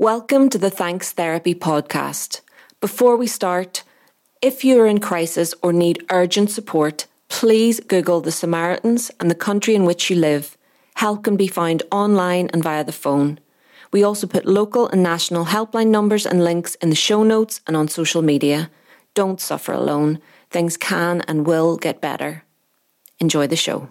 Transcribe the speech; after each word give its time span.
Welcome 0.00 0.48
to 0.48 0.56
the 0.56 0.70
Thanks 0.70 1.12
Therapy 1.12 1.54
podcast. 1.54 2.40
Before 2.80 3.18
we 3.18 3.26
start, 3.26 3.82
if 4.40 4.64
you're 4.64 4.86
in 4.86 4.98
crisis 4.98 5.52
or 5.62 5.74
need 5.74 6.02
urgent 6.10 6.50
support, 6.50 7.06
please 7.28 7.80
Google 7.80 8.22
the 8.22 8.32
Samaritans 8.32 9.10
and 9.20 9.30
the 9.30 9.34
country 9.34 9.74
in 9.74 9.84
which 9.84 10.08
you 10.08 10.16
live. 10.16 10.56
Help 10.94 11.24
can 11.24 11.36
be 11.36 11.46
found 11.46 11.82
online 11.92 12.48
and 12.54 12.62
via 12.62 12.82
the 12.82 12.92
phone. 12.92 13.40
We 13.92 14.02
also 14.02 14.26
put 14.26 14.46
local 14.46 14.88
and 14.88 15.02
national 15.02 15.44
helpline 15.44 15.88
numbers 15.88 16.24
and 16.24 16.42
links 16.42 16.76
in 16.76 16.88
the 16.88 16.96
show 16.96 17.22
notes 17.22 17.60
and 17.66 17.76
on 17.76 17.88
social 17.88 18.22
media. 18.22 18.70
Don't 19.12 19.38
suffer 19.38 19.74
alone. 19.74 20.18
Things 20.48 20.78
can 20.78 21.20
and 21.28 21.46
will 21.46 21.76
get 21.76 22.00
better. 22.00 22.44
Enjoy 23.18 23.46
the 23.46 23.54
show. 23.54 23.90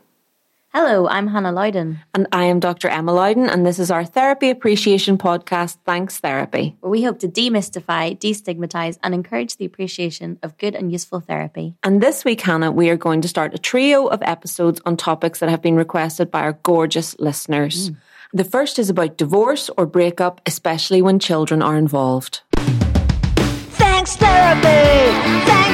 Hello, 0.72 1.08
I'm 1.08 1.26
Hannah 1.26 1.52
Loudon, 1.52 2.00
And 2.14 2.28
I 2.32 2.44
am 2.44 2.60
Dr. 2.60 2.90
Emma 2.90 3.12
Loudon, 3.12 3.50
and 3.50 3.66
this 3.66 3.80
is 3.80 3.90
our 3.90 4.06
therapy 4.06 4.52
appreciation 4.52 5.18
podcast, 5.18 5.78
Thanks 5.84 6.20
Therapy. 6.20 6.76
where 6.82 6.92
we 6.92 7.02
hope 7.02 7.18
to 7.22 7.28
demystify, 7.28 8.16
destigmatize, 8.20 9.00
and 9.02 9.16
encourage 9.16 9.58
the 9.58 9.66
appreciation 9.66 10.38
of 10.44 10.60
good 10.60 10.76
and 10.76 10.92
useful 10.92 11.22
therapy. 11.22 11.74
And 11.82 12.02
this 12.02 12.24
week, 12.24 12.42
Hannah, 12.42 12.72
we 12.72 12.92
are 12.92 12.98
going 12.98 13.22
to 13.22 13.28
start 13.28 13.56
a 13.56 13.58
trio 13.58 14.06
of 14.06 14.22
episodes 14.22 14.80
on 14.86 14.96
topics 14.96 15.40
that 15.40 15.50
have 15.50 15.64
been 15.64 15.76
requested 15.76 16.30
by 16.30 16.42
our 16.42 16.54
gorgeous 16.62 17.18
listeners. 17.18 17.90
Mm. 17.90 17.98
The 18.34 18.44
first 18.44 18.78
is 18.78 18.92
about 18.92 19.18
divorce 19.18 19.72
or 19.76 19.88
breakup, 19.88 20.40
especially 20.46 21.02
when 21.02 21.18
children 21.18 21.64
are 21.64 21.78
involved. 21.78 22.42
Thanks 23.74 24.16
therapy, 24.18 25.12
thanks 25.48 25.69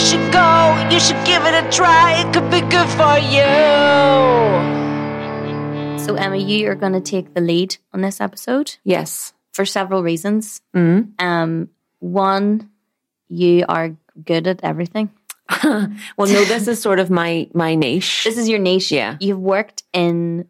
should 0.00 0.32
go, 0.32 0.88
you 0.90 0.98
should 1.00 1.22
give 1.26 1.42
it 1.44 1.54
a 1.54 1.68
try. 1.70 2.22
It 2.22 2.32
could 2.32 2.50
be 2.50 2.60
good 2.62 2.88
for 2.98 3.16
you. 3.18 3.50
So, 6.04 6.14
Emma, 6.16 6.36
you 6.36 6.68
are 6.70 6.74
going 6.74 6.94
to 6.94 7.00
take 7.00 7.34
the 7.34 7.40
lead 7.40 7.76
on 7.92 8.00
this 8.00 8.20
episode 8.20 8.76
Yes. 8.84 9.32
for 9.52 9.64
several 9.64 10.02
reasons. 10.02 10.60
Mm. 10.74 11.12
Um, 11.20 11.68
one, 12.00 12.70
you 13.28 13.64
are 13.68 13.96
good 14.24 14.46
at 14.48 14.60
everything. 14.64 15.10
well, 15.64 15.88
no, 16.18 16.44
this 16.44 16.66
is 16.68 16.80
sort 16.80 17.00
of 17.00 17.10
my 17.10 17.48
my 17.54 17.74
niche. 17.74 18.22
This 18.24 18.38
is 18.38 18.48
your 18.48 18.58
niche. 18.60 18.90
Yeah. 18.92 19.16
You've 19.20 19.38
worked 19.40 19.82
in 19.92 20.46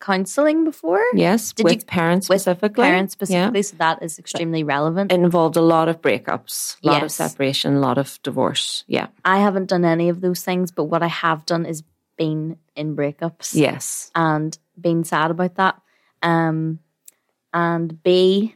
counselling 0.00 0.64
before. 0.64 1.02
yes, 1.14 1.52
Did 1.52 1.64
with 1.64 1.74
you- 1.80 1.84
parents 1.86 2.28
With 2.28 2.40
specifically. 2.42 2.84
parents 2.84 3.12
Yeah. 3.18 3.26
specifically, 3.26 3.62
so 3.62 3.76
that 3.78 4.02
is 4.02 4.18
extremely 4.18 4.62
relevant. 4.64 5.12
It 5.12 5.16
involved 5.20 5.56
a 5.56 5.60
lot 5.60 5.88
of 5.88 6.00
breakups, 6.00 6.76
a 6.82 6.86
lot 6.86 7.02
of 7.02 7.10
separation, 7.10 7.76
a 7.76 7.80
lot 7.80 7.98
of 7.98 8.18
divorce. 8.22 8.84
Yeah. 8.86 9.08
I 9.24 9.38
haven't 9.38 9.66
done 9.68 9.84
any 9.84 10.08
of 10.08 10.20
those 10.20 10.42
things, 10.44 10.70
but 10.70 10.84
what 10.84 11.02
I 11.02 11.08
have 11.08 11.44
done 11.46 11.66
is 11.66 11.82
been 12.16 12.56
in 12.76 12.96
breakups. 12.96 13.54
Yes. 13.54 14.10
and 14.14 14.56
being 14.80 15.04
sad 15.04 15.30
about 15.30 15.54
that. 15.56 15.80
Um, 16.22 16.78
and 17.52 18.02
B 18.02 18.54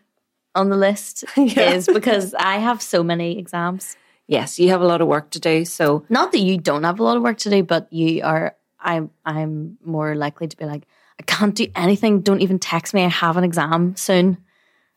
on 0.55 0.69
the 0.69 0.77
list 0.77 1.25
Yeah. 1.37 1.73
is 1.75 1.87
because 1.87 2.35
I 2.35 2.59
have 2.59 2.83
so 2.83 3.03
many 3.03 3.39
exams. 3.39 3.97
Yes, 4.29 4.59
you 4.59 4.69
have 4.71 4.81
a 4.81 4.87
lot 4.87 5.01
of 5.01 5.09
work 5.09 5.31
to 5.31 5.41
do. 5.41 5.65
So 5.65 6.05
Not 6.09 6.33
that 6.33 6.39
you 6.41 6.57
don't 6.59 6.85
have 6.85 7.01
a 7.01 7.03
lot 7.03 7.17
of 7.17 7.23
work 7.23 7.39
to 7.39 7.51
do, 7.51 7.63
but 7.63 7.93
you 7.93 8.23
are. 8.25 8.55
I'm. 8.81 9.11
I'm 9.25 9.79
more 9.85 10.15
likely 10.17 10.49
to 10.49 10.57
be 10.57 10.65
like, 10.65 10.87
I 11.23 11.25
can't 11.27 11.55
do 11.55 11.67
anything. 11.77 12.21
Don't 12.21 12.41
even 12.41 12.59
text 12.59 12.95
me. 12.95 13.05
I 13.05 13.09
have 13.09 13.37
an 13.37 13.45
exam 13.45 13.95
soon. 13.97 14.39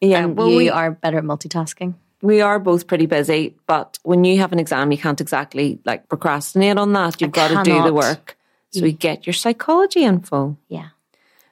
yeah, 0.01 0.23
and 0.23 0.35
well, 0.37 0.49
you 0.49 0.57
we 0.57 0.69
are 0.69 0.91
better 0.91 1.17
at 1.19 1.23
multitasking. 1.23 1.93
we 2.21 2.41
are 2.41 2.57
both 2.59 2.87
pretty 2.87 3.05
busy, 3.05 3.55
but 3.67 3.99
when 4.03 4.23
you 4.23 4.39
have 4.39 4.51
an 4.51 4.59
exam, 4.59 4.91
you 4.91 4.97
can't 4.97 5.21
exactly 5.21 5.79
like 5.85 6.09
procrastinate 6.09 6.77
on 6.77 6.93
that. 6.93 7.21
You've 7.21 7.31
got 7.31 7.49
to 7.49 7.63
do 7.63 7.83
the 7.83 7.93
work. 7.93 8.37
So 8.71 8.85
you 8.85 8.91
get 8.91 9.25
your 9.25 9.33
psychology 9.33 10.03
info. 10.03 10.57
Yeah. 10.67 10.89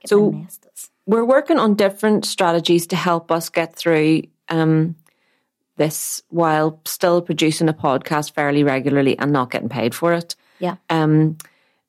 Get 0.02 0.10
So- 0.10 0.46
We're 1.06 1.26
working 1.26 1.60
on 1.60 1.76
different 1.76 2.26
strategies 2.26 2.88
to 2.88 2.96
help 2.96 3.32
us 3.32 3.50
get 3.50 3.76
through 3.76 4.24
um, 4.50 4.96
this 5.78 6.22
while 6.30 6.80
still 6.86 7.22
producing 7.22 7.70
a 7.70 7.74
podcast 7.74 8.34
fairly 8.34 8.64
regularly 8.64 9.18
and 9.20 9.32
not 9.32 9.52
getting 9.52 9.70
paid 9.70 9.94
for 9.96 10.14
it. 10.14 10.36
Yeah. 10.60 10.76
Um, 10.90 11.38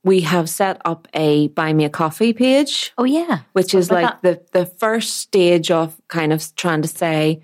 we 0.05 0.21
have 0.21 0.49
set 0.49 0.81
up 0.85 1.09
a 1.15 1.49
buy 1.49 1.73
me 1.73 1.85
a 1.85 1.91
coffee 1.91 2.33
page. 2.33 2.93
Oh 2.99 3.05
yeah. 3.05 3.41
which 3.53 3.75
is 3.75 3.91
like 3.91 4.21
the 4.23 4.41
the 4.53 4.67
first 4.67 5.17
stage 5.17 5.71
of 5.71 6.01
kind 6.09 6.33
of 6.33 6.55
trying 6.57 6.83
to 6.83 6.89
say 6.89 7.43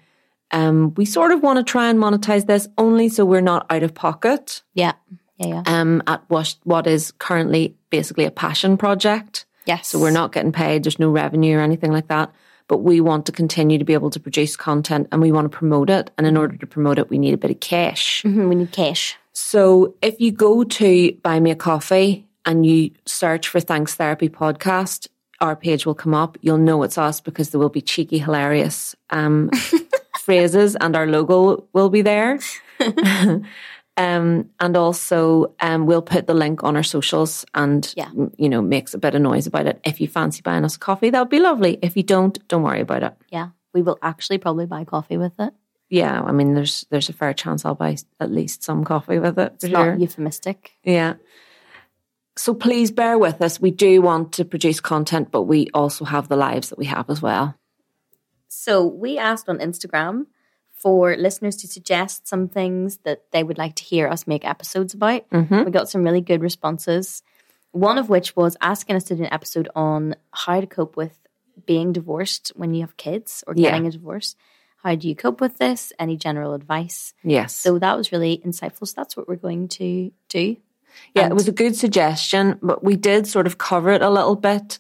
um, 0.53 0.94
we 0.97 1.04
sort 1.04 1.31
of 1.32 1.43
want 1.43 1.59
to 1.59 1.62
try 1.72 1.88
and 1.88 1.98
monetize 1.98 2.47
this 2.47 2.69
only 2.76 3.09
so 3.09 3.25
we're 3.25 3.41
not 3.41 3.66
out 3.71 3.82
of 3.82 3.94
pocket 3.94 4.62
Yeah. 4.75 4.93
Yeah. 5.38 5.47
Yeah. 5.48 5.62
um, 5.66 6.03
at 6.06 6.22
what 6.28 6.54
what 6.65 6.87
is 6.87 7.12
currently 7.12 7.75
basically 7.91 8.25
a 8.26 8.31
passion 8.31 8.77
project. 8.77 9.47
yes. 9.66 9.88
So 9.88 9.98
we're 9.98 10.10
not 10.10 10.32
getting 10.32 10.53
paid. 10.53 10.84
There's 10.84 10.98
no 10.98 11.10
revenue 11.10 11.56
or 11.59 11.60
anything 11.60 11.92
like 11.92 12.09
that. 12.09 12.31
But 12.69 12.78
we 12.78 13.00
want 13.00 13.27
to 13.27 13.32
continue 13.32 13.78
to 13.78 13.84
be 13.84 13.94
able 13.94 14.10
to 14.10 14.21
produce 14.21 14.54
content 14.56 15.09
and 15.10 15.21
we 15.21 15.32
want 15.32 15.50
to 15.50 15.56
promote 15.59 15.91
it. 15.91 16.10
And 16.16 16.27
in 16.27 16.37
order 16.37 16.56
to 16.56 16.66
promote 16.66 16.98
it, 17.00 17.10
we 17.10 17.19
need 17.19 17.34
a 17.34 17.37
bit 17.37 17.50
of 17.50 17.59
cash. 17.60 18.22
Mhm, 18.22 18.48
we 18.48 18.54
need 18.54 18.71
cash. 18.71 19.16
So 19.32 19.94
if 20.03 20.21
you 20.21 20.31
go 20.31 20.62
to 20.65 21.12
buy 21.22 21.41
me 21.41 21.50
a 21.50 21.56
coffee 21.56 22.27
and 22.45 22.65
you 22.67 22.91
search 23.06 23.49
for 23.49 23.61
Thanks 23.61 23.95
Therapy 23.95 24.28
podcast, 24.28 25.09
our 25.41 25.56
page 25.56 25.87
will 25.87 25.95
come 25.95 26.15
up. 26.15 26.37
You'll 26.43 26.59
know 26.59 26.83
it's 26.83 26.99
us 26.99 27.21
because 27.21 27.51
there 27.51 27.59
will 27.59 27.69
be 27.71 27.81
cheeky, 27.81 28.19
hilarious 28.19 28.95
um, 29.11 29.51
phrases 30.21 30.77
and 30.77 30.95
our 30.97 31.06
logo 31.06 31.67
will 31.73 31.89
be 31.89 32.03
there. 32.03 32.39
um, 33.97 34.49
and 34.61 34.77
also 34.77 35.55
um, 35.61 35.87
we'll 35.87 36.03
put 36.03 36.27
the 36.27 36.34
link 36.34 36.62
on 36.65 36.77
our 36.77 36.83
socials 36.83 37.45
and, 37.55 37.93
Yeah. 37.97 38.11
you 38.37 38.49
know, 38.49 38.62
makes 38.62 38.95
a 38.95 38.99
bit 38.99 39.15
of 39.15 39.22
noise 39.22 39.47
about 39.47 39.67
it. 39.67 39.81
If 39.84 40.01
you 40.01 40.09
fancy 40.09 40.43
buying 40.43 40.65
us 40.65 40.77
coffee, 40.77 41.11
that 41.11 41.19
would 41.21 41.28
be 41.31 41.41
lovely. 41.41 41.78
If 41.83 41.97
you 41.97 42.03
don't, 42.03 42.47
don't 42.49 42.62
worry 42.62 42.81
about 42.81 43.03
it. 43.03 43.15
Yeah. 43.31 43.49
We 43.72 43.83
will 43.83 43.99
actually 44.03 44.39
probably 44.39 44.67
buy 44.67 44.84
coffee 44.84 45.17
with 45.17 45.33
it. 45.39 45.53
Yeah, 45.89 46.22
I 46.22 46.31
mean, 46.31 46.55
there's 46.55 46.87
there's 46.91 47.09
a 47.09 47.12
fair 47.12 47.33
chance 47.34 47.65
I'll 47.65 47.75
buy 47.75 47.97
at 48.21 48.31
least 48.31 48.62
some 48.62 48.84
coffee 48.84 49.19
with 49.19 49.37
it. 49.41 49.53
It's 49.55 49.65
not 49.65 49.84
sure. 49.84 49.95
euphemistic. 49.97 50.71
Yeah. 50.84 51.15
So 52.41 52.55
please 52.55 52.91
bear 52.91 53.19
with 53.19 53.43
us. 53.43 53.61
We 53.61 53.71
do 53.71 54.01
want 54.01 54.33
to 54.33 54.47
produce 54.47 54.81
content, 54.81 55.31
but 55.31 55.43
we 55.43 55.69
also 55.75 56.06
have 56.06 56.28
the 56.28 56.37
lives 56.37 56.71
that 56.71 56.78
we 56.78 56.87
have 56.87 57.11
as 57.11 57.21
well. 57.21 57.55
So 58.49 58.87
we 58.87 59.19
asked 59.19 59.51
on 59.51 59.59
Instagram 59.59 60.25
for 60.73 61.15
listeners 61.19 61.56
to 61.56 61.69
suggest 61.69 62.27
some 62.27 62.49
things 62.49 62.97
that 63.05 63.31
they 63.31 63.45
would 63.45 63.59
like 63.59 63.75
to 63.77 63.84
hear 63.84 64.09
us 64.09 64.27
make 64.27 64.47
episodes 64.47 64.95
about. 64.95 65.28
Mm-hmm. 65.28 65.65
We 65.65 65.71
got 65.71 65.91
some 65.91 66.03
really 66.03 66.23
good 66.23 66.41
responses. 66.41 67.23
One 67.73 67.99
of 67.99 68.09
which 68.09 68.34
was 68.34 68.57
asking 68.62 68.97
us 68.97 69.05
to 69.05 69.17
do 69.17 69.25
an 69.25 69.33
episode 69.34 69.69
on 69.77 70.17
how 70.33 70.62
to 70.62 70.67
cope 70.67 70.97
with 70.97 71.19
being 71.67 71.93
divorced 71.93 72.53
when 72.57 72.72
you 72.72 72.81
have 72.81 72.97
kids 72.97 73.45
or 73.47 73.53
Yeah. 73.55 73.69
getting 73.69 73.87
a 73.87 73.91
divorce. 73.91 74.34
How 74.83 74.95
do 74.95 75.11
you 75.11 75.15
cope 75.15 75.43
with 75.43 75.59
this? 75.59 75.93
Any 75.99 76.17
general 76.17 76.55
advice? 76.55 77.12
Yes. 77.22 77.55
So 77.55 77.78
that 77.78 77.99
was 77.99 78.12
really 78.12 78.41
insightful. 78.43 78.89
So 78.89 78.95
that's 78.97 79.15
what 79.15 79.28
we're 79.28 79.37
going 79.37 79.69
to 79.77 80.11
do. 80.31 80.57
Yeah, 81.15 81.23
and- 81.25 81.33
it 81.33 81.34
was 81.34 81.49
a 81.49 81.53
good 81.53 81.77
suggestion, 81.77 82.59
but 82.62 82.83
we 82.84 82.97
did 82.97 83.27
sort 83.27 83.47
of 83.47 83.59
cover 83.59 83.91
it 83.91 84.03
a 84.03 84.11
little 84.11 84.37
bit. 84.37 84.78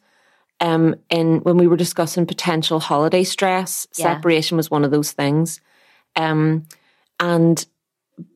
Um, 0.62 0.94
in 1.08 1.38
when 1.38 1.56
we 1.56 1.66
were 1.66 1.76
discussing 1.78 2.26
potential 2.26 2.80
holiday 2.80 3.24
stress, 3.24 3.86
Yeah. 3.96 4.14
separation 4.14 4.58
was 4.58 4.70
one 4.70 4.84
of 4.84 4.90
those 4.90 5.12
things. 5.12 5.60
Um, 6.16 6.66
and 7.18 7.64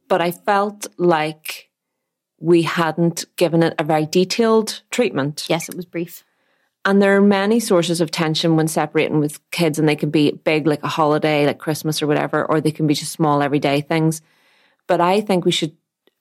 but 0.09 0.23
I 0.23 0.31
felt 0.31 0.87
like 0.97 1.69
we 2.41 2.63
hadn't 2.63 3.25
given 3.37 3.63
it 3.63 3.75
a 3.79 3.85
very 3.85 4.07
detailed 4.07 4.83
treatment. 4.91 5.47
Yes, 5.49 5.69
it 5.69 5.75
was 5.77 5.85
brief. 5.87 6.25
And 6.87 7.01
there 7.01 7.17
are 7.17 7.21
many 7.21 7.61
sources 7.61 8.01
of 8.03 8.11
tension 8.11 8.57
when 8.57 8.69
separating 8.69 9.19
with 9.19 9.39
kids, 9.51 9.79
and 9.79 9.89
they 9.89 9.97
can 9.97 10.11
be 10.11 10.33
big, 10.33 10.67
like 10.67 10.83
a 10.83 10.89
holiday, 10.89 11.47
like 11.47 11.59
Christmas 11.59 12.03
or 12.03 12.07
whatever, 12.07 12.45
or 12.45 12.61
they 12.61 12.71
can 12.71 12.87
be 12.87 12.95
just 12.95 13.13
small, 13.13 13.43
everyday 13.43 13.81
things. 13.81 14.21
But 14.87 15.01
I 15.01 15.21
think 15.23 15.45
we 15.45 15.51
should 15.53 15.75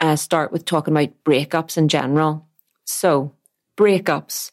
uh, 0.04 0.18
start 0.18 0.52
with 0.52 0.66
talking 0.66 0.94
about 0.94 1.24
breakups 1.24 1.78
in 1.78 1.88
general. 1.88 2.46
So, 2.84 3.32
breakups. 3.78 4.52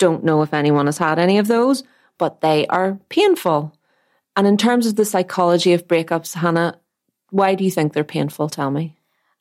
Don't 0.00 0.24
know 0.24 0.42
if 0.42 0.52
anyone 0.52 0.86
has 0.86 0.98
had 0.98 1.20
any 1.20 1.38
of 1.38 1.46
those, 1.46 1.84
but 2.18 2.40
they 2.40 2.66
are 2.66 2.98
painful. 3.08 3.72
And 4.34 4.48
in 4.48 4.56
terms 4.56 4.88
of 4.88 4.96
the 4.96 5.04
psychology 5.04 5.74
of 5.74 5.86
breakups, 5.86 6.34
Hannah, 6.34 6.80
why 7.30 7.54
do 7.54 7.62
you 7.62 7.70
think 7.70 7.92
they're 7.92 8.02
painful? 8.02 8.48
Tell 8.48 8.72
me. 8.72 8.96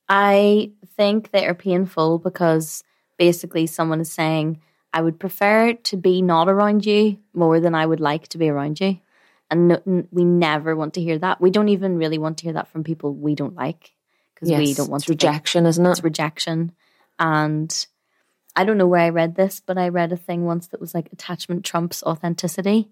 I 0.08 0.72
think 0.96 1.32
they 1.32 1.48
are 1.48 1.56
painful 1.56 2.20
because 2.20 2.84
basically 3.18 3.66
someone 3.66 4.02
is 4.02 4.12
saying, 4.12 4.62
I 4.94 5.02
would 5.02 5.20
prefer 5.20 5.74
to 5.74 5.98
be 5.98 6.22
not 6.22 6.48
around 6.48 6.86
you 6.86 7.18
more 7.34 7.60
than 7.60 7.74
I 7.74 7.88
would 7.88 8.00
like 8.00 8.28
to 8.30 8.38
be 8.38 8.50
around 8.50 8.80
you. 8.80 9.00
And 9.50 9.70
no, 9.70 10.06
we 10.12 10.26
never 10.26 10.76
want 10.76 10.94
to 10.94 11.02
hear 11.02 11.18
that. 11.18 11.42
We 11.42 11.50
don't 11.50 11.70
even 11.70 11.98
really 11.98 12.20
want 12.20 12.38
to 12.40 12.44
hear 12.44 12.54
that 12.54 12.68
from 12.68 12.84
people 12.84 13.16
we 13.16 13.34
don't 13.34 13.56
like 13.56 13.94
because 14.40 14.58
we 14.58 14.68
Yes, 14.68 14.78
don't 14.78 14.90
want 14.90 15.02
it's 15.02 15.08
to 15.08 15.14
think 15.14 15.22
rejection, 15.22 15.66
isn't 15.66 15.86
it? 15.86 15.90
it's 15.92 16.04
rejection. 16.04 16.72
And 17.20 17.88
I 18.56 18.64
don't 18.64 18.78
know 18.78 18.88
where 18.88 19.02
I 19.02 19.10
read 19.10 19.36
this, 19.36 19.62
but 19.66 19.78
I 19.78 19.90
read 19.90 20.12
a 20.12 20.18
thing 20.18 20.46
once 20.46 20.68
that 20.68 20.80
was 20.80 20.94
like 20.94 21.12
attachment 21.12 21.66
trumps 21.66 22.04
authenticity. 22.04 22.90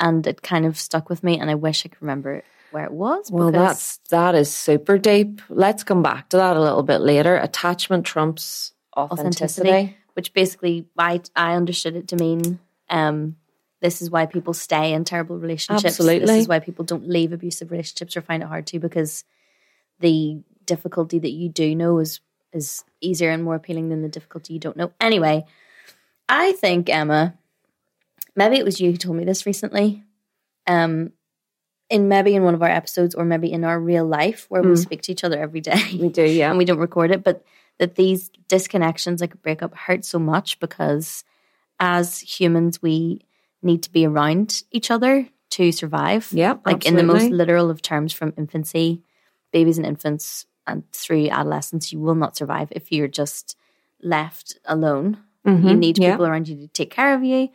And 0.00 0.26
it 0.26 0.42
kind 0.42 0.64
of 0.64 0.78
stuck 0.78 1.08
with 1.08 1.24
me, 1.24 1.40
and 1.40 1.50
I 1.50 1.56
wish 1.56 1.84
I 1.84 1.88
could 1.88 2.00
remember 2.00 2.44
where 2.70 2.84
it 2.84 2.92
was. 2.92 3.32
Well, 3.32 3.50
that's 3.50 3.96
that 4.10 4.36
is 4.36 4.52
super 4.54 4.96
deep. 4.96 5.40
Let's 5.48 5.82
come 5.82 6.04
back 6.04 6.28
to 6.28 6.36
that 6.36 6.56
a 6.56 6.60
little 6.60 6.84
bit 6.84 7.00
later. 7.00 7.36
Attachment 7.36 8.06
trumps 8.06 8.72
authenticity. 8.96 9.68
authenticity, 9.68 9.96
which 10.12 10.32
basically 10.32 10.86
I 10.96 11.20
I 11.34 11.54
understood 11.54 11.96
it 11.96 12.06
to 12.08 12.16
mean 12.16 12.60
um, 12.88 13.36
this 13.80 14.02
is 14.02 14.10
why 14.10 14.26
people 14.26 14.54
stay 14.54 14.92
in 14.92 15.04
terrible 15.04 15.36
relationships. 15.38 15.94
Absolutely. 15.98 16.26
This 16.26 16.42
is 16.42 16.48
why 16.48 16.60
people 16.60 16.84
don't 16.84 17.08
leave 17.08 17.32
abusive 17.32 17.70
relationships 17.70 18.16
or 18.16 18.22
find 18.22 18.42
it 18.42 18.46
hard 18.46 18.66
to 18.68 18.78
because 18.78 19.24
the 20.00 20.42
difficulty 20.68 21.18
that 21.18 21.30
you 21.30 21.48
do 21.48 21.74
know 21.74 21.98
is 21.98 22.20
is 22.52 22.84
easier 23.00 23.30
and 23.30 23.42
more 23.42 23.56
appealing 23.56 23.88
than 23.88 24.02
the 24.02 24.08
difficulty 24.08 24.54
you 24.54 24.60
don't 24.60 24.76
know. 24.76 24.92
Anyway, 25.00 25.44
I 26.28 26.52
think 26.52 26.88
Emma, 26.88 27.34
maybe 28.36 28.56
it 28.56 28.64
was 28.64 28.80
you 28.80 28.92
who 28.92 28.96
told 28.96 29.16
me 29.16 29.24
this 29.24 29.46
recently. 29.46 30.04
Um, 30.66 31.12
in 31.90 32.08
maybe 32.08 32.34
in 32.34 32.42
one 32.42 32.54
of 32.54 32.62
our 32.62 32.68
episodes 32.68 33.14
or 33.14 33.24
maybe 33.24 33.50
in 33.50 33.64
our 33.64 33.80
real 33.80 34.06
life 34.06 34.44
where 34.50 34.62
we 34.62 34.76
speak 34.76 35.00
to 35.02 35.12
each 35.12 35.24
other 35.24 35.40
every 35.40 35.62
day 35.62 35.80
We 35.98 36.10
do, 36.10 36.22
yeah. 36.22 36.48
and 36.50 36.58
we 36.58 36.66
don't 36.66 36.78
record 36.78 37.10
it, 37.10 37.24
but 37.24 37.44
that 37.78 37.94
these 37.94 38.30
disconnections, 38.48 39.20
like 39.20 39.34
a 39.34 39.38
breakup, 39.38 39.74
hurt 39.74 40.04
so 40.04 40.18
much 40.18 40.60
because 40.60 41.24
as 41.80 42.18
humans, 42.20 42.82
we 42.82 43.22
need 43.62 43.82
to 43.84 43.92
be 43.92 44.06
around 44.06 44.62
each 44.70 44.90
other 44.90 45.28
to 45.50 45.72
survive. 45.72 46.28
Yeah, 46.32 46.56
Like 46.66 46.84
in 46.86 46.96
the 46.96 47.02
most 47.02 47.30
literal 47.30 47.70
of 47.70 47.80
terms, 47.80 48.12
from 48.12 48.34
infancy, 48.36 49.02
babies 49.52 49.78
and 49.78 49.86
infants, 49.86 50.46
and 50.68 50.82
through 50.92 51.28
adolescence, 51.30 51.92
you 51.92 51.98
will 51.98 52.14
not 52.14 52.36
survive 52.36 52.68
if 52.70 52.92
you're 52.92 53.08
just 53.08 53.56
left 54.02 54.58
alone. 54.64 55.18
You 55.44 55.52
need 55.54 55.96
Mm-hmm. 55.96 56.02
yeah. 56.02 56.10
people 56.12 56.26
around 56.26 56.46
you 56.48 56.56
to 56.56 56.68
take 56.68 56.90
care 56.90 57.14
of 57.14 57.24
you. 57.24 57.48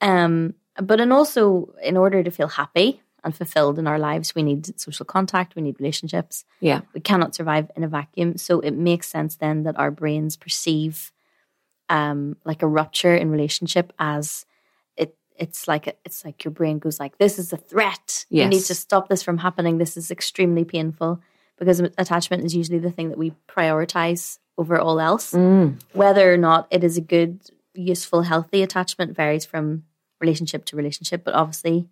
Um, 0.00 0.54
but 0.82 1.00
and 1.00 1.12
also, 1.12 1.72
in 1.82 1.96
order 1.96 2.22
to 2.24 2.30
feel 2.30 2.48
happy 2.48 3.02
and 3.22 3.36
fulfilled 3.36 3.78
in 3.78 3.86
our 3.86 3.98
lives, 3.98 4.34
we 4.34 4.42
need 4.42 4.80
social 4.80 5.04
contact, 5.04 5.54
we 5.54 5.62
need 5.62 5.78
relationships 5.78 6.44
yeah. 6.60 6.80
we 6.94 7.00
cannot 7.00 7.34
survive 7.34 7.70
in 7.76 7.84
a 7.84 7.88
vacuum. 7.88 8.36
So 8.38 8.60
it 8.60 8.72
makes 8.72 9.06
sense 9.08 9.36
then 9.36 9.62
that 9.64 9.78
our 9.78 9.90
brains 9.90 10.36
perceive 10.36 11.12
um, 11.88 12.36
like 12.44 12.62
a 12.62 12.66
rupture 12.66 13.14
in 13.14 13.30
relationship 13.30 13.92
as 13.98 14.46
it. 14.96 15.14
It's 15.36 15.66
like 15.68 15.86
a, 15.86 15.92
it's 16.04 16.24
like 16.24 16.44
your 16.44 16.52
brain 16.52 16.78
goes 16.78 16.98
like, 17.00 17.18
"This 17.18 17.38
is 17.38 17.52
a 17.52 17.56
threat. 17.56 18.24
You 18.30 18.46
need 18.46 18.64
to 18.64 18.74
stop 18.74 19.08
this 19.08 19.22
from 19.22 19.38
happening. 19.38 19.78
This 19.78 19.96
is 19.96 20.10
extremely 20.10 20.64
painful." 20.64 21.20
Because 21.60 21.78
attachment 21.98 22.44
is 22.44 22.56
usually 22.56 22.78
the 22.80 22.90
thing 22.90 23.10
that 23.10 23.18
we 23.18 23.32
prioritize 23.48 24.38
over 24.58 24.78
all 24.78 24.98
else. 24.98 25.32
Mm. 25.32 25.80
Whether 25.92 26.32
or 26.32 26.36
not 26.36 26.66
it 26.70 26.82
is 26.82 26.96
a 26.96 27.00
good, 27.00 27.38
useful, 27.74 28.22
healthy 28.22 28.62
attachment 28.62 29.14
varies 29.14 29.44
from 29.44 29.84
relationship 30.20 30.64
to 30.66 30.76
relationship. 30.76 31.22
But 31.22 31.34
obviously, 31.34 31.88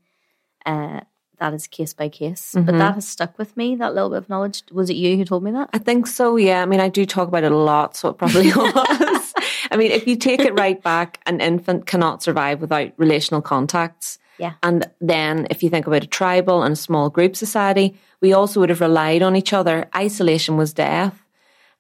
uh, 0.67 1.01
that 1.39 1.55
is 1.55 1.67
case 1.69 1.95
by 1.95 2.09
case. 2.09 2.51
But 2.55 2.65
Mm-hmm. 2.65 2.79
that 2.79 2.95
has 2.95 3.07
stuck 3.07 3.39
with 3.39 3.57
me. 3.57 3.77
That 3.77 3.95
little 3.95 4.11
bit 4.11 4.17
of 4.19 4.29
knowledge. 4.29 4.65
Was 4.73 4.91
it 4.91 4.97
you 4.97 5.17
who 5.17 5.25
told 5.25 5.45
me 5.45 5.53
that? 5.53 5.71
I 5.73 5.79
think 5.79 6.07
so, 6.09 6.37
yeah. 6.37 6.63
I 6.63 6.67
mean, 6.67 6.81
I 6.81 6.89
do 6.89 7.07
talk 7.07 7.29
about 7.29 7.45
it 7.45 7.53
a 7.53 7.57
lot, 7.57 7.95
so 7.97 8.09
it 8.09 8.19
probably 8.19 8.49
was. 8.57 9.35
I 9.71 9.77
mean, 9.77 9.93
if 9.93 10.07
you 10.09 10.17
take 10.17 10.41
it 10.41 10.59
right 10.59 10.83
back, 10.83 11.21
an 11.27 11.41
infant 11.41 11.87
cannot 11.87 12.23
survive 12.23 12.61
without 12.61 12.91
relational 12.97 13.41
contacts. 13.43 14.19
Yeah. 14.39 14.55
And 14.63 14.89
then 15.01 15.47
if 15.51 15.63
you 15.63 15.69
think 15.69 15.87
about 15.87 16.05
a 16.05 16.09
tribal 16.09 16.63
and 16.63 16.73
a 16.73 16.77
small 16.77 17.11
group 17.11 17.37
society, 17.37 17.99
we 18.21 18.33
also 18.33 18.61
would 18.61 18.71
have 18.71 18.81
relied 18.81 19.23
on 19.23 19.37
each 19.37 19.53
other. 19.53 19.89
Isolation 19.95 20.57
was 20.57 20.73
death. 20.73 21.21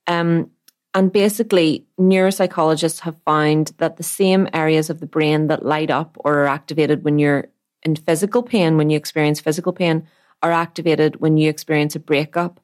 Um, 0.06 0.50
and 0.94 1.12
basically, 1.12 1.86
neuropsychologists 2.00 3.00
have 3.00 3.20
found 3.24 3.72
that 3.78 3.96
the 3.96 4.02
same 4.02 4.48
areas 4.52 4.90
of 4.90 5.00
the 5.00 5.06
brain 5.06 5.46
that 5.48 5.64
light 5.64 5.90
up 5.90 6.16
or 6.20 6.40
are 6.40 6.48
activated 6.48 7.04
when 7.04 7.18
you're 7.18 7.48
in 7.82 7.94
physical 7.94 8.42
pain, 8.42 8.76
when 8.76 8.90
you 8.90 8.96
experience 8.96 9.40
physical 9.40 9.72
pain, 9.72 10.08
are 10.42 10.52
activated 10.52 11.20
when 11.20 11.36
you 11.36 11.48
experience 11.48 11.94
a 11.94 12.00
breakup 12.00 12.60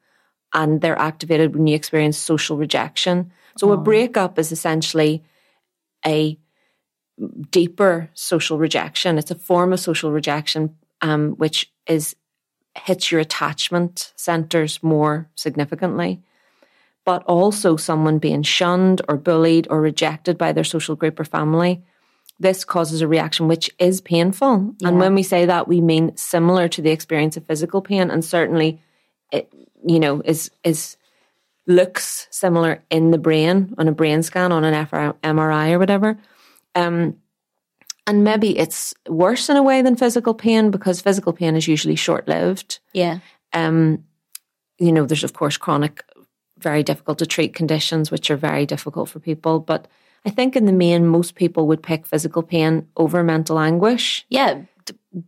and 0.52 0.80
they're 0.80 0.98
activated 0.98 1.54
when 1.54 1.66
you 1.66 1.74
experience 1.74 2.16
social 2.16 2.56
rejection. 2.56 3.32
So 3.58 3.72
a 3.72 3.76
breakup 3.76 4.38
is 4.38 4.50
essentially 4.50 5.22
a 6.04 6.38
deeper 7.50 8.10
social 8.14 8.58
rejection. 8.58 9.18
It's 9.18 9.30
a 9.30 9.36
form 9.36 9.72
of 9.72 9.80
social 9.80 10.10
rejection, 10.10 10.76
um, 11.00 11.32
which 11.32 11.72
is 11.86 12.16
hits 12.76 13.12
your 13.12 13.20
attachment 13.20 14.12
centers 14.16 14.82
more 14.82 15.28
significantly. 15.36 16.20
But 17.04 17.22
also 17.24 17.76
someone 17.76 18.18
being 18.18 18.42
shunned 18.42 19.02
or 19.08 19.16
bullied 19.16 19.68
or 19.70 19.80
rejected 19.80 20.38
by 20.38 20.52
their 20.52 20.64
social 20.64 20.96
group 20.96 21.20
or 21.20 21.24
family. 21.24 21.84
This 22.40 22.64
causes 22.64 23.00
a 23.00 23.06
reaction 23.06 23.46
which 23.46 23.70
is 23.78 24.00
painful. 24.00 24.74
And 24.82 24.98
when 24.98 25.14
we 25.14 25.22
say 25.22 25.44
that, 25.44 25.68
we 25.68 25.80
mean 25.80 26.16
similar 26.16 26.66
to 26.68 26.82
the 26.82 26.90
experience 26.90 27.36
of 27.36 27.46
physical 27.46 27.80
pain, 27.80 28.10
and 28.10 28.24
certainly 28.24 28.80
it, 29.30 29.52
you 29.86 30.00
know, 30.00 30.20
is 30.24 30.50
is 30.64 30.96
looks 31.66 32.26
similar 32.30 32.82
in 32.90 33.10
the 33.10 33.18
brain 33.18 33.74
on 33.78 33.88
a 33.88 33.92
brain 33.92 34.22
scan 34.22 34.52
on 34.52 34.64
an 34.64 34.74
MRI 35.22 35.72
or 35.72 35.78
whatever. 35.78 36.18
Um, 36.74 37.16
and 38.06 38.22
maybe 38.24 38.58
it's 38.58 38.92
worse 39.08 39.48
in 39.48 39.56
a 39.56 39.62
way 39.62 39.80
than 39.82 39.96
physical 39.96 40.34
pain 40.34 40.70
because 40.70 41.00
physical 41.00 41.32
pain 41.32 41.56
is 41.56 41.66
usually 41.68 41.96
short 41.96 42.28
lived. 42.28 42.80
Yeah. 42.92 43.20
Um, 43.52 44.04
you 44.78 44.92
know, 44.92 45.06
there's 45.06 45.24
of 45.24 45.32
course 45.32 45.56
chronic, 45.56 46.04
very 46.58 46.82
difficult 46.82 47.18
to 47.18 47.26
treat 47.26 47.54
conditions, 47.54 48.10
which 48.10 48.30
are 48.30 48.36
very 48.36 48.66
difficult 48.66 49.08
for 49.08 49.20
people. 49.20 49.58
But 49.60 49.88
I 50.26 50.30
think 50.30 50.56
in 50.56 50.66
the 50.66 50.72
main, 50.72 51.06
most 51.06 51.34
people 51.34 51.66
would 51.68 51.82
pick 51.82 52.06
physical 52.06 52.42
pain 52.42 52.88
over 52.96 53.22
mental 53.22 53.58
anguish. 53.58 54.26
Yeah. 54.28 54.62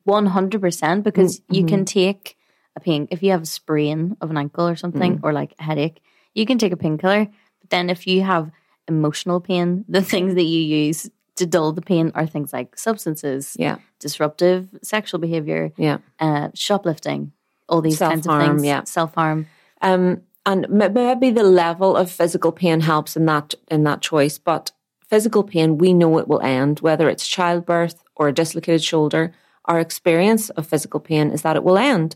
One 0.04 0.26
hundred 0.26 0.60
percent. 0.60 1.04
Because 1.04 1.40
you 1.48 1.60
Mm-hmm. 1.62 1.68
can 1.68 1.84
take 1.84 2.36
a 2.74 2.80
pain 2.80 3.08
if 3.10 3.22
you 3.22 3.30
have 3.30 3.42
a 3.42 3.46
sprain 3.46 4.16
of 4.20 4.30
an 4.30 4.36
ankle 4.36 4.68
or 4.68 4.76
something, 4.76 5.18
Mm. 5.18 5.20
or 5.22 5.32
like 5.32 5.54
a 5.58 5.62
headache. 5.62 6.02
You 6.34 6.44
can 6.44 6.58
take 6.58 6.72
a 6.72 6.76
painkiller. 6.76 7.26
But 7.60 7.70
then 7.70 7.88
if 7.88 8.06
you 8.06 8.20
have 8.22 8.50
emotional 8.88 9.40
pain, 9.40 9.84
the 9.88 10.02
things 10.02 10.34
that 10.34 10.42
you 10.44 10.60
use 10.60 11.10
to 11.36 11.46
dull 11.46 11.72
the 11.72 11.82
pain 11.82 12.12
are 12.14 12.26
things 12.26 12.52
like 12.52 12.78
substances, 12.78 13.56
Yeah, 13.58 13.76
disruptive 14.00 14.68
sexual 14.82 15.20
behavior, 15.20 15.72
yeah. 15.76 15.98
uh, 16.18 16.48
shoplifting, 16.54 17.32
all 17.68 17.80
these 17.82 17.98
kinds 17.98 18.26
of 18.26 18.40
things. 18.40 18.64
yeah. 18.64 18.84
Self 18.84 19.14
harm. 19.14 19.46
Um, 19.82 20.22
and 20.44 20.66
maybe 20.68 21.30
the 21.30 21.42
level 21.42 21.96
of 21.96 22.10
physical 22.10 22.52
pain 22.52 22.80
helps 22.80 23.16
in 23.16 23.26
that 23.26 23.54
in 23.68 23.84
that 23.84 24.00
choice. 24.00 24.38
But 24.38 24.72
physical 25.08 25.42
pain, 25.42 25.78
we 25.78 25.92
know 25.92 26.18
it 26.18 26.28
will 26.28 26.40
end, 26.40 26.80
whether 26.80 27.08
it's 27.08 27.26
childbirth 27.26 28.02
or 28.14 28.28
a 28.28 28.32
dislocated 28.32 28.82
shoulder. 28.84 29.32
Our 29.64 29.80
experience 29.80 30.48
of 30.50 30.66
physical 30.66 31.00
pain 31.00 31.30
is 31.32 31.42
that 31.42 31.56
it 31.56 31.64
will 31.64 31.76
end, 31.76 32.14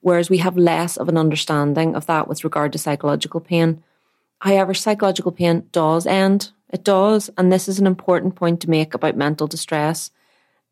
whereas 0.00 0.30
we 0.30 0.38
have 0.38 0.56
less 0.56 0.96
of 0.96 1.08
an 1.10 1.18
understanding 1.18 1.94
of 1.94 2.06
that 2.06 2.26
with 2.28 2.42
regard 2.42 2.72
to 2.72 2.78
psychological 2.78 3.40
pain. 3.40 3.82
However, 4.40 4.72
psychological 4.74 5.32
pain 5.32 5.68
does 5.72 6.06
end. 6.06 6.52
It 6.72 6.84
does, 6.84 7.30
and 7.38 7.52
this 7.52 7.68
is 7.68 7.78
an 7.78 7.86
important 7.86 8.34
point 8.34 8.60
to 8.60 8.70
make 8.70 8.94
about 8.94 9.16
mental 9.16 9.46
distress. 9.46 10.10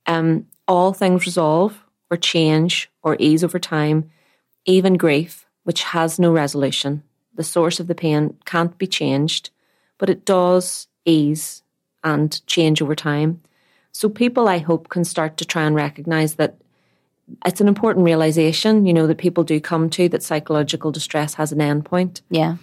Um, 0.07 0.47
all 0.67 0.93
things 0.93 1.27
resolve 1.27 1.83
or 2.11 2.17
change 2.17 2.91
or 3.03 3.17
ease 3.19 3.45
over 3.45 3.59
time, 3.59 4.11
even 4.65 4.97
grief, 4.97 5.47
which 5.63 5.83
has 5.85 6.19
no 6.19 6.33
resolution. 6.33 7.03
The 7.35 7.45
source 7.45 7.81
of 7.81 7.87
the 7.87 7.95
pain 7.95 8.37
can't 8.45 8.77
be 8.79 8.87
changed, 8.87 9.51
but 9.99 10.11
it 10.11 10.25
does 10.25 10.89
ease 11.05 11.63
and 12.03 12.45
change 12.47 12.83
over 12.83 12.95
time. 12.95 13.41
So 13.93 14.09
people, 14.09 14.49
I 14.49 14.59
hope, 14.59 14.89
can 14.89 15.05
start 15.05 15.37
to 15.39 15.45
try 15.45 15.63
and 15.63 15.75
recognize 15.75 16.35
that 16.35 16.57
it's 17.47 17.61
an 17.61 17.69
important 17.69 18.05
realization, 18.05 18.87
you 18.87 18.93
know, 18.93 19.07
that 19.07 19.19
people 19.19 19.45
do 19.45 19.61
come 19.61 19.89
to 19.91 20.09
that 20.11 20.23
psychological 20.23 20.93
distress 20.93 21.35
has 21.35 21.53
an 21.53 21.59
endpoint. 21.59 22.21
Yeah. 22.29 22.57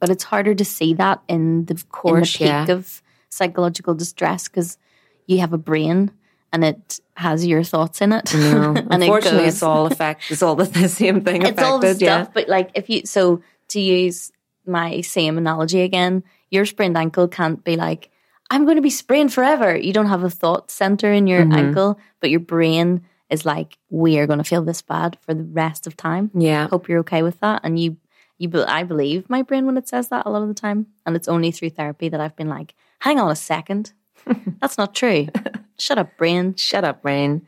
But 0.00 0.10
it's 0.10 0.24
harder 0.24 0.54
to 0.54 0.64
see 0.64 0.94
that 0.94 1.22
in 1.28 1.64
the, 1.66 1.82
course, 1.90 2.40
in 2.40 2.46
the 2.46 2.52
peak 2.52 2.68
yeah. 2.68 2.74
of 2.74 3.02
psychological 3.28 3.94
distress 3.94 4.48
because 4.48 4.78
you 5.26 5.38
have 5.40 5.52
a 5.52 5.58
brain 5.58 6.10
and 6.52 6.64
it 6.64 7.00
has 7.14 7.46
your 7.46 7.62
thoughts 7.62 8.00
in 8.00 8.12
it. 8.12 8.32
and 8.34 8.78
Unfortunately, 8.90 9.40
it 9.40 9.44
goes, 9.44 9.54
it's 9.54 9.62
all 9.62 9.86
affect. 9.86 10.30
It's 10.30 10.42
all 10.42 10.54
the, 10.56 10.64
the 10.64 10.88
same 11.02 11.22
thing 11.22 11.42
it's 11.42 11.50
affected. 11.52 11.64
all 11.64 11.78
the 11.78 11.94
stuff. 11.94 12.32
But 12.32 12.48
like 12.48 12.70
if 12.74 12.88
you, 12.88 13.02
so 13.04 13.42
to 13.68 13.80
use 13.80 14.32
my 14.66 15.00
same 15.00 15.36
analogy 15.36 15.82
again, 15.82 16.22
your 16.50 16.64
sprained 16.64 16.96
ankle 16.96 17.28
can't 17.28 17.62
be 17.64 17.76
like, 17.76 18.10
I'm 18.50 18.64
going 18.64 18.76
to 18.76 18.82
be 18.82 18.90
sprained 18.90 19.32
forever. 19.32 19.76
You 19.76 19.92
don't 19.92 20.06
have 20.06 20.24
a 20.24 20.30
thought 20.30 20.70
center 20.70 21.12
in 21.12 21.26
Mm-hmm. 21.26 21.50
your 21.50 21.58
ankle, 21.58 22.00
but 22.20 22.30
your 22.30 22.40
brain 22.40 23.02
is 23.28 23.44
like, 23.44 23.76
we 23.90 24.18
are 24.18 24.26
going 24.26 24.38
to 24.38 24.44
feel 24.44 24.62
this 24.62 24.80
bad 24.80 25.18
for 25.20 25.34
the 25.34 25.44
rest 25.44 25.86
of 25.86 25.96
time. 25.96 26.30
Yeah. 26.32 26.68
Hope 26.68 26.88
you're 26.88 27.00
okay 27.00 27.22
with 27.22 27.40
that. 27.40 27.60
And 27.62 27.78
you, 27.78 27.98
you, 28.38 28.48
be- 28.48 28.62
I 28.62 28.84
believe 28.84 29.28
my 29.28 29.42
brain 29.42 29.66
when 29.66 29.76
it 29.76 29.88
says 29.88 30.08
that 30.08 30.26
a 30.26 30.30
lot 30.30 30.42
of 30.42 30.48
the 30.48 30.54
time. 30.54 30.86
And 31.04 31.16
it's 31.16 31.28
only 31.28 31.50
through 31.50 31.70
therapy 31.70 32.08
that 32.08 32.20
I've 32.20 32.36
been 32.36 32.48
like, 32.48 32.74
hang 33.00 33.18
on 33.20 33.30
a 33.30 33.36
second. 33.36 33.92
That's 34.60 34.78
not 34.78 34.94
true. 34.94 35.26
Shut 35.78 35.98
up, 35.98 36.16
brain. 36.16 36.54
Shut 36.54 36.84
up, 36.84 37.02
brain. 37.02 37.46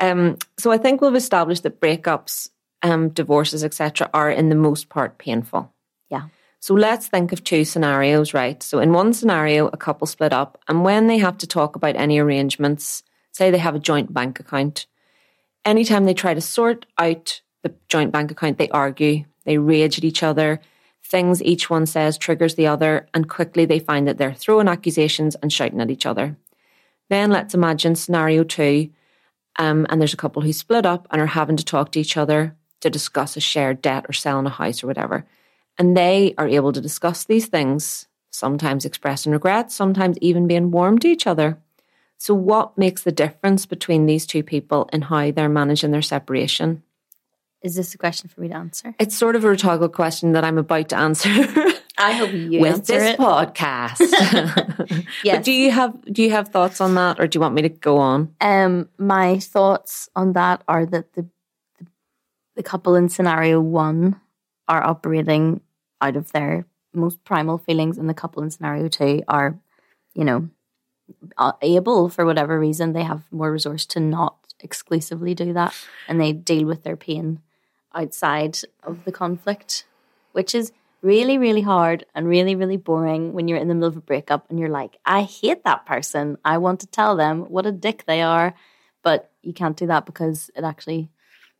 Um, 0.00 0.36
so 0.58 0.70
I 0.70 0.78
think 0.78 1.00
we've 1.00 1.14
established 1.14 1.62
that 1.62 1.80
breakups, 1.80 2.50
um, 2.82 3.10
divorces, 3.10 3.64
etc., 3.64 4.10
are 4.12 4.30
in 4.30 4.48
the 4.48 4.54
most 4.54 4.88
part 4.88 5.18
painful. 5.18 5.72
Yeah. 6.10 6.28
So 6.60 6.74
let's 6.74 7.08
think 7.08 7.32
of 7.32 7.42
two 7.42 7.64
scenarios, 7.64 8.34
right? 8.34 8.62
So 8.62 8.78
in 8.78 8.92
one 8.92 9.12
scenario, 9.12 9.68
a 9.68 9.76
couple 9.76 10.06
split 10.06 10.32
up, 10.32 10.58
and 10.68 10.84
when 10.84 11.08
they 11.08 11.18
have 11.18 11.38
to 11.38 11.46
talk 11.46 11.76
about 11.76 11.96
any 11.96 12.18
arrangements, 12.18 13.02
say 13.32 13.50
they 13.50 13.58
have 13.58 13.74
a 13.74 13.80
joint 13.80 14.12
bank 14.12 14.38
account, 14.38 14.86
anytime 15.64 16.04
they 16.04 16.14
try 16.14 16.34
to 16.34 16.40
sort 16.40 16.86
out 16.98 17.40
the 17.62 17.74
joint 17.88 18.12
bank 18.12 18.30
account, 18.30 18.58
they 18.58 18.68
argue, 18.68 19.24
they 19.44 19.58
rage 19.58 19.98
at 19.98 20.04
each 20.04 20.22
other. 20.22 20.60
Things 21.04 21.42
each 21.42 21.68
one 21.68 21.86
says 21.86 22.16
triggers 22.16 22.54
the 22.54 22.66
other, 22.66 23.08
and 23.12 23.28
quickly 23.28 23.64
they 23.64 23.78
find 23.78 24.06
that 24.06 24.18
they're 24.18 24.34
throwing 24.34 24.68
accusations 24.68 25.34
and 25.36 25.52
shouting 25.52 25.80
at 25.80 25.90
each 25.90 26.06
other. 26.06 26.36
Then 27.10 27.30
let's 27.30 27.54
imagine 27.54 27.94
scenario 27.94 28.44
two, 28.44 28.90
um, 29.58 29.86
and 29.90 30.00
there's 30.00 30.14
a 30.14 30.18
couple 30.18 30.42
who 30.42 30.52
split 30.52 30.86
up 30.86 31.06
and 31.10 31.20
are 31.20 31.26
having 31.26 31.56
to 31.56 31.64
talk 31.64 31.92
to 31.92 32.00
each 32.00 32.16
other 32.16 32.56
to 32.80 32.90
discuss 32.90 33.36
a 33.36 33.40
shared 33.40 33.82
debt 33.82 34.06
or 34.08 34.12
selling 34.12 34.46
a 34.46 34.50
house 34.50 34.82
or 34.82 34.86
whatever. 34.86 35.26
And 35.78 35.96
they 35.96 36.34
are 36.38 36.48
able 36.48 36.72
to 36.72 36.80
discuss 36.80 37.24
these 37.24 37.46
things, 37.46 38.06
sometimes 38.30 38.84
expressing 38.84 39.32
regret, 39.32 39.70
sometimes 39.72 40.18
even 40.20 40.46
being 40.46 40.70
warm 40.70 40.98
to 41.00 41.08
each 41.08 41.26
other. 41.26 41.58
So, 42.18 42.34
what 42.34 42.78
makes 42.78 43.02
the 43.02 43.12
difference 43.12 43.66
between 43.66 44.06
these 44.06 44.26
two 44.26 44.42
people 44.42 44.88
and 44.92 45.04
how 45.04 45.30
they're 45.32 45.48
managing 45.48 45.90
their 45.90 46.02
separation? 46.02 46.82
Is 47.62 47.76
this 47.76 47.94
a 47.94 47.98
question 47.98 48.28
for 48.28 48.40
me 48.40 48.48
to 48.48 48.56
answer? 48.56 48.94
It's 48.98 49.16
sort 49.16 49.36
of 49.36 49.44
a 49.44 49.48
rhetorical 49.48 49.88
question 49.88 50.32
that 50.32 50.42
I'm 50.44 50.58
about 50.58 50.88
to 50.90 50.96
answer 50.96 51.28
I 51.98 52.12
hope 52.12 52.32
you 52.32 52.60
with 52.60 52.72
answer 52.74 52.98
this 52.98 53.14
it. 53.14 53.18
podcast. 53.18 55.06
Yes. 55.24 55.36
But 55.36 55.44
do 55.44 55.52
you 55.52 55.70
have 55.70 55.94
do 56.12 56.22
you 56.22 56.30
have 56.30 56.48
thoughts 56.48 56.80
on 56.80 56.94
that, 56.96 57.20
or 57.20 57.26
do 57.26 57.36
you 57.36 57.40
want 57.40 57.54
me 57.54 57.62
to 57.62 57.68
go 57.68 57.98
on? 57.98 58.34
Um, 58.40 58.88
my 58.98 59.38
thoughts 59.38 60.08
on 60.16 60.32
that 60.32 60.62
are 60.66 60.84
that 60.86 61.12
the, 61.12 61.28
the 61.78 61.86
the 62.56 62.62
couple 62.62 62.96
in 62.96 63.08
scenario 63.08 63.60
one 63.60 64.20
are 64.68 64.82
operating 64.82 65.60
out 66.00 66.16
of 66.16 66.32
their 66.32 66.66
most 66.92 67.22
primal 67.24 67.58
feelings, 67.58 67.98
and 67.98 68.08
the 68.08 68.14
couple 68.14 68.42
in 68.42 68.50
scenario 68.50 68.88
two 68.88 69.22
are, 69.28 69.58
you 70.14 70.24
know, 70.24 70.48
able 71.62 72.08
for 72.08 72.24
whatever 72.24 72.58
reason 72.58 72.92
they 72.92 73.04
have 73.04 73.22
more 73.30 73.52
resource 73.52 73.86
to 73.86 74.00
not 74.00 74.36
exclusively 74.60 75.34
do 75.34 75.52
that, 75.52 75.74
and 76.08 76.20
they 76.20 76.32
deal 76.32 76.66
with 76.66 76.82
their 76.82 76.96
pain 76.96 77.40
outside 77.94 78.58
of 78.82 79.04
the 79.04 79.12
conflict, 79.12 79.86
which 80.32 80.54
is 80.54 80.72
really, 81.02 81.36
really 81.36 81.62
hard 81.62 82.06
and 82.14 82.28
really, 82.28 82.54
really 82.54 82.76
boring 82.76 83.32
when 83.32 83.48
you're 83.48 83.58
in 83.58 83.68
the 83.68 83.74
middle 83.74 83.88
of 83.88 83.96
a 83.96 84.00
breakup 84.00 84.48
and 84.48 84.58
you're 84.58 84.68
like, 84.68 84.98
I 85.04 85.22
hate 85.22 85.64
that 85.64 85.84
person. 85.84 86.38
I 86.44 86.58
want 86.58 86.80
to 86.80 86.86
tell 86.86 87.16
them 87.16 87.42
what 87.42 87.66
a 87.66 87.72
dick 87.72 88.04
they 88.06 88.22
are. 88.22 88.54
But 89.02 89.32
you 89.42 89.52
can't 89.52 89.76
do 89.76 89.88
that 89.88 90.06
because 90.06 90.50
it 90.54 90.62
actually 90.62 91.10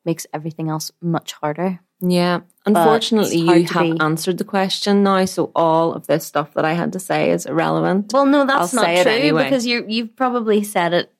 makes 0.05 0.27
everything 0.33 0.69
else 0.69 0.93
much 1.01 1.33
harder. 1.33 1.81
Yeah. 2.01 2.41
Unfortunately, 2.67 3.39
you 3.39 3.65
have 3.65 3.83
be- 3.83 4.01
answered 4.01 4.39
the 4.39 4.45
question 4.45 5.03
now, 5.03 5.25
so 5.25 5.53
all 5.55 5.93
of 5.93 6.07
this 6.07 6.27
stuff 6.27 6.55
that 6.55 6.65
I 6.65 6.73
had 6.73 6.93
to 6.95 7.01
say 7.01 7.31
is 7.31 7.47
irrelevant. 7.47 8.13
Well, 8.13 8.27
no, 8.27 8.45
that's 8.45 8.75
I'll 8.75 8.83
not 8.83 9.03
true 9.03 9.13
anyway. 9.13 9.45
because 9.45 9.67
you 9.67 9.85
you've 9.89 10.17
probably 10.17 10.65
said 10.65 10.93
it. 10.93 11.13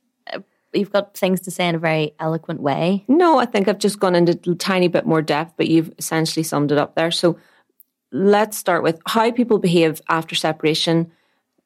You've 0.73 0.93
got 0.93 1.17
things 1.17 1.41
to 1.43 1.51
say 1.51 1.69
in 1.69 1.75
a 1.75 1.79
very 1.79 2.15
eloquent 2.19 2.61
way. 2.61 3.05
No, 3.09 3.39
I 3.39 3.47
think 3.47 3.69
I've 3.69 3.79
just 3.79 4.01
gone 4.01 4.15
into 4.15 4.39
a 4.51 4.55
tiny 4.55 4.89
bit 4.89 5.07
more 5.07 5.23
depth, 5.23 5.55
but 5.57 5.69
you've 5.69 5.93
essentially 5.99 6.43
summed 6.43 6.73
it 6.73 6.79
up 6.79 6.95
there. 6.95 7.11
So 7.11 7.39
let's 8.11 8.57
start 8.57 8.83
with 8.83 9.01
how 9.07 9.31
people 9.33 9.59
behave 9.59 10.01
after 10.09 10.35
separation 10.35 11.13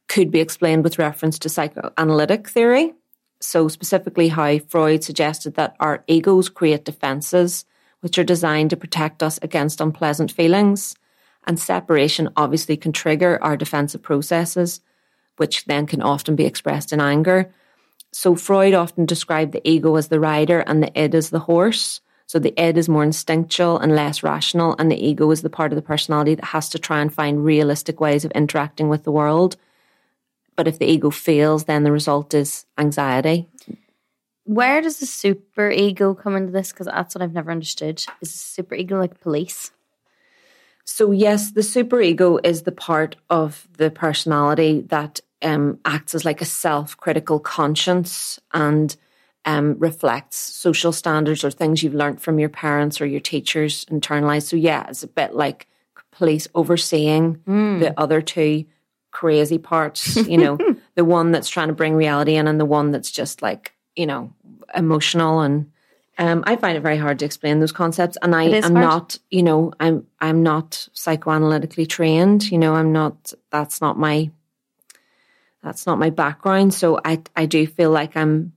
could 0.08 0.30
be 0.30 0.40
explained 0.40 0.84
with 0.84 0.98
reference 0.98 1.38
to 1.40 1.48
psychoanalytic 1.48 2.48
theory. 2.48 2.94
So, 3.40 3.68
specifically, 3.68 4.28
how 4.28 4.58
Freud 4.60 5.04
suggested 5.04 5.54
that 5.54 5.76
our 5.78 6.02
egos 6.06 6.48
create 6.48 6.84
defenses 6.84 7.64
which 8.00 8.18
are 8.18 8.24
designed 8.24 8.70
to 8.70 8.76
protect 8.76 9.22
us 9.22 9.38
against 9.42 9.80
unpleasant 9.80 10.30
feelings. 10.30 10.94
And 11.46 11.58
separation 11.58 12.28
obviously 12.36 12.76
can 12.76 12.92
trigger 12.92 13.38
our 13.42 13.56
defensive 13.56 14.02
processes, 14.02 14.80
which 15.36 15.64
then 15.64 15.86
can 15.86 16.02
often 16.02 16.36
be 16.36 16.46
expressed 16.46 16.92
in 16.92 17.00
anger. 17.00 17.52
So 18.18 18.34
Freud 18.34 18.72
often 18.72 19.04
described 19.04 19.52
the 19.52 19.68
ego 19.68 19.94
as 19.96 20.08
the 20.08 20.18
rider 20.18 20.60
and 20.60 20.82
the 20.82 20.98
id 20.98 21.14
as 21.14 21.28
the 21.28 21.40
horse. 21.40 22.00
So 22.26 22.38
the 22.38 22.58
id 22.58 22.78
is 22.78 22.88
more 22.88 23.04
instinctual 23.04 23.78
and 23.78 23.94
less 23.94 24.22
rational, 24.22 24.74
and 24.78 24.90
the 24.90 25.06
ego 25.06 25.30
is 25.32 25.42
the 25.42 25.50
part 25.50 25.70
of 25.70 25.76
the 25.76 25.82
personality 25.82 26.34
that 26.34 26.46
has 26.46 26.70
to 26.70 26.78
try 26.78 27.02
and 27.02 27.12
find 27.12 27.44
realistic 27.44 28.00
ways 28.00 28.24
of 28.24 28.30
interacting 28.30 28.88
with 28.88 29.04
the 29.04 29.12
world. 29.12 29.56
But 30.56 30.66
if 30.66 30.78
the 30.78 30.86
ego 30.86 31.10
fails, 31.10 31.64
then 31.64 31.84
the 31.84 31.92
result 31.92 32.32
is 32.32 32.64
anxiety. 32.78 33.48
Where 34.44 34.80
does 34.80 34.98
the 34.98 35.04
super 35.04 35.70
ego 35.70 36.14
come 36.14 36.36
into 36.36 36.52
this? 36.52 36.72
Because 36.72 36.86
that's 36.86 37.14
what 37.14 37.20
I've 37.20 37.34
never 37.34 37.50
understood. 37.50 38.02
Is 38.22 38.32
the 38.32 38.38
super 38.38 38.74
ego 38.74 38.98
like 38.98 39.20
police? 39.20 39.72
So 40.86 41.10
yes, 41.10 41.50
the 41.50 41.62
super 41.62 42.00
ego 42.00 42.38
is 42.42 42.62
the 42.62 42.72
part 42.72 43.16
of 43.28 43.68
the 43.76 43.90
personality 43.90 44.80
that 44.88 45.20
um, 45.42 45.78
acts 45.84 46.14
as 46.14 46.24
like 46.24 46.40
a 46.40 46.46
self-critical 46.46 47.40
conscience 47.40 48.40
and 48.52 48.96
um, 49.44 49.76
reflects 49.78 50.36
social 50.36 50.92
standards 50.92 51.44
or 51.44 51.50
things 51.50 51.82
you've 51.82 51.94
learnt 51.94 52.20
from 52.20 52.38
your 52.38 52.48
parents 52.48 53.00
or 53.00 53.06
your 53.06 53.20
teachers 53.20 53.84
internalized. 53.86 54.48
So 54.48 54.56
yeah, 54.56 54.86
it's 54.88 55.04
a 55.04 55.08
bit 55.08 55.34
like 55.34 55.68
police 56.10 56.48
overseeing 56.54 57.40
the 57.80 57.94
other 57.96 58.20
two 58.20 58.64
crazy 59.12 59.58
parts. 59.58 60.16
You 60.16 60.38
know, 60.38 60.58
the 60.94 61.04
one 61.04 61.30
that's 61.30 61.48
trying 61.48 61.68
to 61.68 61.74
bring 61.74 61.94
reality 61.94 62.34
in 62.34 62.48
and 62.48 62.58
the 62.58 62.64
one 62.64 62.90
that's 62.90 63.10
just 63.10 63.42
like 63.42 63.72
you 63.94 64.06
know 64.06 64.32
emotional 64.74 65.40
and. 65.40 65.70
Um, 66.18 66.44
I 66.46 66.56
find 66.56 66.78
it 66.78 66.80
very 66.80 66.96
hard 66.96 67.18
to 67.18 67.26
explain 67.26 67.60
those 67.60 67.72
concepts, 67.72 68.16
and 68.22 68.34
I 68.34 68.44
am 68.44 68.62
hard. 68.62 68.72
not, 68.72 69.18
you 69.30 69.42
know, 69.42 69.74
I'm 69.78 70.06
I'm 70.18 70.42
not 70.42 70.88
psychoanalytically 70.94 71.86
trained. 71.86 72.50
You 72.50 72.56
know, 72.56 72.74
I'm 72.74 72.90
not. 72.90 73.34
That's 73.50 73.82
not 73.82 73.98
my. 73.98 74.30
That's 75.66 75.84
not 75.84 75.98
my 75.98 76.10
background. 76.10 76.72
So 76.74 77.00
I 77.04 77.20
I 77.34 77.46
do 77.46 77.66
feel 77.66 77.90
like 77.90 78.16
I'm 78.16 78.52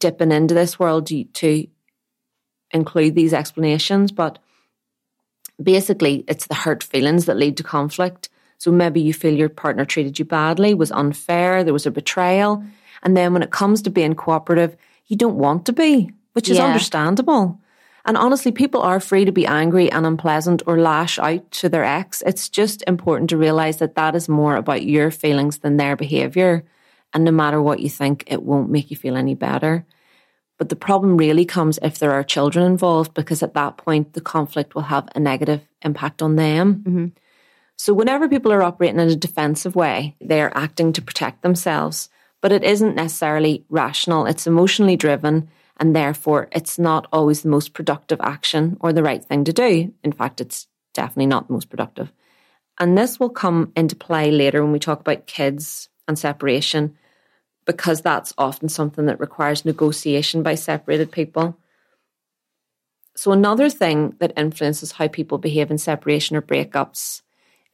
dipping 0.00 0.32
into 0.32 0.54
this 0.54 0.76
world 0.76 1.06
to, 1.06 1.66
include 2.72 3.14
these 3.14 3.32
explanations, 3.32 4.10
but 4.10 4.40
basically 5.62 6.24
it's 6.26 6.48
the 6.48 6.56
hurt 6.56 6.82
feelings 6.82 7.26
that 7.26 7.36
lead 7.36 7.56
to 7.58 7.62
conflict. 7.62 8.28
So 8.58 8.72
maybe 8.72 9.00
you 9.00 9.14
feel 9.14 9.32
your 9.34 9.48
partner 9.48 9.84
treated 9.84 10.18
you 10.18 10.24
badly, 10.24 10.74
was 10.74 10.90
unfair, 10.90 11.62
there 11.62 11.72
was 11.72 11.86
a 11.86 11.92
betrayal, 11.92 12.64
and 13.04 13.16
then 13.16 13.32
when 13.32 13.42
it 13.44 13.52
comes 13.52 13.80
to 13.82 13.90
being 13.90 14.16
cooperative, 14.16 14.76
you 15.06 15.16
don't 15.16 15.38
want 15.38 15.64
to 15.66 15.72
be, 15.72 16.10
which 16.32 16.50
is 16.50 16.58
Yeah. 16.58 16.66
understandable. 16.66 17.60
And 18.08 18.16
honestly, 18.16 18.52
people 18.52 18.80
are 18.80 19.00
free 19.00 19.26
to 19.26 19.32
be 19.32 19.46
angry 19.46 19.92
and 19.92 20.06
unpleasant 20.06 20.62
or 20.66 20.80
lash 20.80 21.18
out 21.18 21.50
to 21.50 21.68
their 21.68 21.84
ex. 21.84 22.22
It's 22.24 22.48
just 22.48 22.82
important 22.86 23.28
to 23.28 23.36
realize 23.36 23.76
that 23.76 23.96
that 23.96 24.14
is 24.14 24.30
more 24.30 24.56
about 24.56 24.82
your 24.82 25.10
feelings 25.10 25.58
than 25.58 25.76
their 25.76 25.94
behavior. 25.94 26.64
And 27.12 27.22
no 27.22 27.30
matter 27.30 27.60
what 27.60 27.80
you 27.80 27.90
think, 27.90 28.24
it 28.26 28.42
won't 28.42 28.70
make 28.70 28.90
you 28.90 28.96
feel 28.96 29.14
any 29.14 29.34
better. 29.34 29.84
But 30.56 30.70
the 30.70 30.74
problem 30.74 31.18
really 31.18 31.44
comes 31.44 31.78
if 31.82 31.98
there 31.98 32.12
are 32.12 32.24
children 32.24 32.64
involved, 32.64 33.12
because 33.12 33.42
at 33.42 33.52
that 33.52 33.76
point, 33.76 34.14
the 34.14 34.22
conflict 34.22 34.74
will 34.74 34.82
have 34.82 35.06
a 35.14 35.20
negative 35.20 35.60
impact 35.82 36.22
on 36.22 36.36
them. 36.36 36.76
Mm-hmm. 36.76 37.06
So, 37.76 37.92
whenever 37.92 38.26
people 38.26 38.54
are 38.54 38.62
operating 38.62 39.00
in 39.00 39.08
a 39.08 39.16
defensive 39.16 39.76
way, 39.76 40.16
they 40.18 40.40
are 40.40 40.52
acting 40.54 40.94
to 40.94 41.02
protect 41.02 41.42
themselves, 41.42 42.08
but 42.40 42.52
it 42.52 42.64
isn't 42.64 42.96
necessarily 42.96 43.66
rational. 43.68 44.24
It's 44.24 44.46
emotionally 44.46 44.96
driven, 44.96 45.50
and 45.78 45.94
therefore, 45.94 46.48
it's 46.52 46.78
not 46.78 47.06
always 47.12 47.42
the 47.42 47.48
most 47.48 47.72
productive 47.72 48.20
action 48.20 48.76
or 48.80 48.92
the 48.92 49.02
right 49.02 49.24
thing 49.24 49.44
to 49.44 49.52
do. 49.52 49.92
In 50.02 50.12
fact, 50.12 50.40
it's 50.40 50.66
definitely 50.92 51.26
not 51.26 51.46
the 51.46 51.52
most 51.52 51.70
productive. 51.70 52.12
And 52.78 52.96
this 52.96 53.20
will 53.20 53.30
come 53.30 53.72
into 53.76 53.96
play 53.96 54.30
later 54.30 54.62
when 54.62 54.72
we 54.72 54.78
talk 54.78 55.00
about 55.00 55.26
kids 55.26 55.88
and 56.06 56.18
separation, 56.18 56.96
because 57.64 58.00
that's 58.00 58.34
often 58.38 58.68
something 58.68 59.06
that 59.06 59.20
requires 59.20 59.64
negotiation 59.64 60.42
by 60.42 60.54
separated 60.54 61.12
people. 61.12 61.56
So, 63.16 63.32
another 63.32 63.68
thing 63.68 64.14
that 64.20 64.32
influences 64.36 64.92
how 64.92 65.08
people 65.08 65.38
behave 65.38 65.70
in 65.70 65.78
separation 65.78 66.36
or 66.36 66.42
breakups 66.42 67.22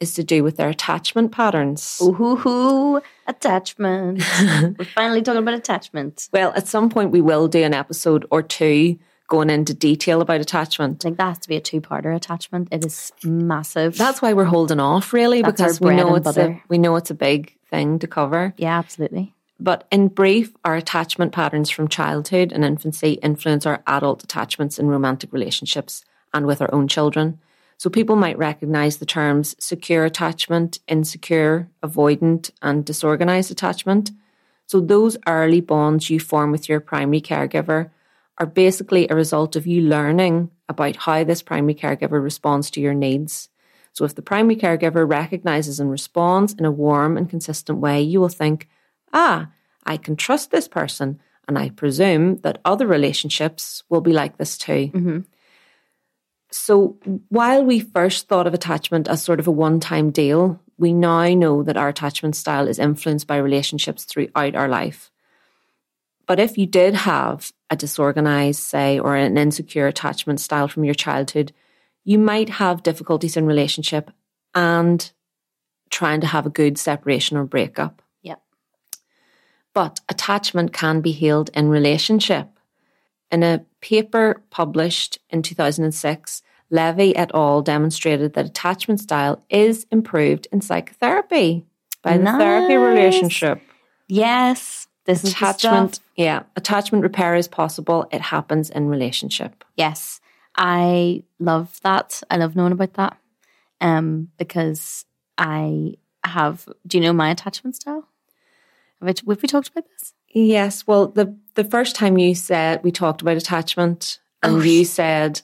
is 0.00 0.14
to 0.14 0.24
do 0.24 0.42
with 0.42 0.56
their 0.56 0.68
attachment 0.68 1.32
patterns. 1.32 1.98
Ooh, 2.02 2.12
hoo, 2.12 2.36
hoo, 2.36 3.00
attachment. 3.26 4.22
We're 4.78 4.84
finally 4.84 5.22
talking 5.22 5.42
about 5.42 5.54
attachment. 5.54 6.28
Well, 6.32 6.52
at 6.54 6.66
some 6.68 6.90
point, 6.90 7.10
we 7.10 7.20
will 7.20 7.48
do 7.48 7.62
an 7.62 7.74
episode 7.74 8.26
or 8.30 8.42
two 8.42 8.98
going 9.28 9.50
into 9.50 9.72
detail 9.72 10.20
about 10.20 10.40
attachment. 10.40 11.02
I 11.02 11.08
think 11.08 11.18
that 11.18 11.28
has 11.28 11.38
to 11.40 11.48
be 11.48 11.56
a 11.56 11.60
two-parter 11.60 12.14
attachment. 12.14 12.68
It 12.70 12.84
is 12.84 13.12
massive. 13.24 13.96
That's 13.96 14.20
why 14.20 14.32
we're 14.34 14.44
holding 14.44 14.80
off, 14.80 15.12
really, 15.12 15.42
That's 15.42 15.52
because 15.52 15.80
we 15.80 15.94
know 15.94 16.14
it's 16.16 16.36
a, 16.36 16.60
we 16.68 16.76
know 16.78 16.96
it's 16.96 17.10
a 17.10 17.14
big 17.14 17.56
thing 17.70 17.98
to 18.00 18.06
cover. 18.06 18.52
yeah, 18.58 18.78
absolutely. 18.78 19.34
But 19.60 19.86
in 19.90 20.08
brief, 20.08 20.52
our 20.64 20.74
attachment 20.74 21.32
patterns 21.32 21.70
from 21.70 21.88
childhood 21.88 22.52
and 22.52 22.64
infancy 22.64 23.12
influence 23.14 23.64
our 23.64 23.82
adult 23.86 24.24
attachments 24.24 24.78
in 24.78 24.88
romantic 24.88 25.32
relationships 25.32 26.04
and 26.34 26.44
with 26.44 26.60
our 26.60 26.72
own 26.74 26.88
children. 26.88 27.38
So 27.76 27.90
people 27.90 28.16
might 28.16 28.38
recognize 28.38 28.96
the 28.96 29.06
terms 29.06 29.54
secure 29.58 30.04
attachment, 30.04 30.78
insecure, 30.88 31.68
avoidant, 31.82 32.50
and 32.62 32.84
disorganized 32.84 33.50
attachment. 33.50 34.10
So 34.66 34.80
those 34.80 35.16
early 35.26 35.60
bonds 35.60 36.08
you 36.08 36.18
form 36.20 36.50
with 36.50 36.68
your 36.68 36.80
primary 36.80 37.20
caregiver 37.20 37.90
are 38.38 38.46
basically 38.46 39.08
a 39.08 39.14
result 39.14 39.56
of 39.56 39.66
you 39.66 39.82
learning 39.82 40.50
about 40.68 40.96
how 40.96 41.24
this 41.24 41.42
primary 41.42 41.74
caregiver 41.74 42.22
responds 42.22 42.70
to 42.70 42.80
your 42.80 42.94
needs. 42.94 43.48
So 43.92 44.04
if 44.04 44.14
the 44.14 44.22
primary 44.22 44.56
caregiver 44.56 45.08
recognizes 45.08 45.78
and 45.78 45.90
responds 45.90 46.54
in 46.54 46.64
a 46.64 46.70
warm 46.70 47.16
and 47.16 47.30
consistent 47.30 47.78
way, 47.78 48.02
you 48.02 48.20
will 48.20 48.28
think, 48.28 48.68
ah, 49.12 49.50
I 49.86 49.98
can 49.98 50.16
trust 50.16 50.50
this 50.50 50.66
person. 50.66 51.20
And 51.46 51.58
I 51.58 51.68
presume 51.68 52.38
that 52.38 52.60
other 52.64 52.86
relationships 52.86 53.84
will 53.90 54.00
be 54.00 54.12
like 54.14 54.38
this 54.38 54.56
too. 54.56 54.90
So 56.56 56.96
while 57.30 57.64
we 57.64 57.80
first 57.80 58.28
thought 58.28 58.46
of 58.46 58.54
attachment 58.54 59.08
as 59.08 59.20
sort 59.20 59.40
of 59.40 59.48
a 59.48 59.50
one 59.50 59.80
time 59.80 60.12
deal, 60.12 60.60
we 60.78 60.92
now 60.92 61.26
know 61.34 61.64
that 61.64 61.76
our 61.76 61.88
attachment 61.88 62.36
style 62.36 62.68
is 62.68 62.78
influenced 62.78 63.26
by 63.26 63.38
relationships 63.38 64.04
throughout 64.04 64.54
our 64.54 64.68
life. 64.68 65.10
But 66.28 66.38
if 66.38 66.56
you 66.56 66.66
did 66.66 66.94
have 66.94 67.52
a 67.70 67.76
disorganized, 67.76 68.60
say, 68.60 69.00
or 69.00 69.16
an 69.16 69.36
insecure 69.36 69.88
attachment 69.88 70.38
style 70.38 70.68
from 70.68 70.84
your 70.84 70.94
childhood, 70.94 71.52
you 72.04 72.18
might 72.18 72.48
have 72.48 72.84
difficulties 72.84 73.36
in 73.36 73.46
relationship 73.46 74.12
and 74.54 75.10
trying 75.90 76.20
to 76.20 76.28
have 76.28 76.46
a 76.46 76.50
good 76.50 76.78
separation 76.78 77.36
or 77.36 77.44
breakup. 77.44 78.00
Yep. 78.22 78.40
But 79.74 80.00
attachment 80.08 80.72
can 80.72 81.00
be 81.00 81.10
healed 81.10 81.50
in 81.52 81.68
relationship. 81.68 82.48
In 83.32 83.42
a 83.42 83.64
paper 83.80 84.44
published 84.50 85.18
in 85.30 85.42
2006, 85.42 86.42
Levy 86.70 87.14
et 87.16 87.30
al. 87.34 87.62
demonstrated 87.62 88.34
that 88.34 88.46
attachment 88.46 89.00
style 89.00 89.42
is 89.50 89.86
improved 89.90 90.48
in 90.50 90.60
psychotherapy 90.60 91.64
by 92.02 92.18
the 92.18 92.24
therapy 92.24 92.76
relationship. 92.76 93.60
Yes. 94.08 94.86
This 95.06 95.22
Attachment, 95.22 96.00
yeah, 96.16 96.44
attachment 96.56 97.02
repair 97.02 97.34
is 97.34 97.46
possible. 97.46 98.08
It 98.10 98.22
happens 98.22 98.70
in 98.70 98.88
relationship. 98.88 99.62
Yes. 99.76 100.20
I 100.56 101.24
love 101.38 101.78
that. 101.82 102.22
I 102.30 102.38
love 102.38 102.56
knowing 102.56 102.72
about 102.72 102.94
that. 102.94 103.18
Um, 103.82 104.28
because 104.38 105.04
I 105.36 105.96
have 106.24 106.66
do 106.86 106.96
you 106.96 107.04
know 107.04 107.12
my 107.12 107.30
attachment 107.30 107.76
style? 107.76 108.08
Have, 109.00 109.08
I, 109.08 109.14
have 109.30 109.42
we 109.42 109.48
talked 109.48 109.68
about 109.68 109.84
this? 109.98 110.14
Yes, 110.28 110.86
well, 110.86 111.08
the 111.08 111.36
the 111.54 111.64
first 111.64 111.94
time 111.94 112.18
you 112.18 112.34
said 112.34 112.82
we 112.82 112.90
talked 112.90 113.20
about 113.20 113.36
attachment, 113.36 114.20
and 114.42 114.56
Oh, 114.56 114.60
you 114.60 114.84
said, 114.84 115.42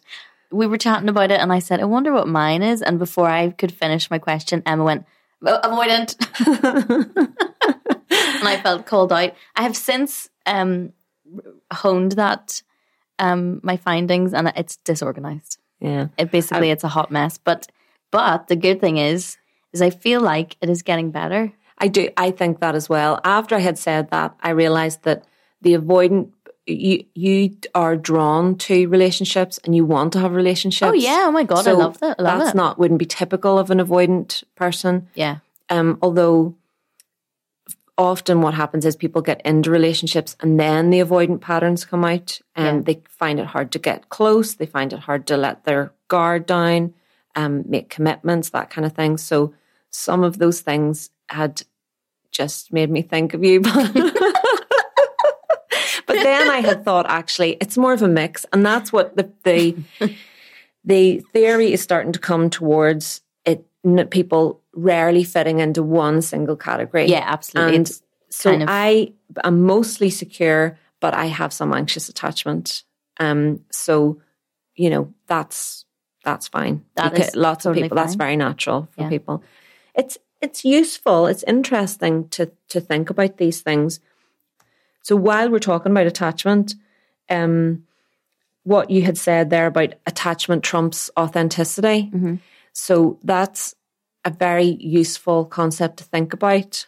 we 0.51 0.67
were 0.67 0.79
chatting 0.79 1.09
about 1.09 1.31
it 1.31 1.41
and 1.41 1.53
I 1.53 1.59
said, 1.61 1.81
I 1.81 1.85
wonder 1.85 2.13
what 2.13 2.29
mine 2.29 2.63
is. 2.63 2.83
And 2.83 2.99
before 2.99 3.29
I 3.29 3.51
could 3.51 3.73
finish 3.73 4.11
my 4.11 4.19
question, 4.19 4.63
Emma 4.67 4.85
went, 4.85 5.07
"Oh, 5.45 5.61
avoidant. 5.63 6.17
and 8.11 8.49
I 8.49 8.61
felt 8.63 8.87
called 8.87 9.13
out. 9.13 9.33
I 9.55 9.63
have 9.63 9.77
since 9.77 10.29
um, 10.47 10.93
honed 11.73 12.13
that, 12.13 12.63
um, 13.19 13.61
my 13.63 13.77
findings, 13.77 14.33
and 14.33 14.53
it's 14.57 14.77
disorganized. 14.79 15.59
yeah, 15.79 16.09
It 16.17 16.31
basically 16.31 16.71
it's 16.71 16.85
a 16.85 16.89
hot 16.89 17.11
mess. 17.11 17.39
But 17.39 17.71
but 18.11 18.49
the 18.49 18.57
good 18.57 18.81
thing 18.81 18.97
is, 18.97 19.37
is 19.73 19.83
I 19.83 19.91
feel 19.91 20.21
like 20.21 20.57
it 20.61 20.69
is 20.71 20.83
getting 20.83 21.11
better. 21.11 21.53
I 21.79 21.89
do. 21.89 22.09
I 22.17 22.31
think 22.31 22.61
that 22.61 22.75
as 22.75 22.89
well. 22.89 23.21
After 23.25 23.55
I 23.55 23.61
had 23.61 23.79
said 23.79 24.11
that, 24.11 24.35
I 24.43 24.51
realized 24.51 25.03
that 25.05 25.25
the 25.63 25.75
avoidant 25.75 26.31
you 26.67 27.05
you 27.15 27.57
are 27.75 27.97
drawn 27.97 28.57
to 28.59 28.87
relationships 28.89 29.59
and 29.65 29.75
you 29.75 29.85
want 29.85 30.13
to 30.13 30.21
have 30.21 30.33
relationships. 30.33 30.89
Oh 30.91 30.93
yeah! 30.95 31.25
Oh 31.27 31.33
my 31.33 31.43
god! 31.45 31.67
I 31.67 31.73
love 31.73 31.99
that. 32.01 32.17
I 32.19 32.23
love 32.23 32.39
that's 32.41 32.51
it. 32.51 32.57
not 32.57 32.79
wouldn't 32.79 32.99
be 32.99 33.07
typical 33.07 33.59
of 33.59 33.71
an 33.71 33.79
avoidant 33.79 34.45
person. 34.57 35.09
yeah. 35.15 35.39
Um, 35.69 35.99
although 36.03 36.57
often 37.99 38.41
what 38.41 38.55
happens 38.55 38.87
is 38.87 38.97
people 38.97 39.21
get 39.23 39.41
into 39.45 39.71
relationships 39.71 40.35
and 40.41 40.59
then 40.59 40.91
the 40.91 41.01
avoidant 41.01 41.41
patterns 41.41 41.85
come 41.85 42.05
out 42.05 42.41
and 42.57 42.79
Yeah. 42.79 42.95
they 42.95 43.03
find 43.11 43.39
it 43.39 43.47
hard 43.47 43.71
to 43.73 43.79
get 43.79 44.09
close. 44.09 44.55
They 44.55 44.67
find 44.67 44.93
it 44.93 45.01
hard 45.01 45.27
to 45.27 45.37
let 45.37 45.65
their 45.65 45.93
guard 46.09 46.47
down, 46.47 46.95
um, 47.37 47.63
make 47.67 47.91
commitments, 47.91 48.49
that 48.51 48.71
kind 48.71 48.87
of 48.87 48.95
thing. 48.95 49.19
So 49.19 49.53
some 49.91 50.23
of 50.25 50.39
those 50.39 50.61
things 50.61 51.11
had 51.29 51.63
just 52.31 52.73
made 52.73 52.91
me 52.91 53.03
think 53.03 53.35
of 53.35 53.45
you. 53.45 53.61
but 56.15 56.23
then 56.23 56.51
I 56.51 56.61
had 56.61 56.85
thought 56.85 57.07
actually 57.09 57.57
it's 57.61 57.77
more 57.77 57.93
of 57.93 58.03
a 58.03 58.09
mix, 58.09 58.45
and 58.53 58.65
that's 58.65 58.93
what 58.93 59.17
the 59.17 59.31
the 59.45 59.77
the 60.85 61.21
theory 61.33 61.73
is 61.73 61.81
starting 61.83 62.13
to 62.13 62.19
come 62.19 62.51
towards 62.51 63.23
it. 63.45 63.65
People 64.11 64.61
rarely 64.75 65.25
fitting 65.25 65.59
into 65.61 65.83
one 65.83 66.23
single 66.23 66.57
category. 66.57 67.07
Yeah, 67.07 67.25
absolutely. 67.27 67.77
And 67.77 67.87
It's 67.87 68.03
so 68.31 68.51
kind 68.51 68.63
of- 68.63 68.69
I 68.71 69.13
am 69.45 69.63
mostly 69.63 70.11
secure, 70.11 70.79
but 71.01 71.15
I 71.15 71.27
have 71.27 71.53
some 71.53 71.73
anxious 71.75 72.09
attachment. 72.09 72.85
Um, 73.19 73.61
so 73.71 74.21
you 74.77 74.91
know 74.91 75.13
that's 75.27 75.85
that's 76.25 76.49
fine. 76.49 76.85
That 76.97 77.17
You 77.17 77.25
is 77.25 77.35
lots 77.37 77.65
totally 77.65 77.83
of 77.83 77.85
people. 77.87 77.97
That's 77.97 78.15
very 78.15 78.37
natural 78.37 78.89
for 78.93 79.03
Yeah. 79.03 79.09
people. 79.09 79.43
It's 79.95 80.19
it's 80.41 80.65
useful. 80.65 81.27
It's 81.27 81.43
interesting 81.45 82.29
to 82.31 82.51
to 82.69 82.81
think 82.81 83.11
about 83.11 83.37
these 83.37 83.61
things. 83.63 84.01
So 85.03 85.17
while 85.17 85.51
we're 85.51 85.59
talking 85.59 85.93
about 85.93 86.07
attachment, 86.07 86.75
um, 87.29 87.85
what 88.65 88.91
you 88.91 89.03
had 89.03 89.17
said 89.17 89.51
there 89.51 89.67
about 89.67 89.95
attachment 90.07 90.63
trumps 90.63 91.11
authenticity. 91.19 92.11
Mm-hmm. 92.13 92.35
So 92.73 93.19
that's 93.23 93.75
a 94.25 94.31
very 94.31 94.77
useful 94.81 95.45
concept 95.45 95.99
to 95.99 96.05
think 96.05 96.33
about. 96.33 96.87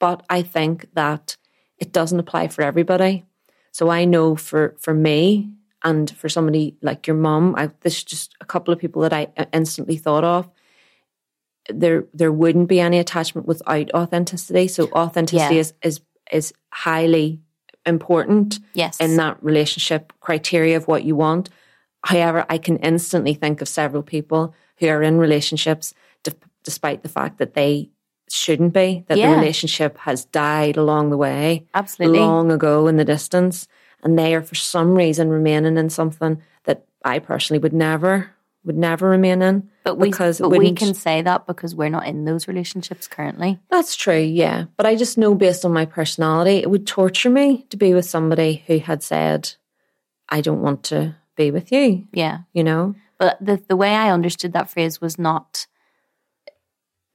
But 0.00 0.24
I 0.28 0.42
think 0.42 0.88
that 0.94 1.36
it 1.78 1.92
doesn't 1.92 2.18
apply 2.20 2.48
for 2.48 2.62
everybody. 2.62 3.24
So 3.70 3.90
I 3.90 4.04
know 4.04 4.36
for 4.36 4.76
for 4.78 4.94
me 4.94 5.50
and 5.82 6.10
for 6.10 6.28
somebody 6.28 6.76
like 6.82 7.06
your 7.06 7.16
mum, 7.16 7.56
this 7.80 7.98
is 7.98 8.04
just 8.04 8.34
a 8.40 8.44
couple 8.44 8.72
of 8.72 8.80
people 8.80 9.02
that 9.02 9.12
I 9.12 9.28
instantly 9.52 9.96
thought 9.96 10.24
of. 10.24 10.48
There 11.68 12.04
there 12.12 12.32
wouldn't 12.32 12.68
be 12.68 12.80
any 12.80 12.98
attachment 12.98 13.46
without 13.46 13.92
authenticity. 13.94 14.68
So 14.68 14.88
authenticity 14.92 15.54
Yeah. 15.54 15.60
is 15.60 15.74
is 15.82 16.00
is 16.32 16.52
highly 16.74 17.40
important 17.86 18.58
Yes. 18.74 18.98
in 19.00 19.16
that 19.16 19.36
relationship 19.42 20.12
criteria 20.20 20.76
of 20.76 20.88
what 20.88 21.04
you 21.04 21.14
want. 21.14 21.50
However, 22.04 22.44
I 22.48 22.58
can 22.58 22.76
instantly 22.78 23.34
think 23.34 23.60
of 23.62 23.68
several 23.68 24.02
people 24.02 24.54
who 24.78 24.88
are 24.88 25.02
in 25.02 25.18
relationships 25.18 25.94
d- 26.24 26.32
despite 26.64 27.02
the 27.02 27.08
fact 27.08 27.38
that 27.38 27.54
they 27.54 27.90
shouldn't 28.30 28.72
be, 28.72 29.04
that 29.08 29.18
Yeah. 29.18 29.30
the 29.30 29.36
relationship 29.36 29.98
has 29.98 30.24
died 30.24 30.76
along 30.76 31.10
the 31.10 31.16
way, 31.16 31.66
Absolutely. 31.74 32.18
long 32.18 32.50
ago 32.50 32.86
in 32.88 32.96
the 32.96 33.04
distance, 33.04 33.68
and 34.02 34.18
they 34.18 34.34
are 34.34 34.42
for 34.42 34.54
some 34.56 34.94
reason 34.94 35.28
remaining 35.28 35.76
in 35.76 35.90
something 35.90 36.42
that 36.64 36.84
I 37.04 37.18
personally 37.20 37.60
would 37.60 37.72
never 37.74 38.30
would 38.64 38.76
never 38.76 39.08
remain 39.08 39.42
in. 39.42 39.68
But 39.84 39.96
we, 39.98 40.10
because 40.10 40.40
but 40.40 40.50
we 40.50 40.72
can 40.72 40.94
say 40.94 41.20
that 41.22 41.46
because 41.46 41.74
we're 41.74 41.90
not 41.90 42.06
in 42.06 42.24
those 42.24 42.48
relationships 42.48 43.06
currently. 43.06 43.60
That's 43.70 43.94
true, 43.94 44.18
yeah. 44.18 44.64
But 44.76 44.86
I 44.86 44.96
just 44.96 45.18
know 45.18 45.34
based 45.34 45.64
on 45.64 45.72
my 45.72 45.84
personality, 45.84 46.56
it 46.56 46.70
would 46.70 46.86
torture 46.86 47.30
me 47.30 47.66
to 47.70 47.76
be 47.76 47.92
with 47.94 48.06
somebody 48.06 48.64
who 48.66 48.78
had 48.78 49.02
said, 49.02 49.52
I 50.28 50.40
don't 50.40 50.62
want 50.62 50.84
to 50.84 51.16
be 51.36 51.50
with 51.50 51.70
you, 51.72 52.06
Yeah. 52.12 52.38
you 52.52 52.64
know? 52.64 52.94
But 53.18 53.36
the 53.40 53.62
the 53.68 53.76
way 53.76 53.94
I 53.94 54.10
understood 54.10 54.52
that 54.54 54.70
phrase 54.70 55.00
was 55.00 55.18
not 55.18 55.66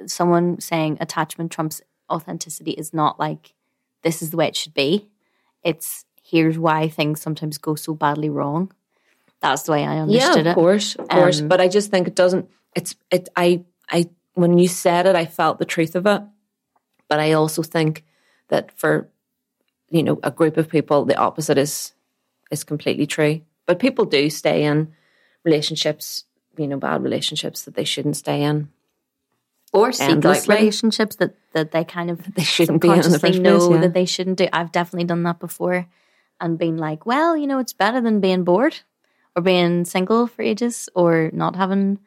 someone 0.05 0.59
saying 0.61 0.97
attachment 1.01 1.51
trumps 1.51 1.81
authenticity 2.09 2.71
is 2.71 2.93
not 2.93 3.19
like 3.19 3.53
this 4.03 4.21
is 4.21 4.31
the 4.31 4.37
way 4.37 4.47
it 4.47 4.55
should 4.55 4.73
be. 4.73 5.09
It's 5.63 6.05
here's 6.23 6.57
why 6.57 6.87
things 6.87 7.21
sometimes 7.21 7.57
go 7.57 7.75
so 7.75 7.93
badly 7.93 8.29
wrong. 8.29 8.71
That's 9.41 9.63
the 9.63 9.71
way 9.71 9.85
I 9.85 9.99
understood 9.99 10.35
yeah, 10.35 10.41
of 10.41 10.47
it. 10.47 10.55
course, 10.55 10.95
of 10.95 11.07
course. 11.07 11.41
Um, 11.41 11.47
but 11.47 11.61
I 11.61 11.67
just 11.67 11.91
think 11.91 12.07
it 12.07 12.15
doesn't. 12.15 12.49
It's 12.75 12.95
it. 13.09 13.29
I 13.35 13.63
I 13.89 14.09
when 14.33 14.57
you 14.57 14.67
said 14.67 15.05
it, 15.05 15.15
I 15.15 15.25
felt 15.25 15.59
the 15.59 15.65
truth 15.65 15.95
of 15.95 16.05
it. 16.05 16.21
But 17.07 17.19
I 17.19 17.33
also 17.33 17.63
think 17.63 18.05
that 18.49 18.77
for 18.77 19.09
you 19.89 20.03
know 20.03 20.19
a 20.23 20.31
group 20.31 20.57
of 20.57 20.69
people, 20.69 21.05
the 21.05 21.15
opposite 21.15 21.57
is 21.57 21.93
is 22.51 22.63
completely 22.63 23.07
true. 23.07 23.41
But 23.65 23.79
people 23.79 24.05
do 24.05 24.29
stay 24.29 24.65
in 24.65 24.93
relationships, 25.45 26.25
you 26.57 26.67
know, 26.67 26.77
bad 26.77 27.03
relationships 27.03 27.63
that 27.63 27.75
they 27.75 27.83
shouldn't 27.83 28.17
stay 28.17 28.43
in. 28.43 28.69
Or 29.71 29.91
endlessly. 29.99 30.55
relationships 30.55 31.17
that, 31.17 31.35
that 31.53 31.71
they 31.71 31.83
kind 31.83 32.09
of 32.09 32.19
They 32.33 32.43
shouldn't 32.43 32.81
be 32.81 32.89
in 32.89 33.03
in 33.03 33.11
the 33.11 33.19
first 33.19 33.39
know 33.39 33.59
place, 33.59 33.71
yeah. 33.71 33.81
that 33.81 33.93
they 33.93 34.05
shouldn't 34.05 34.39
do. 34.39 34.47
I've 34.51 34.71
definitely 34.71 35.05
done 35.05 35.21
that 35.23 35.39
before 35.39 35.85
and 36.41 36.57
been 36.57 36.77
like, 36.77 37.05
well, 37.05 37.37
you 37.37 37.45
know, 37.45 37.59
it's 37.59 37.73
better 37.73 38.01
than 38.01 38.19
being 38.19 38.43
bored 38.43 38.79
or 39.35 39.41
being 39.41 39.85
single 39.85 40.27
for 40.27 40.41
ages 40.41 40.89
or 40.95 41.29
not 41.33 41.55
having 41.55 41.99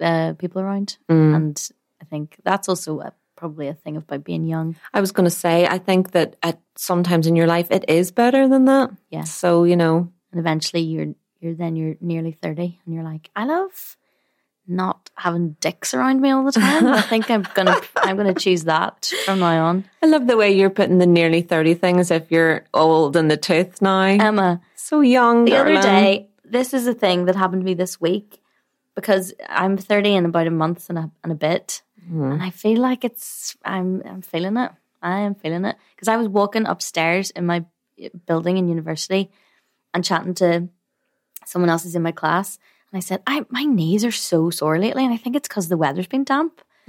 uh, 0.00 0.34
people 0.34 0.62
around. 0.62 0.98
Mm. 1.10 1.36
And 1.36 1.70
I 2.00 2.04
think 2.04 2.36
that's 2.44 2.68
also 2.68 3.00
a, 3.00 3.12
probably 3.36 3.68
a 3.68 3.74
thing 3.74 3.96
about 3.96 4.24
being 4.24 4.44
young. 4.44 4.76
I 4.94 5.00
was 5.00 5.12
going 5.12 5.24
to 5.24 5.30
say, 5.30 5.66
I 5.66 5.78
think 5.78 6.12
that 6.12 6.36
at 6.42 6.60
sometimes 6.76 7.26
in 7.26 7.36
your 7.36 7.46
life 7.46 7.70
it 7.70 7.84
is 7.88 8.10
better 8.10 8.48
than 8.48 8.64
that. 8.66 8.90
Yeah. 9.10 9.24
So 9.24 9.64
you 9.64 9.76
know, 9.76 10.12
And 10.32 10.40
eventually 10.40 10.82
you're 10.82 11.14
you're 11.40 11.54
then 11.54 11.76
you're 11.76 11.96
nearly 12.00 12.32
thirty 12.32 12.80
and 12.84 12.94
you're 12.94 13.04
like, 13.04 13.30
I 13.34 13.44
love 13.44 13.96
not 14.66 15.10
having 15.16 15.56
dicks 15.60 15.94
around 15.94 16.20
me 16.20 16.30
all 16.30 16.44
the 16.44 16.52
time. 16.52 16.86
I 16.86 17.02
think 17.02 17.30
I'm 17.30 17.46
gonna 17.54 17.76
I'm 17.96 18.16
gonna 18.16 18.34
choose 18.34 18.64
that 18.64 19.12
from 19.24 19.40
now 19.40 19.66
on. 19.66 19.84
I 20.02 20.06
love 20.06 20.26
the 20.26 20.36
way 20.36 20.52
you're 20.52 20.70
putting 20.70 20.98
the 20.98 21.06
nearly 21.06 21.42
thirty 21.42 21.74
thing 21.74 21.98
as 22.00 22.10
if 22.10 22.30
you're 22.30 22.64
old 22.72 23.16
in 23.16 23.28
the 23.28 23.36
tooth 23.36 23.82
now. 23.82 24.02
Emma, 24.02 24.60
so 24.76 25.00
young. 25.00 25.44
the 25.44 25.56
other 25.56 25.80
day, 25.80 26.29
this 26.50 26.74
is 26.74 26.86
a 26.86 26.94
thing 26.94 27.24
that 27.24 27.36
happened 27.36 27.62
to 27.62 27.66
me 27.66 27.74
this 27.74 28.00
week 28.00 28.40
because 28.94 29.32
I'm 29.48 29.76
30 29.76 30.14
in 30.14 30.24
about 30.24 30.46
a 30.46 30.50
month 30.50 30.88
and 30.88 30.98
a, 30.98 31.10
and 31.22 31.32
a 31.32 31.36
bit, 31.36 31.82
mm-hmm. 32.02 32.32
and 32.32 32.42
I 32.42 32.50
feel 32.50 32.80
like 32.80 33.04
it's 33.04 33.56
I'm 33.64 34.02
I'm 34.04 34.22
feeling 34.22 34.56
it. 34.56 34.72
I 35.02 35.20
am 35.20 35.34
feeling 35.34 35.64
it 35.64 35.76
because 35.94 36.08
I 36.08 36.16
was 36.16 36.28
walking 36.28 36.66
upstairs 36.66 37.30
in 37.30 37.46
my 37.46 37.64
building 38.26 38.56
in 38.56 38.68
university 38.68 39.30
and 39.94 40.04
chatting 40.04 40.34
to 40.34 40.68
someone 41.46 41.70
else 41.70 41.84
who's 41.84 41.96
in 41.96 42.02
my 42.02 42.12
class, 42.12 42.58
And 42.92 42.98
I 42.98 43.00
said, 43.00 43.22
I 43.26 43.44
my 43.48 43.64
knees 43.64 44.04
are 44.04 44.12
so 44.12 44.50
sore 44.50 44.78
lately, 44.78 45.04
and 45.04 45.14
I 45.14 45.16
think 45.16 45.36
it's 45.36 45.48
because 45.48 45.68
the 45.68 45.76
weather's 45.76 46.06
been 46.06 46.24
damp. 46.24 46.60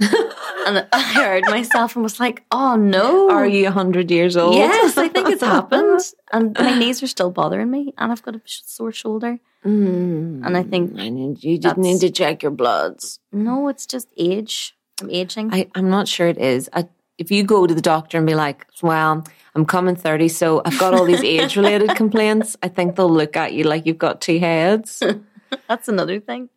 and 0.66 0.86
I 0.92 1.00
heard 1.02 1.44
myself 1.46 1.94
and 1.96 2.02
was 2.02 2.18
like, 2.20 2.42
oh 2.50 2.76
no. 2.76 3.30
Are 3.30 3.46
you 3.46 3.64
100 3.64 4.10
years 4.10 4.36
old? 4.36 4.54
Yes, 4.54 4.96
I 4.96 5.08
think 5.08 5.28
it's 5.28 5.42
happened. 5.42 6.00
And 6.34 6.56
my 6.58 6.78
knees 6.78 7.02
are 7.02 7.06
still 7.06 7.30
bothering 7.30 7.70
me, 7.70 7.92
and 7.98 8.10
I've 8.10 8.22
got 8.22 8.34
a 8.36 8.40
sore 8.46 8.90
shoulder. 8.90 9.38
Mm, 9.66 10.40
And 10.46 10.56
I 10.56 10.62
think, 10.62 10.98
I 10.98 11.10
need, 11.10 11.44
you 11.44 11.58
just 11.58 11.76
need 11.76 12.00
to 12.00 12.10
check 12.10 12.42
your 12.42 12.52
bloods. 12.52 13.20
no, 13.32 13.68
it's 13.68 13.86
just 13.86 14.08
age. 14.16 14.74
I'm 15.02 15.10
aging. 15.10 15.52
I, 15.52 15.68
I'm 15.74 15.90
not 15.90 16.08
sure 16.08 16.28
it 16.28 16.38
is. 16.38 16.70
I, 16.72 16.88
if 17.18 17.30
you 17.30 17.42
go 17.42 17.66
to 17.66 17.74
the 17.74 17.82
doctor 17.82 18.16
and 18.16 18.26
be 18.26 18.34
like, 18.34 18.66
well, 18.82 19.24
I'm 19.54 19.66
coming 19.66 19.94
30, 19.94 20.28
so 20.28 20.62
I've 20.64 20.78
got 20.78 20.94
all 20.94 21.04
these 21.04 21.22
age 21.36 21.54
related 21.56 21.94
complaints, 21.96 22.56
I 22.62 22.68
think 22.68 22.96
they'll 22.96 23.10
look 23.12 23.36
at 23.36 23.52
you 23.52 23.64
like 23.64 23.84
you've 23.84 23.98
got 23.98 24.22
two 24.22 24.38
heads. 24.38 25.02
That's 25.68 25.88
another 25.88 26.18
thing. 26.18 26.48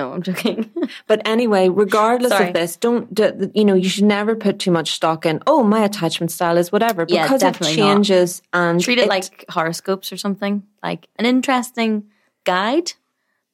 No, 0.00 0.12
I'm 0.12 0.22
joking. 0.22 0.70
But 1.06 1.20
anyway, 1.26 1.68
regardless 1.68 2.30
Sorry. 2.32 2.48
of 2.48 2.54
this, 2.54 2.76
don't, 2.76 3.06
you 3.54 3.64
know, 3.64 3.74
you 3.74 3.88
should 3.88 4.04
never 4.04 4.34
put 4.34 4.58
too 4.58 4.70
much 4.70 4.92
stock 4.92 5.26
in, 5.26 5.40
oh, 5.46 5.62
my 5.62 5.84
attachment 5.84 6.30
style 6.32 6.56
is 6.56 6.72
whatever, 6.72 7.04
Yeah, 7.08 7.22
because 7.24 7.42
it 7.42 7.46
definitely 7.46 7.76
not. 7.76 7.94
changes 7.94 8.42
and 8.52 8.80
Treat 8.80 8.98
it, 8.98 9.08
like 9.08 9.44
horoscopes 9.50 10.12
or 10.12 10.16
something, 10.16 10.62
like 10.82 11.06
an 11.16 11.26
interesting 11.26 12.04
guide, 12.44 12.92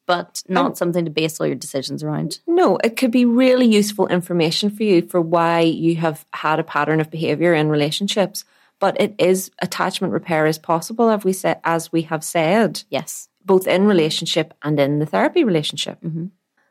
but 0.07 0.43
not 0.49 0.79
something 0.79 1.05
to 1.05 1.11
base 1.11 1.41
all 1.41 1.47
your 1.49 1.57
decisions 1.57 2.03
around. 2.05 2.39
No, 2.47 2.79
it 2.85 2.97
could 2.97 3.11
be 3.11 3.25
really 3.25 3.67
useful 3.67 4.07
information 4.07 4.71
for 4.71 4.85
you 4.85 5.03
for 5.03 5.21
why 5.21 5.61
you 5.61 5.97
have 5.97 6.25
had 6.33 6.61
a 6.61 6.65
pattern 6.65 7.01
of 7.01 7.11
behavior 7.11 7.53
in 7.55 7.69
relationships. 7.69 8.45
But 8.79 9.01
it 9.01 9.15
is 9.19 9.51
attachment 9.61 10.13
repair 10.13 10.47
is 10.47 10.59
possible, 10.59 11.09
as 11.11 11.25
we 11.25 11.33
said, 11.33 11.61
as 11.65 11.91
we 11.93 12.03
have 12.03 12.23
said, 12.23 12.85
Yes. 12.91 13.29
Both 13.47 13.67
in 13.67 13.87
relationship 13.87 14.53
and 14.63 14.79
in 14.81 14.99
the 14.99 15.07
therapy 15.07 15.45
relationship. 15.45 15.99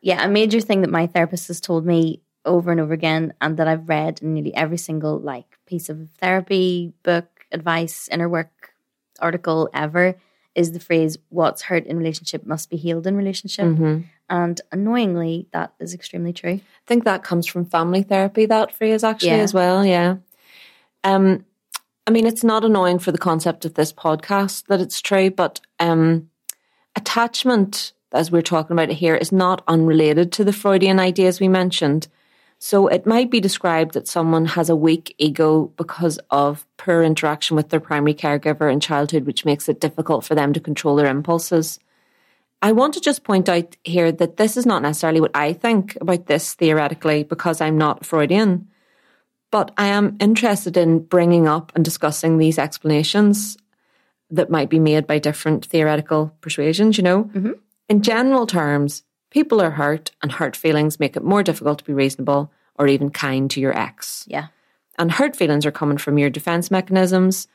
Yeah, 0.01 0.23
a 0.23 0.27
major 0.27 0.61
thing 0.61 0.81
that 0.81 0.91
my 0.91 1.07
therapist 1.07 1.47
has 1.47 1.59
told 1.61 1.85
me 1.85 2.21
over 2.45 2.71
and 2.71 2.79
over 2.79 2.93
again, 2.93 3.33
and 3.41 3.57
that 3.57 3.67
I've 3.67 3.89
read 3.89 4.21
in 4.21 4.33
nearly 4.35 4.53
every 4.53 4.77
single 4.77 5.17
like 5.19 5.57
piece 5.65 5.89
of 5.89 6.07
therapy, 6.19 6.93
book, 7.03 7.45
advice, 7.51 8.07
inner 8.11 8.29
work 8.29 8.73
article 9.19 9.69
ever, 9.73 10.15
is 10.53 10.73
the 10.73 10.79
phrase 10.79 11.17
"What's 11.29 11.63
hurt 11.63 11.85
in 11.87 11.97
relationship 11.97 12.45
must 12.45 12.69
be 12.69 12.77
healed 12.77 13.07
in 13.07 13.15
relationship." 13.17 13.65
And 14.29 14.59
annoyingly, 14.71 15.47
that 15.53 15.73
is 15.79 15.93
extremely 15.93 16.33
true. 16.33 16.59
I 16.63 16.85
think 16.87 17.03
that 17.05 17.23
comes 17.23 17.45
from 17.47 17.65
family 17.65 18.03
therapy. 18.03 18.45
That 18.45 18.73
phrase 18.75 19.03
actually 19.03 19.29
Yeah. 19.29 19.43
as 19.43 19.53
well. 19.53 19.85
Yeah. 19.85 20.17
Um, 21.03 21.45
I 22.07 22.11
mean, 22.11 22.27
it's 22.27 22.43
not 22.43 22.63
annoying 22.63 22.99
for 22.99 23.11
the 23.11 23.17
concept 23.17 23.65
of 23.65 23.73
this 23.73 23.91
podcast 23.93 24.65
that 24.67 24.81
it's 24.81 25.01
true, 25.01 25.31
but 25.31 25.59
um, 25.79 26.29
attachment, 26.95 27.93
as 28.11 28.31
we're 28.31 28.41
talking 28.41 28.73
about 28.73 28.89
it 28.89 28.95
here, 28.95 29.15
is 29.15 29.31
not 29.31 29.63
unrelated 29.67 30.31
to 30.33 30.43
the 30.43 30.53
Freudian 30.53 30.99
ideas 30.99 31.39
we 31.39 31.47
mentioned. 31.47 32.07
So 32.59 32.87
it 32.87 33.05
might 33.05 33.29
be 33.29 33.39
described 33.39 33.93
that 33.93 34.07
someone 34.07 34.45
has 34.45 34.69
a 34.69 34.75
weak 34.75 35.13
ego 35.17 35.71
because 35.77 36.19
of 36.31 36.65
poor 36.77 37.03
interaction 37.03 37.55
with 37.55 37.69
their 37.69 37.79
primary 37.79 38.13
caregiver 38.13 38.71
in 38.71 38.79
childhood, 38.79 39.25
which 39.25 39.45
makes 39.45 39.67
it 39.67 39.81
difficult 39.81 40.23
for 40.23 40.35
them 40.35 40.53
to 40.53 40.59
control 40.59 40.95
their 40.95 41.09
impulses. 41.09 41.79
I 42.61 42.71
want 42.71 42.93
to 42.95 43.01
just 43.01 43.23
point 43.23 43.49
out 43.49 43.75
here 43.83 44.11
that 44.11 44.37
this 44.37 44.57
is 44.57 44.65
not 44.65 44.81
necessarily 44.81 45.21
what 45.21 45.35
I 45.35 45.53
think 45.53 45.97
about 46.01 46.25
this 46.25 46.53
theoretically 46.53 47.23
because 47.23 47.61
I'm 47.61 47.77
not 47.77 48.05
Freudian. 48.05 48.69
But 49.51 49.71
I 49.77 49.87
am 49.87 50.17
interested 50.19 50.75
in 50.75 50.99
bringing 50.99 51.47
up 51.47 51.71
and 51.75 51.85
discussing 51.85 52.37
these 52.37 52.57
explanations 52.57 53.57
that 54.29 54.49
might 54.49 54.69
be 54.69 54.79
made 54.79 55.05
by 55.07 55.19
different 55.19 55.65
theoretical 55.65 56.35
persuasions, 56.41 56.97
you 56.97 57.03
know? 57.03 57.25
Mm-hmm. 57.25 57.51
In 57.89 58.01
general 58.01 58.47
terms, 58.47 59.03
people 59.29 59.61
are 59.61 59.71
hurt, 59.71 60.11
and 60.21 60.31
hurt 60.31 60.55
feelings 60.55 60.99
make 60.99 61.15
it 61.15 61.23
more 61.23 61.43
difficult 61.43 61.79
to 61.79 61.83
be 61.83 61.93
reasonable 61.93 62.51
or 62.75 62.87
even 62.87 63.09
kind 63.09 63.49
to 63.51 63.59
your 63.59 63.77
ex. 63.77 64.25
Yeah. 64.27 64.47
And 64.97 65.11
hurt 65.11 65.35
feelings 65.35 65.65
are 65.65 65.71
coming 65.71 65.97
from 65.97 66.17
your 66.17 66.29
defense 66.29 66.71
mechanisms. 66.71 67.47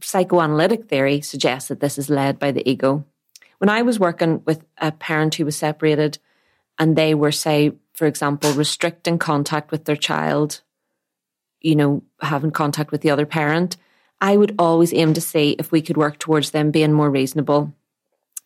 Psychoanalytic 0.00 0.88
theory 0.88 1.20
suggests 1.20 1.68
that 1.68 1.80
this 1.80 1.98
is 1.98 2.10
led 2.10 2.38
by 2.38 2.52
the 2.52 2.68
ego. 2.68 3.04
When 3.58 3.68
I 3.68 3.82
was 3.82 3.98
working 3.98 4.42
with 4.44 4.64
a 4.78 4.92
parent 4.92 5.36
who 5.36 5.44
was 5.44 5.56
separated 5.56 6.18
and 6.78 6.94
they 6.94 7.14
were, 7.14 7.32
say, 7.32 7.72
for 7.94 8.06
example, 8.06 8.52
restricting 8.52 9.18
contact 9.18 9.70
with 9.70 9.84
their 9.84 9.96
child, 9.96 10.60
you 11.60 11.74
know, 11.74 12.02
having 12.20 12.52
contact 12.52 12.92
with 12.92 13.00
the 13.00 13.10
other 13.10 13.26
parent, 13.26 13.76
I 14.20 14.36
would 14.36 14.54
always 14.58 14.92
aim 14.92 15.14
to 15.14 15.20
see 15.20 15.50
if 15.58 15.70
we 15.70 15.82
could 15.82 15.96
work 15.96 16.18
towards 16.18 16.50
them 16.50 16.70
being 16.70 16.92
more 16.92 17.10
reasonable. 17.10 17.72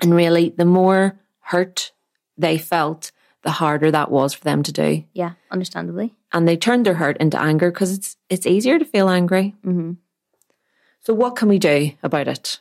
And 0.00 0.14
really, 0.14 0.50
the 0.50 0.64
more 0.64 1.18
hurt 1.40 1.92
they 2.36 2.58
felt, 2.58 3.12
the 3.42 3.50
harder 3.50 3.90
that 3.90 4.10
was 4.10 4.34
for 4.34 4.44
them 4.44 4.62
to 4.64 4.72
do. 4.72 5.04
Yeah, 5.12 5.32
understandably. 5.50 6.14
And 6.32 6.46
they 6.46 6.56
turned 6.56 6.86
their 6.86 6.94
hurt 6.94 7.16
into 7.18 7.40
anger 7.40 7.70
because 7.70 7.92
it's 7.92 8.16
it's 8.28 8.46
easier 8.46 8.78
to 8.78 8.84
feel 8.84 9.08
angry. 9.08 9.54
Mm-hmm. 9.64 9.92
So 11.00 11.14
what 11.14 11.36
can 11.36 11.48
we 11.48 11.58
do 11.58 11.92
about 12.02 12.28
it? 12.28 12.60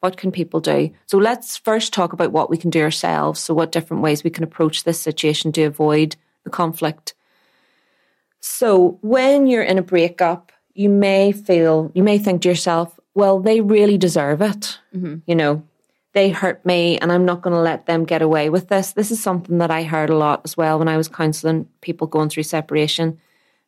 What 0.00 0.16
can 0.16 0.30
people 0.32 0.60
do? 0.60 0.90
So 1.06 1.18
let's 1.18 1.56
first 1.56 1.92
talk 1.92 2.12
about 2.12 2.32
what 2.32 2.50
we 2.50 2.56
can 2.56 2.70
do 2.70 2.82
ourselves. 2.82 3.40
So 3.40 3.54
what 3.54 3.72
different 3.72 4.02
ways 4.02 4.24
we 4.24 4.30
can 4.30 4.44
approach 4.44 4.84
this 4.84 5.00
situation 5.00 5.52
to 5.52 5.64
avoid 5.64 6.16
the 6.44 6.50
conflict. 6.50 7.14
So 8.40 8.98
when 9.02 9.46
you're 9.46 9.62
in 9.62 9.78
a 9.78 9.82
breakup, 9.82 10.52
you 10.76 10.88
may 10.88 11.32
feel, 11.32 11.90
you 11.94 12.02
may 12.02 12.18
think 12.18 12.42
to 12.42 12.48
yourself, 12.48 12.98
well, 13.14 13.40
they 13.40 13.60
really 13.60 13.96
deserve 13.96 14.42
it. 14.42 14.78
Mm-hmm. 14.94 15.16
You 15.26 15.34
know, 15.34 15.62
they 16.12 16.30
hurt 16.30 16.64
me 16.64 16.98
and 16.98 17.10
I'm 17.10 17.24
not 17.24 17.42
going 17.42 17.54
to 17.54 17.60
let 17.60 17.86
them 17.86 18.04
get 18.04 18.22
away 18.22 18.50
with 18.50 18.68
this. 18.68 18.92
This 18.92 19.10
is 19.10 19.22
something 19.22 19.58
that 19.58 19.70
I 19.70 19.82
heard 19.82 20.10
a 20.10 20.16
lot 20.16 20.42
as 20.44 20.56
well 20.56 20.78
when 20.78 20.88
I 20.88 20.96
was 20.96 21.08
counseling 21.08 21.68
people 21.80 22.06
going 22.06 22.28
through 22.28 22.44
separation. 22.44 23.18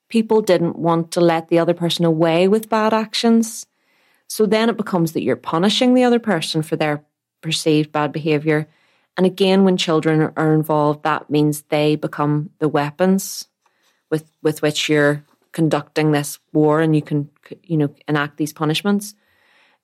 People 0.08 0.40
didn't 0.40 0.76
want 0.76 1.12
to 1.12 1.20
let 1.20 1.48
the 1.48 1.58
other 1.58 1.74
person 1.74 2.04
away 2.04 2.48
with 2.48 2.68
bad 2.68 2.94
actions. 2.94 3.66
So 4.28 4.46
then 4.46 4.68
it 4.68 4.76
becomes 4.76 5.12
that 5.12 5.22
you're 5.22 5.36
punishing 5.36 5.94
the 5.94 6.04
other 6.04 6.18
person 6.18 6.62
for 6.62 6.76
their 6.76 7.04
perceived 7.40 7.92
bad 7.92 8.12
behavior. 8.12 8.68
And 9.16 9.26
again, 9.26 9.64
when 9.64 9.76
children 9.76 10.32
are 10.36 10.54
involved, 10.54 11.02
that 11.02 11.28
means 11.30 11.62
they 11.62 11.96
become 11.96 12.50
the 12.58 12.68
weapons 12.68 13.48
with, 14.10 14.30
with 14.42 14.62
which 14.62 14.88
you're 14.88 15.24
conducting 15.58 16.12
this 16.12 16.38
war 16.52 16.80
and 16.80 16.94
you 16.94 17.02
can, 17.02 17.28
you 17.64 17.76
know, 17.76 17.92
enact 18.06 18.36
these 18.36 18.52
punishments. 18.52 19.16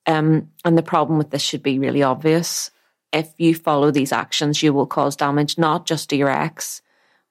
Um, 0.05 0.49
and 0.63 0.77
the 0.77 0.81
problem 0.81 1.17
with 1.17 1.31
this 1.31 1.41
should 1.41 1.61
be 1.61 1.79
really 1.79 2.01
obvious. 2.01 2.71
If 3.11 3.33
you 3.37 3.53
follow 3.53 3.91
these 3.91 4.13
actions, 4.13 4.63
you 4.63 4.71
will 4.71 4.85
cause 4.85 5.17
damage 5.17 5.57
not 5.57 5.85
just 5.85 6.09
to 6.09 6.15
your 6.15 6.29
ex, 6.29 6.81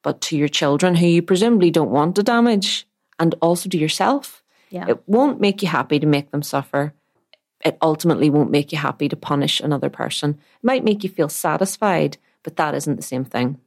but 0.03 0.21
to 0.21 0.37
your 0.37 0.49
children 0.49 0.95
who 0.95 1.07
you 1.07 1.23
presumably 1.23 1.71
don't 1.71 1.91
want 1.91 2.17
to 2.17 2.23
damage, 2.23 2.87
and 3.19 3.35
also 3.41 3.71
to 3.71 3.79
yourself. 3.79 4.43
Yeah. 4.69 4.91
It 4.91 5.03
won't 5.07 5.41
make 5.41 5.63
you 5.63 5.69
happy 5.69 5.99
to 5.99 6.07
make 6.07 6.31
them 6.31 6.43
suffer. 6.43 6.93
It 7.65 7.79
ultimately 7.81 8.29
won't 8.29 8.51
make 8.51 8.73
you 8.73 8.79
happy 8.79 9.09
to 9.09 9.17
punish 9.17 9.59
another 9.61 9.89
person. 9.89 10.33
It 10.33 10.67
might 10.67 10.85
make 10.85 11.03
you 11.03 11.09
feel 11.09 11.31
satisfied, 11.31 12.19
but 12.43 12.57
that 12.57 12.75
isn't 12.75 12.97
the 12.97 13.03
same 13.03 13.25
thing. 13.25 13.59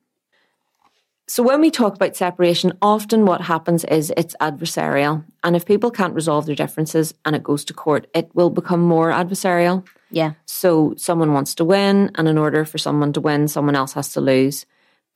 So, 1.29 1.43
when 1.43 1.59
we 1.59 1.71
talk 1.71 1.95
about 1.95 2.15
separation, 2.15 2.71
often 2.81 3.25
what 3.25 3.41
happens 3.41 3.83
is 3.83 4.13
it's 4.15 4.35
adversarial. 4.39 5.25
And 5.43 5.55
if 5.55 5.65
people 5.65 5.91
can't 5.91 6.15
resolve 6.15 6.45
their 6.45 6.55
differences 6.55 7.13
and 7.25 7.35
it 7.35 7.43
goes 7.43 7.65
to 7.65 7.73
court, 7.73 8.07
it 8.13 8.29
will 8.33 8.49
become 8.49 8.81
more 8.81 9.11
adversarial. 9.11 9.85
Yeah. 10.09 10.33
So 10.45 10.93
someone 10.97 11.33
wants 11.33 11.55
to 11.55 11.65
win, 11.65 12.11
and 12.15 12.27
in 12.27 12.37
order 12.37 12.63
for 12.63 12.77
someone 12.77 13.11
to 13.13 13.21
win, 13.21 13.47
someone 13.47 13.75
else 13.75 13.93
has 13.93 14.13
to 14.13 14.21
lose. 14.21 14.65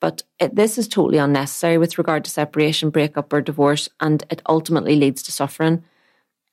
But 0.01 0.23
it, 0.39 0.55
this 0.55 0.77
is 0.77 0.87
totally 0.87 1.17
unnecessary 1.17 1.77
with 1.77 1.97
regard 1.97 2.25
to 2.25 2.31
separation, 2.31 2.89
breakup, 2.89 3.31
or 3.31 3.41
divorce, 3.41 3.87
and 3.99 4.23
it 4.29 4.41
ultimately 4.49 4.95
leads 4.95 5.23
to 5.23 5.31
suffering. 5.31 5.83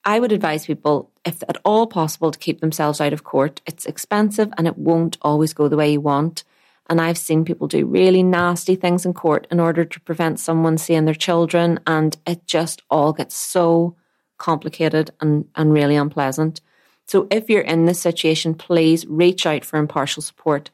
I 0.05 0.21
would 0.21 0.33
advise 0.33 0.66
people, 0.66 1.11
if 1.25 1.42
at 1.49 1.57
all 1.64 1.87
possible, 1.87 2.31
to 2.31 2.38
keep 2.38 2.61
themselves 2.61 3.01
out 3.01 3.12
of 3.12 3.25
court. 3.25 3.61
It's 3.66 3.87
expensive 3.87 4.53
and 4.57 4.68
it 4.68 4.79
won't 4.79 5.18
always 5.21 5.53
go 5.53 5.66
the 5.66 5.77
way 5.77 5.92
you 5.92 6.01
want. 6.01 6.44
And 6.88 7.01
I've 7.01 7.18
seen 7.18 7.44
people 7.44 7.68
do 7.68 7.85
really 7.85 8.22
nasty 8.22 8.74
things 8.74 9.05
in 9.05 9.12
court 9.12 9.46
in 9.51 9.61
order 9.61 9.85
to 9.85 10.01
prevent 10.01 10.40
someone 10.40 10.79
seeing 10.79 11.05
their 11.05 11.14
children, 11.14 11.81
and 11.87 12.16
it 12.27 12.46
just 12.46 12.83
all 12.90 13.12
gets 13.12 13.35
so 13.35 13.94
complicated 14.38 15.11
and, 15.20 15.46
and 15.55 15.72
really 15.72 15.96
unpleasant. 15.96 16.61
So 17.05 17.27
if 17.31 17.51
you're 17.51 17.61
in 17.61 17.85
this 17.85 18.01
situation, 18.01 18.55
please 18.55 19.07
reach 19.07 19.46
out 19.46 19.64
for 19.64 19.79
impartial 19.79 20.22
support 20.22 20.70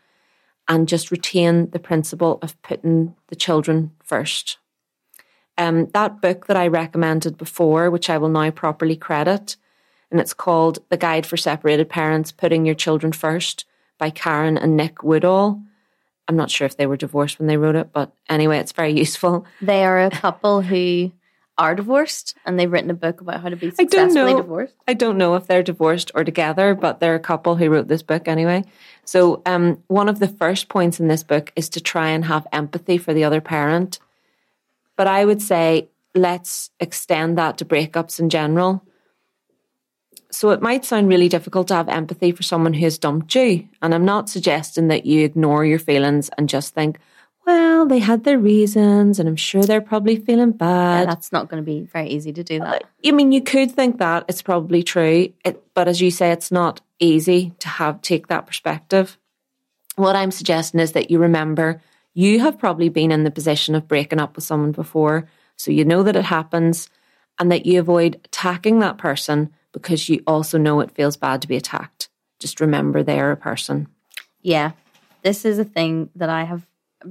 and 0.69 0.89
just 0.89 1.11
retain 1.11 1.71
the 1.71 1.79
principle 1.79 2.39
of 2.43 2.61
putting 2.63 3.15
the 3.29 3.37
children 3.37 3.93
first. 4.03 4.59
Um, 5.57 5.87
that 5.95 6.21
book 6.21 6.47
that 6.47 6.57
I 6.57 6.67
recommended 6.67 7.37
before, 7.37 7.91
which 7.91 8.11
I 8.11 8.19
will 8.19 8.29
now 8.29 8.51
properly 8.51 8.97
credit, 8.97 9.57
and 10.11 10.21
it's 10.21 10.35
called 10.35 10.79
The 10.89 10.97
Guide 10.97 11.27
for 11.27 11.37
Separated 11.37 11.89
Parents 11.89 12.33
Putting 12.33 12.67
Your 12.67 12.75
Children 12.75 13.13
First 13.13 13.65
by 13.99 14.11
Karen 14.11 14.57
and 14.57 14.77
Nick 14.77 15.03
Woodall. 15.03 15.61
I'm 16.29 16.37
not 16.37 16.51
sure 16.51 16.67
if 16.67 16.77
they 16.77 16.87
were 16.87 16.97
divorced 16.97 17.39
when 17.39 17.49
they 17.49 17.57
wrote 17.57 17.77
it, 17.77 17.93
but 17.93 18.13
anyway, 18.29 18.59
it's 18.59 18.73
very 18.73 18.93
useful. 18.99 19.47
They 19.61 19.85
are 19.85 20.05
a 20.05 20.11
couple 20.11 20.63
who 20.63 21.13
are 21.57 21.75
divorced 21.75 22.35
and 22.45 22.59
they've 22.59 22.71
written 22.71 22.91
a 22.91 22.95
book 22.95 23.21
about 23.21 23.41
how 23.41 23.49
to 23.49 23.57
be 23.57 23.73
I 23.79 23.85
don't 23.85 24.13
know. 24.13 24.37
divorced. 24.37 24.75
I 24.89 24.95
don't 24.95 25.17
know 25.17 25.37
if 25.37 25.47
they're 25.47 25.63
divorced 25.63 26.11
or 26.15 26.25
together, 26.25 26.75
but 26.75 26.99
they're 26.99 27.15
a 27.15 27.21
couple 27.21 27.57
who 27.57 27.71
wrote 27.71 27.87
this 27.87 28.03
book 28.03 28.27
anyway. 28.27 28.65
So, 29.05 29.43
um, 29.47 29.83
one 29.87 30.09
of 30.09 30.19
the 30.19 30.27
first 30.29 30.69
points 30.69 30.99
in 30.99 31.09
this 31.09 31.23
book 31.23 31.53
is 31.55 31.69
to 31.71 31.81
try 31.81 32.09
and 32.09 32.25
have 32.25 32.47
empathy 32.53 32.99
for 32.99 33.15
the 33.15 33.25
other 33.25 33.41
parent. 33.41 34.01
But 34.97 35.07
I 35.07 35.25
would 35.25 35.43
say 35.43 35.89
let's 36.15 36.71
extend 36.81 37.39
that 37.39 37.59
to 37.59 37.65
breakups 37.65 38.19
in 38.19 38.31
general. 38.31 38.85
So, 40.35 40.51
it 40.51 40.61
might 40.61 40.85
sound 40.85 41.09
really 41.09 41.29
difficult 41.29 41.69
to 41.69 41.75
have 41.75 41.89
empathy 41.89 42.33
for 42.33 42.43
someone 42.43 42.75
who 42.75 42.85
has 42.85 42.99
dumped 42.99 43.35
you. 43.37 43.69
And 43.81 43.95
I'm 43.95 44.05
not 44.05 44.29
suggesting 44.29 44.89
that 44.89 45.07
you 45.07 45.25
ignore 45.25 45.65
your 45.65 45.79
feelings 45.79 46.29
and 46.37 46.49
just 46.49 46.75
think, 46.75 46.99
well, 47.47 47.87
they 47.87 48.01
had 48.01 48.25
their 48.25 48.39
reasons 48.39 49.21
and 49.21 49.29
I'm 49.29 49.37
sure 49.37 49.63
they're 49.63 49.81
probably 49.81 50.17
feeling 50.17 50.51
bad. 50.51 51.01
Yeah, 51.01 51.07
that's 51.07 51.31
not 51.31 51.49
going 51.49 51.63
to 51.63 51.67
be 51.67 51.83
very 51.83 52.09
easy 52.09 52.33
to 52.33 52.43
do 52.43 52.59
that. 52.59 52.83
I 53.07 53.11
mean, 53.13 53.31
you 53.31 53.43
could 53.43 53.71
think 53.71 53.99
that 53.99 54.25
it's 54.29 54.43
probably 54.43 54.83
true, 54.83 55.33
it, 55.45 55.63
but 55.73 55.87
as 55.87 56.01
you 56.01 56.11
say, 56.11 56.33
it's 56.33 56.51
not 56.51 56.81
easy 56.99 57.53
to 57.61 57.69
have 57.69 58.03
take 58.03 58.27
that 58.27 58.47
perspective. 58.47 59.17
What 59.95 60.17
I'm 60.17 60.33
suggesting 60.33 60.81
is 60.81 60.93
that 60.93 61.11
you 61.13 61.21
remember 61.21 61.81
you 62.13 62.41
have 62.41 62.59
probably 62.59 62.89
been 62.89 63.13
in 63.13 63.23
the 63.23 63.31
position 63.31 63.75
of 63.75 63.87
breaking 63.87 64.21
up 64.21 64.35
with 64.35 64.45
someone 64.45 64.73
before, 64.73 65.29
so 65.57 65.71
you 65.71 65.85
know 65.85 66.03
that 66.03 66.17
it 66.17 66.25
happens, 66.25 66.89
and 67.39 67.53
that 67.53 67.67
you 67.67 67.79
avoid 67.79 68.21
attacking 68.25 68.81
that 68.81 68.99
person 68.99 69.53
because 69.75 70.09
you 70.09 70.23
also 70.27 70.57
know 70.57 70.81
it 70.81 70.93
feels 70.93 71.19
bad 71.19 71.43
to 71.43 71.49
be 71.49 71.57
attacked. 71.57 72.09
Just 72.39 72.61
remember 72.61 73.03
they're 73.03 73.33
a 73.33 73.37
person. 73.37 73.89
Yeah, 74.41 74.71
this 75.23 75.45
is 75.45 75.59
a 75.59 75.65
thing 75.65 76.09
that 76.15 76.31
I 76.31 76.45
have 76.45 76.65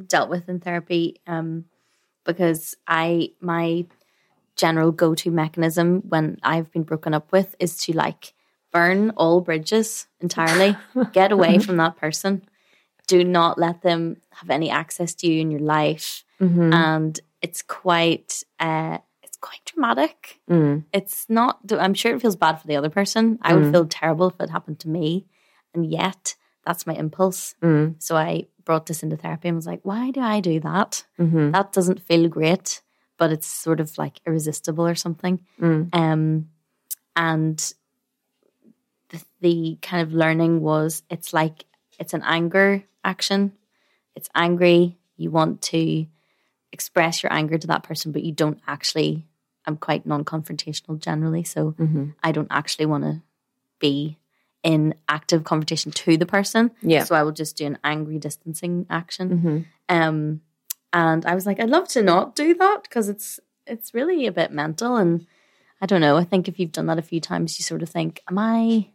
dealt 0.07 0.29
with 0.29 0.49
in 0.49 0.59
therapy 0.59 1.19
um, 1.27 1.65
because 2.23 2.75
I 2.87 3.31
my 3.41 3.85
general 4.55 4.91
go 4.91 5.13
to 5.13 5.29
mechanism 5.29 6.01
when 6.07 6.39
I've 6.41 6.71
been 6.71 6.83
broken 6.83 7.13
up 7.13 7.31
with 7.31 7.55
is 7.59 7.77
to 7.79 7.93
like 7.93 8.33
burn 8.71 9.11
all 9.11 9.41
bridges 9.41 10.07
entirely, 10.21 10.77
get 11.11 11.31
away 11.31 11.59
from 11.59 11.77
that 11.77 11.97
person, 11.97 12.43
do 13.07 13.23
not 13.23 13.59
let 13.59 13.81
them 13.81 14.17
have 14.31 14.49
any 14.49 14.69
access 14.69 15.13
to 15.15 15.27
you 15.27 15.41
in 15.41 15.51
your 15.51 15.59
life, 15.59 16.23
and 16.73 17.19
it's 17.41 17.61
quite 17.61 18.43
uh, 18.59 18.99
quite 19.43 19.63
dramatic. 19.65 20.39
Mm. 20.49 20.85
It's 20.93 21.25
not. 21.29 21.59
I'm 21.71 21.93
sure 21.93 22.15
it 22.15 22.21
feels 22.21 22.37
bad 22.37 22.55
for 22.55 22.65
the 22.65 22.77
other 22.77 22.89
person. 22.89 23.37
I 23.41 23.53
would 23.53 23.71
feel 23.71 23.85
terrible 23.85 24.29
if 24.29 24.39
it 24.39 24.49
happened 24.49 24.79
to 24.79 24.89
me, 24.89 25.27
and 25.73 25.85
yet 25.85 26.35
that's 26.65 26.87
my 26.87 26.93
impulse. 26.93 27.55
Mm. 27.61 28.01
So 28.01 28.15
I 28.15 28.47
brought 28.63 28.85
this 28.85 29.03
into 29.03 29.17
therapy 29.17 29.49
and 29.49 29.57
was 29.57 29.67
like, 29.67 29.81
why 29.83 30.11
do 30.11 30.21
I 30.21 30.39
do 30.39 30.61
that? 30.61 31.03
Mm-hmm. 31.19 31.51
That 31.51 31.73
doesn't 31.73 31.99
feel 31.99 32.29
great, 32.29 32.81
but 33.17 33.33
it's 33.33 33.45
sort 33.45 33.81
of 33.81 33.97
like 33.97 34.21
irresistible 34.25 34.87
or 34.87 34.95
something. 34.95 35.41
Mm. 35.59 35.93
Um, 35.93 36.49
and 37.17 37.73
the, 39.09 39.21
the 39.41 39.77
kind 39.81 40.07
of 40.07 40.13
learning 40.13 40.61
was 40.61 41.03
it's 41.09 41.33
like 41.33 41.65
it's 41.99 42.13
an 42.13 42.23
anger 42.25 42.83
action. 43.03 43.51
It's 44.15 44.29
angry. 44.33 44.97
You 45.17 45.31
want 45.31 45.61
to 45.63 46.07
express 46.71 47.23
your 47.23 47.33
anger 47.33 47.57
to 47.57 47.67
that 47.67 47.83
person, 47.83 48.13
but 48.13 48.23
you 48.23 48.31
don't 48.31 48.61
actually. 48.65 49.27
I'm 49.65 49.77
quite 49.77 50.05
non 50.05 50.23
confrontational 50.25 50.99
generally. 50.99 51.43
So 51.43 51.71
Mm-hmm. 51.79 52.09
I 52.23 52.31
don't 52.31 52.47
actually 52.51 52.85
want 52.87 53.03
to 53.03 53.21
be 53.79 54.17
in 54.63 54.95
active 55.09 55.43
confrontation 55.43 55.91
to 55.91 56.15
the 56.17 56.25
person. 56.25 56.71
Yeah. 56.81 57.03
So 57.03 57.15
I 57.15 57.23
will 57.23 57.31
just 57.33 57.57
do 57.57 57.65
an 57.65 57.77
angry 57.83 58.17
distancing 58.17 58.85
action. 58.89 59.29
Mm-hmm. 59.29 59.57
Um, 59.95 60.41
and 60.93 61.25
I 61.25 61.35
was 61.35 61.45
like, 61.45 61.59
I'd 61.59 61.69
love 61.69 61.87
to 61.89 62.01
not 62.01 62.35
do 62.35 62.53
that 62.55 62.83
because 62.83 63.09
it's 63.09 63.39
it's 63.67 63.93
really 63.93 64.25
a 64.27 64.31
bit 64.31 64.51
mental. 64.51 64.95
And 64.95 65.25
I 65.81 65.85
don't 65.85 66.01
know. 66.01 66.15
I 66.17 66.23
think 66.23 66.47
if 66.47 66.59
you've 66.59 66.71
done 66.71 66.85
that 66.87 66.99
a 66.99 67.01
few 67.01 67.19
times, 67.19 67.59
you 67.59 67.63
sort 67.63 67.81
of 67.81 67.89
think, 67.89 68.21
Am 68.29 68.37
I 68.37 68.89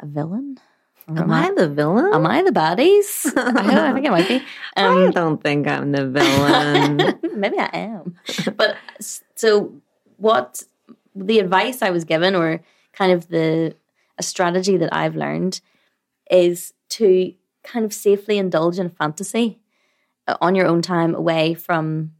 a 0.00 0.06
villain? 0.06 0.58
Or 1.08 1.18
Am 1.20 1.30
I 1.30 1.52
the 1.56 1.68
villain? 1.68 2.12
Am 2.12 2.26
I 2.26 2.42
the 2.42 2.50
baddies? 2.50 3.26
I, 3.26 3.52
don't, 3.52 3.70
I 3.70 3.92
think 3.94 4.06
I 4.06 4.10
might 4.10 4.28
be. 4.28 4.42
I 4.76 4.84
Um, 5.06 5.10
don't 5.12 5.42
think 5.42 5.68
I'm 5.68 5.92
the 5.92 6.08
villain. 6.08 7.18
maybe 7.40 7.58
I 7.58 7.70
am. 7.72 8.16
But 8.56 8.76
so 9.36 9.72
what 10.16 10.62
the 11.14 11.38
advice 11.38 11.82
I 11.82 11.90
was 11.90 12.04
given 12.04 12.34
or 12.34 12.60
kind 12.92 13.12
of 13.12 13.28
the 13.28 13.74
a 14.18 14.22
strategy 14.22 14.76
that 14.78 14.94
I've 14.94 15.16
learned 15.16 15.60
is 16.30 16.72
to 16.90 17.34
kind 17.62 17.84
of 17.84 17.92
safely 17.92 18.38
indulge 18.38 18.78
in 18.78 18.88
fantasy 18.90 19.58
uh, 20.26 20.36
on 20.40 20.54
your 20.54 20.66
own 20.66 20.82
time 20.82 21.14
away 21.14 21.54
from 21.54 22.12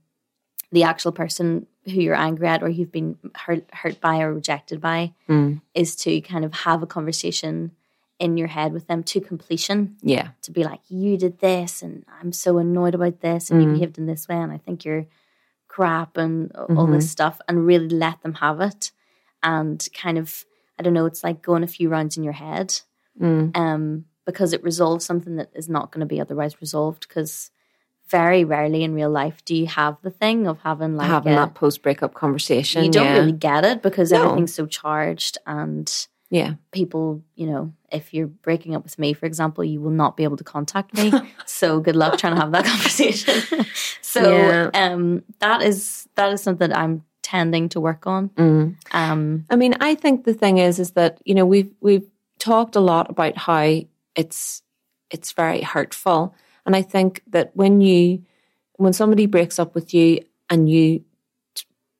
the 0.72 0.82
actual 0.82 1.12
person 1.12 1.66
who 1.86 1.92
you're 1.92 2.14
angry 2.16 2.48
at 2.48 2.62
or 2.62 2.68
you've 2.68 2.92
been 2.92 3.16
hurt 3.34 3.64
hurt 3.72 4.00
by 4.00 4.20
or 4.20 4.34
rejected 4.34 4.80
by 4.80 5.12
Mm. 5.28 5.60
is 5.74 5.94
to 5.96 6.20
kind 6.20 6.44
of 6.44 6.52
have 6.52 6.82
a 6.82 6.86
conversation 6.86 7.70
in 8.18 8.36
your 8.36 8.48
head 8.48 8.72
with 8.72 8.86
them 8.86 9.02
to 9.04 9.20
completion 9.20 9.96
yeah. 10.02 10.28
to 10.42 10.50
be 10.50 10.64
like, 10.64 10.80
you 10.88 11.16
did 11.18 11.38
this, 11.40 11.82
and 11.82 12.04
I'm 12.20 12.32
so 12.32 12.56
annoyed 12.58 12.94
about 12.94 13.20
this, 13.20 13.50
and 13.50 13.62
you 13.62 13.72
behaved 13.72 13.98
in 13.98 14.06
this 14.06 14.26
way, 14.26 14.36
and 14.36 14.50
I 14.50 14.56
think 14.56 14.84
you're 14.84 15.06
crap, 15.76 16.16
and 16.16 16.50
all 16.76 16.86
this 16.86 17.10
stuff, 17.10 17.36
and 17.46 17.66
really 17.66 17.88
let 18.06 18.22
them 18.22 18.34
have 18.34 18.60
it, 18.70 18.92
and 19.42 19.78
kind 20.02 20.18
of, 20.18 20.44
I 20.78 20.82
don't 20.82 20.94
know, 20.94 21.06
it's 21.06 21.22
like 21.22 21.42
going 21.42 21.62
a 21.64 21.66
few 21.76 21.88
rounds 21.90 22.16
in 22.16 22.24
your 22.24 22.32
head, 22.46 22.68
Mm. 23.20 23.56
um, 23.56 24.04
because 24.26 24.52
it 24.54 24.62
resolves 24.70 25.04
something 25.04 25.36
that 25.36 25.50
is 25.54 25.68
not 25.68 25.90
going 25.92 26.00
to 26.06 26.14
be 26.14 26.20
otherwise 26.20 26.60
resolved. 26.60 27.02
Because 27.08 27.50
very 28.08 28.44
rarely 28.44 28.82
in 28.84 28.94
real 28.94 29.10
life 29.10 29.44
do 29.44 29.54
you 29.54 29.66
have 29.66 29.96
the 30.02 30.10
thing 30.22 30.46
of 30.46 30.58
having 30.60 30.96
like 30.96 31.08
Having 31.08 31.32
a- 31.32 31.36
that 31.36 31.54
post 31.54 31.82
breakup 31.82 32.14
conversation. 32.14 32.84
you 32.84 32.90
don't 32.90 33.04
yeah. 33.06 33.18
really 33.18 33.32
get 33.32 33.64
it 33.64 33.82
because 33.82 34.12
No. 34.12 34.22
everything's 34.22 34.54
so 34.54 34.64
charged 34.66 35.38
and 35.46 35.88
Yeah. 36.30 36.54
people, 36.72 37.22
you 37.36 37.46
know, 37.46 37.72
if 37.92 38.12
you're 38.12 38.26
breaking 38.26 38.74
up 38.74 38.82
with 38.82 38.98
me, 38.98 39.12
for 39.12 39.26
example, 39.26 39.62
you 39.62 39.80
will 39.80 39.92
not 39.92 40.16
be 40.16 40.24
able 40.24 40.36
to 40.38 40.44
contact 40.44 40.92
me. 40.94 41.12
so 41.46 41.78
good 41.80 41.94
luck 41.96 42.18
trying 42.18 42.34
to 42.34 42.40
have 42.40 42.52
that 42.52 42.64
conversation. 42.72 43.64
so 44.02 44.22
Yeah. 44.36 44.70
um, 44.74 45.22
that 45.38 45.62
is 45.62 46.08
that 46.16 46.32
is 46.32 46.42
something 46.42 46.72
I'm 46.72 47.04
tending 47.22 47.68
to 47.70 47.80
work 47.80 48.06
on. 48.06 48.28
Mm. 48.30 48.74
Um, 48.92 49.44
I 49.50 49.56
mean, 49.56 49.74
I 49.80 49.94
think 49.94 50.24
the 50.24 50.34
thing 50.34 50.58
is, 50.58 50.78
is 50.78 50.92
that 50.92 51.20
you 51.24 51.34
know 51.34 51.46
we've 51.46 51.72
we've 51.80 52.08
talked 52.38 52.76
a 52.76 52.80
lot 52.80 53.08
about 53.10 53.36
how 53.38 53.80
it's 54.16 54.62
it's 55.10 55.32
very 55.32 55.62
hurtful, 55.62 56.34
and 56.64 56.74
I 56.74 56.82
think 56.82 57.22
that 57.28 57.50
when 57.54 57.80
you 57.80 58.22
when 58.78 58.92
somebody 58.92 59.26
breaks 59.26 59.58
up 59.58 59.74
with 59.74 59.94
you 59.94 60.20
and 60.50 60.68
you 60.68 61.04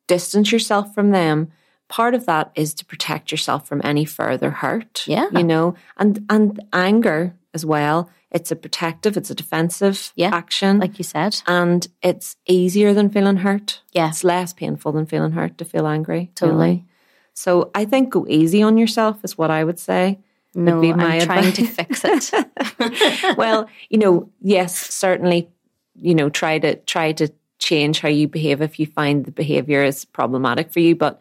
distance 0.07 0.53
yourself 0.53 0.95
from 0.95 1.11
them, 1.11 1.51
part 1.88 2.14
of 2.14 2.27
that 2.27 2.53
is 2.55 2.75
to 2.75 2.85
protect 2.85 3.31
yourself 3.31 3.68
from 3.68 3.81
any 3.85 4.05
further 4.05 4.51
hurt. 4.51 5.05
Yeah. 5.07 5.29
you 5.33 5.44
know, 5.44 5.75
and 5.96 6.25
and 6.29 6.61
anger 6.72 7.35
as 7.55 7.64
well. 7.64 8.11
It's 8.31 8.51
a 8.51 8.57
protective, 8.57 9.16
it's 9.16 9.31
a 9.31 9.35
defensive 9.35 10.12
Yeah, 10.16 10.35
action, 10.35 10.79
like 10.79 10.99
you 10.99 11.05
said, 11.05 11.40
and 11.46 11.87
it's 12.03 12.37
easier 12.46 12.92
than 12.92 13.09
feeling 13.09 13.38
hurt. 13.38 13.81
Yeah. 13.92 14.09
It's 14.09 14.25
less 14.25 14.53
painful 14.53 14.92
than 14.92 15.07
feeling 15.07 15.33
hurt 15.33 15.57
to 15.59 15.64
feel 15.64 15.87
angry. 15.87 16.33
Totally. 16.35 16.59
really. 16.59 16.85
So 17.33 17.70
I 17.75 17.85
think 17.85 18.11
go 18.11 18.27
easy 18.29 18.62
on 18.62 18.79
yourself 18.79 19.25
is 19.25 19.38
what 19.38 19.51
I 19.51 19.62
would 19.62 19.79
say. 19.79 20.18
no, 20.55 20.81
be 20.81 20.92
I'm 20.92 21.20
trying 21.20 21.53
to 21.53 21.66
fix 21.66 22.03
it. 22.05 23.37
well, 23.38 23.68
you 23.90 23.99
know, 23.99 24.29
yes, 24.40 24.77
certainly, 24.94 25.49
you 25.94 26.14
know, 26.14 26.29
try 26.29 26.59
to 26.59 26.77
try 26.77 27.12
to 27.12 27.29
change 27.59 28.01
how 28.01 28.09
you 28.09 28.27
behave 28.29 28.61
if 28.61 28.79
you 28.81 28.87
find 28.87 29.25
the 29.25 29.33
behavior 29.33 29.83
is 29.85 30.05
problematic 30.05 30.72
for 30.72 30.81
you, 30.81 30.94
but 30.96 31.20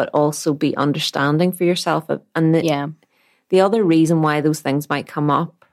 but 0.00 0.08
also 0.14 0.54
be 0.54 0.74
understanding 0.78 1.52
for 1.52 1.64
yourself. 1.64 2.08
And 2.34 2.54
the, 2.54 2.64
yeah, 2.64 2.86
the 3.50 3.60
other 3.60 3.84
reason 3.84 4.22
why 4.22 4.40
those 4.40 4.60
things 4.60 4.88
might 4.88 5.06
come 5.06 5.30
up 5.30 5.66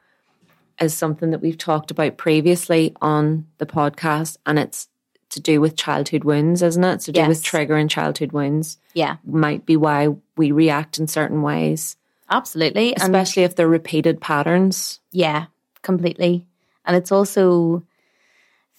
is 0.81 0.93
something 0.93 1.31
that 1.31 1.39
we've 1.39 1.57
talked 1.57 1.91
about 1.91 2.17
previously 2.17 2.93
on 3.01 3.47
the 3.57 3.65
podcast, 3.65 4.35
and 4.45 4.59
it's 4.59 4.89
to 5.29 5.39
do 5.39 5.61
with 5.61 5.77
childhood 5.77 6.25
wounds, 6.25 6.61
isn't 6.61 6.83
it? 6.83 6.99
To 7.01 7.13
do 7.13 7.25
with 7.25 7.41
triggering 7.41 7.89
childhood 7.89 8.33
wounds. 8.33 8.77
yeah, 8.93 9.15
Might 9.25 9.65
be 9.65 9.77
why 9.77 10.09
we 10.35 10.51
react 10.51 10.97
in 10.97 11.07
certain 11.07 11.41
ways, 11.41 11.95
absolutely. 12.29 12.97
And 12.97 13.03
especially 13.03 13.43
if 13.43 13.55
they're 13.55 13.65
repeated 13.65 14.19
patterns. 14.19 14.99
Yeah, 15.13 15.45
completely. 15.83 16.45
And 16.83 16.97
it's 16.97 17.13
also 17.13 17.81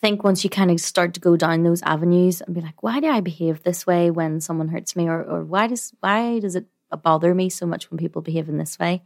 think 0.00 0.22
once 0.22 0.44
you 0.44 0.50
kind 0.50 0.70
of 0.70 0.80
start 0.80 1.14
to 1.14 1.20
go 1.20 1.36
down 1.36 1.62
those 1.62 1.82
avenues 1.82 2.40
and 2.40 2.54
be 2.54 2.60
like, 2.60 2.82
why 2.82 3.00
do 3.00 3.08
I 3.08 3.20
behave 3.20 3.62
this 3.62 3.86
way 3.86 4.10
when 4.10 4.40
someone 4.40 4.68
hurts 4.68 4.96
me, 4.96 5.08
or 5.08 5.22
or 5.22 5.44
why 5.44 5.66
does 5.66 5.92
why 6.00 6.38
does 6.38 6.56
it 6.56 6.66
bother 7.02 7.34
me 7.34 7.50
so 7.50 7.66
much 7.66 7.90
when 7.90 7.98
people 7.98 8.22
behave 8.22 8.48
in 8.48 8.58
this 8.58 8.78
way? 8.78 9.02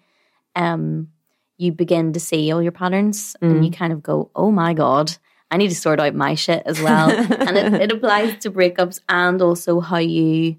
Um, 0.54 1.08
you 1.56 1.72
begin 1.72 2.12
to 2.12 2.20
see 2.20 2.52
all 2.52 2.62
your 2.62 2.72
patterns, 2.72 3.36
and 3.40 3.64
you 3.64 3.70
kind 3.70 3.92
of 3.92 4.02
go, 4.02 4.30
oh 4.34 4.50
my 4.50 4.74
god. 4.74 5.16
I 5.50 5.58
need 5.58 5.68
to 5.68 5.74
sort 5.74 6.00
out 6.00 6.14
my 6.14 6.34
shit 6.34 6.62
as 6.64 6.80
well. 6.80 7.10
and 7.40 7.58
it, 7.58 7.74
it 7.74 7.92
applies 7.92 8.38
to 8.38 8.50
breakups 8.50 9.00
and 9.06 9.42
also 9.42 9.80
how 9.80 9.98
you 9.98 10.56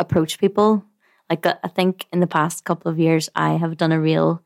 approach 0.00 0.40
people. 0.40 0.84
Like, 1.30 1.46
I 1.46 1.68
think 1.68 2.08
in 2.12 2.18
the 2.18 2.26
past 2.26 2.64
couple 2.64 2.90
of 2.90 2.98
years, 2.98 3.28
I 3.36 3.52
have 3.52 3.76
done 3.76 3.92
a 3.92 4.00
real 4.00 4.42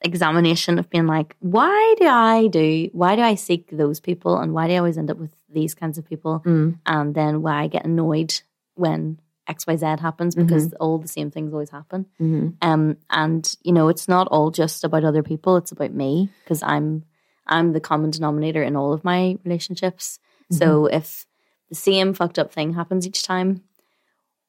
examination 0.00 0.78
of 0.78 0.90
being 0.90 1.06
like, 1.06 1.36
why 1.40 1.94
do 1.98 2.06
I 2.06 2.46
do, 2.48 2.90
why 2.92 3.16
do 3.16 3.22
I 3.22 3.34
seek 3.34 3.70
those 3.70 4.00
people 4.00 4.36
and 4.38 4.52
why 4.52 4.68
do 4.68 4.74
I 4.74 4.78
always 4.78 4.98
end 4.98 5.10
up 5.10 5.18
with 5.18 5.32
these 5.52 5.74
kinds 5.74 5.98
of 5.98 6.08
people? 6.08 6.42
Mm. 6.44 6.78
And 6.86 7.14
then 7.14 7.42
why 7.42 7.62
I 7.62 7.66
get 7.68 7.84
annoyed 7.84 8.40
when 8.74 9.18
XYZ 9.48 10.00
happens 10.00 10.34
because 10.34 10.72
all 10.74 10.98
the 10.98 11.08
same 11.08 11.30
things 11.30 11.52
always 11.52 11.70
happen. 11.70 12.06
Mm-hmm. 12.20 12.48
Um, 12.62 12.96
and 13.10 13.54
you 13.62 13.72
know, 13.72 13.88
it's 13.88 14.08
not 14.08 14.26
all 14.28 14.50
just 14.50 14.84
about 14.84 15.04
other 15.04 15.22
people; 15.22 15.56
it's 15.56 15.72
about 15.72 15.92
me 15.92 16.30
because 16.42 16.62
I'm 16.62 17.04
I'm 17.46 17.72
the 17.72 17.80
common 17.80 18.10
denominator 18.10 18.62
in 18.62 18.74
all 18.74 18.92
of 18.92 19.04
my 19.04 19.36
relationships. 19.44 20.18
So 20.50 20.86
if 20.86 21.26
the 21.68 21.74
same 21.74 22.14
fucked 22.14 22.38
up 22.38 22.52
thing 22.52 22.74
happens 22.74 23.06
each 23.06 23.22
time, 23.22 23.62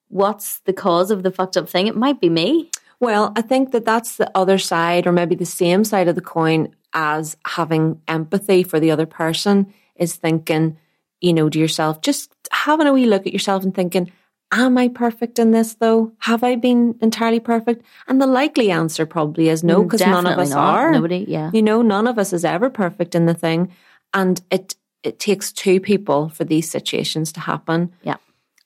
what's 0.07 0.59
the 0.59 0.73
cause 0.73 1.09
of 1.09 1.23
the 1.23 1.31
fucked 1.31 1.57
up 1.57 1.67
thing? 1.67 1.87
It 1.87 1.95
might 1.95 2.21
be 2.21 2.29
me. 2.29 2.69
Well, 2.99 3.33
I 3.35 3.41
think 3.41 3.71
that 3.71 3.85
that's 3.85 4.17
the 4.17 4.31
other 4.35 4.57
side, 4.57 5.05
or 5.05 5.11
maybe 5.11 5.35
the 5.35 5.45
same 5.45 5.83
side 5.83 6.07
of 6.07 6.15
the 6.15 6.21
coin 6.21 6.73
as 6.93 7.35
having 7.45 8.01
empathy 8.07 8.63
for 8.63 8.79
the 8.79 8.91
other 8.91 9.05
person 9.05 9.73
is 9.95 10.15
thinking, 10.15 10.77
you 11.21 11.33
know, 11.33 11.49
to 11.49 11.59
yourself, 11.59 12.01
just 12.01 12.31
having 12.51 12.87
a 12.87 12.93
wee 12.93 13.05
look 13.05 13.27
at 13.27 13.33
yourself 13.33 13.63
and 13.63 13.75
thinking, 13.75 14.11
am 14.51 14.77
I 14.77 14.87
perfect 14.87 15.39
in 15.39 15.51
this 15.51 15.75
though? 15.75 16.13
Have 16.19 16.43
I 16.43 16.55
been 16.55 16.97
entirely 17.01 17.39
perfect? 17.39 17.83
And 18.07 18.21
the 18.21 18.27
likely 18.27 18.71
answer 18.71 19.05
probably 19.05 19.49
is 19.49 19.63
no, 19.63 19.81
mm, 19.81 19.85
because 19.85 20.01
none 20.01 20.25
of 20.25 20.39
us 20.39 20.51
not. 20.51 20.75
are. 20.75 20.91
Nobody, 20.91 21.25
yeah. 21.27 21.51
You 21.53 21.61
know, 21.61 21.81
none 21.81 22.07
of 22.07 22.17
us 22.17 22.33
is 22.33 22.45
ever 22.45 22.69
perfect 22.69 23.15
in 23.15 23.25
the 23.25 23.33
thing. 23.33 23.71
And 24.13 24.41
it 24.49 24.75
it 25.03 25.19
takes 25.19 25.51
two 25.51 25.79
people 25.79 26.29
for 26.29 26.43
these 26.43 26.69
situations 26.69 27.31
to 27.33 27.39
happen. 27.39 27.93
Yeah. 28.01 28.15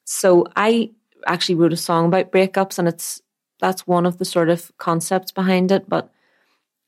So 0.05 0.45
I 0.55 0.91
actually 1.27 1.55
wrote 1.55 1.73
a 1.73 1.77
song 1.77 2.05
about 2.05 2.31
breakups 2.31 2.79
and 2.79 2.87
it's 2.87 3.21
that's 3.59 3.87
one 3.87 4.05
of 4.05 4.17
the 4.17 4.25
sort 4.25 4.49
of 4.49 4.71
concepts 4.77 5.31
behind 5.31 5.71
it. 5.71 5.87
But 5.87 6.11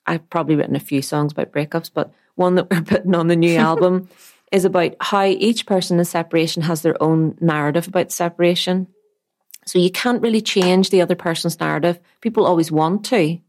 I've 0.05 0.29
probably 0.29 0.55
written 0.55 0.75
a 0.75 0.79
few 0.79 1.01
songs 1.01 1.31
about 1.31 1.51
breakups, 1.51 1.91
but 1.93 2.12
one 2.36 2.55
that 2.55 2.69
we're 2.71 2.81
putting 2.81 3.15
on 3.15 3.27
the 3.27 3.36
new 3.36 3.55
album 3.57 4.10
is 4.51 4.65
about 4.65 4.95
how 4.99 5.23
each 5.23 5.65
person 5.65 5.97
in 5.97 6.05
separation 6.05 6.63
has 6.63 6.81
their 6.81 7.01
own 7.01 7.38
narrative 7.39 7.88
about 7.88 8.12
separation. 8.12 8.88
So 9.65 9.79
you 9.79 9.91
can't 9.91 10.21
really 10.21 10.41
change 10.41 10.89
the 10.89 11.01
other 11.01 11.15
person's 11.15 11.60
narrative. 11.60 11.99
People 12.19 12.45
always 12.45 12.71
want 12.71 13.05
to. 13.05 13.39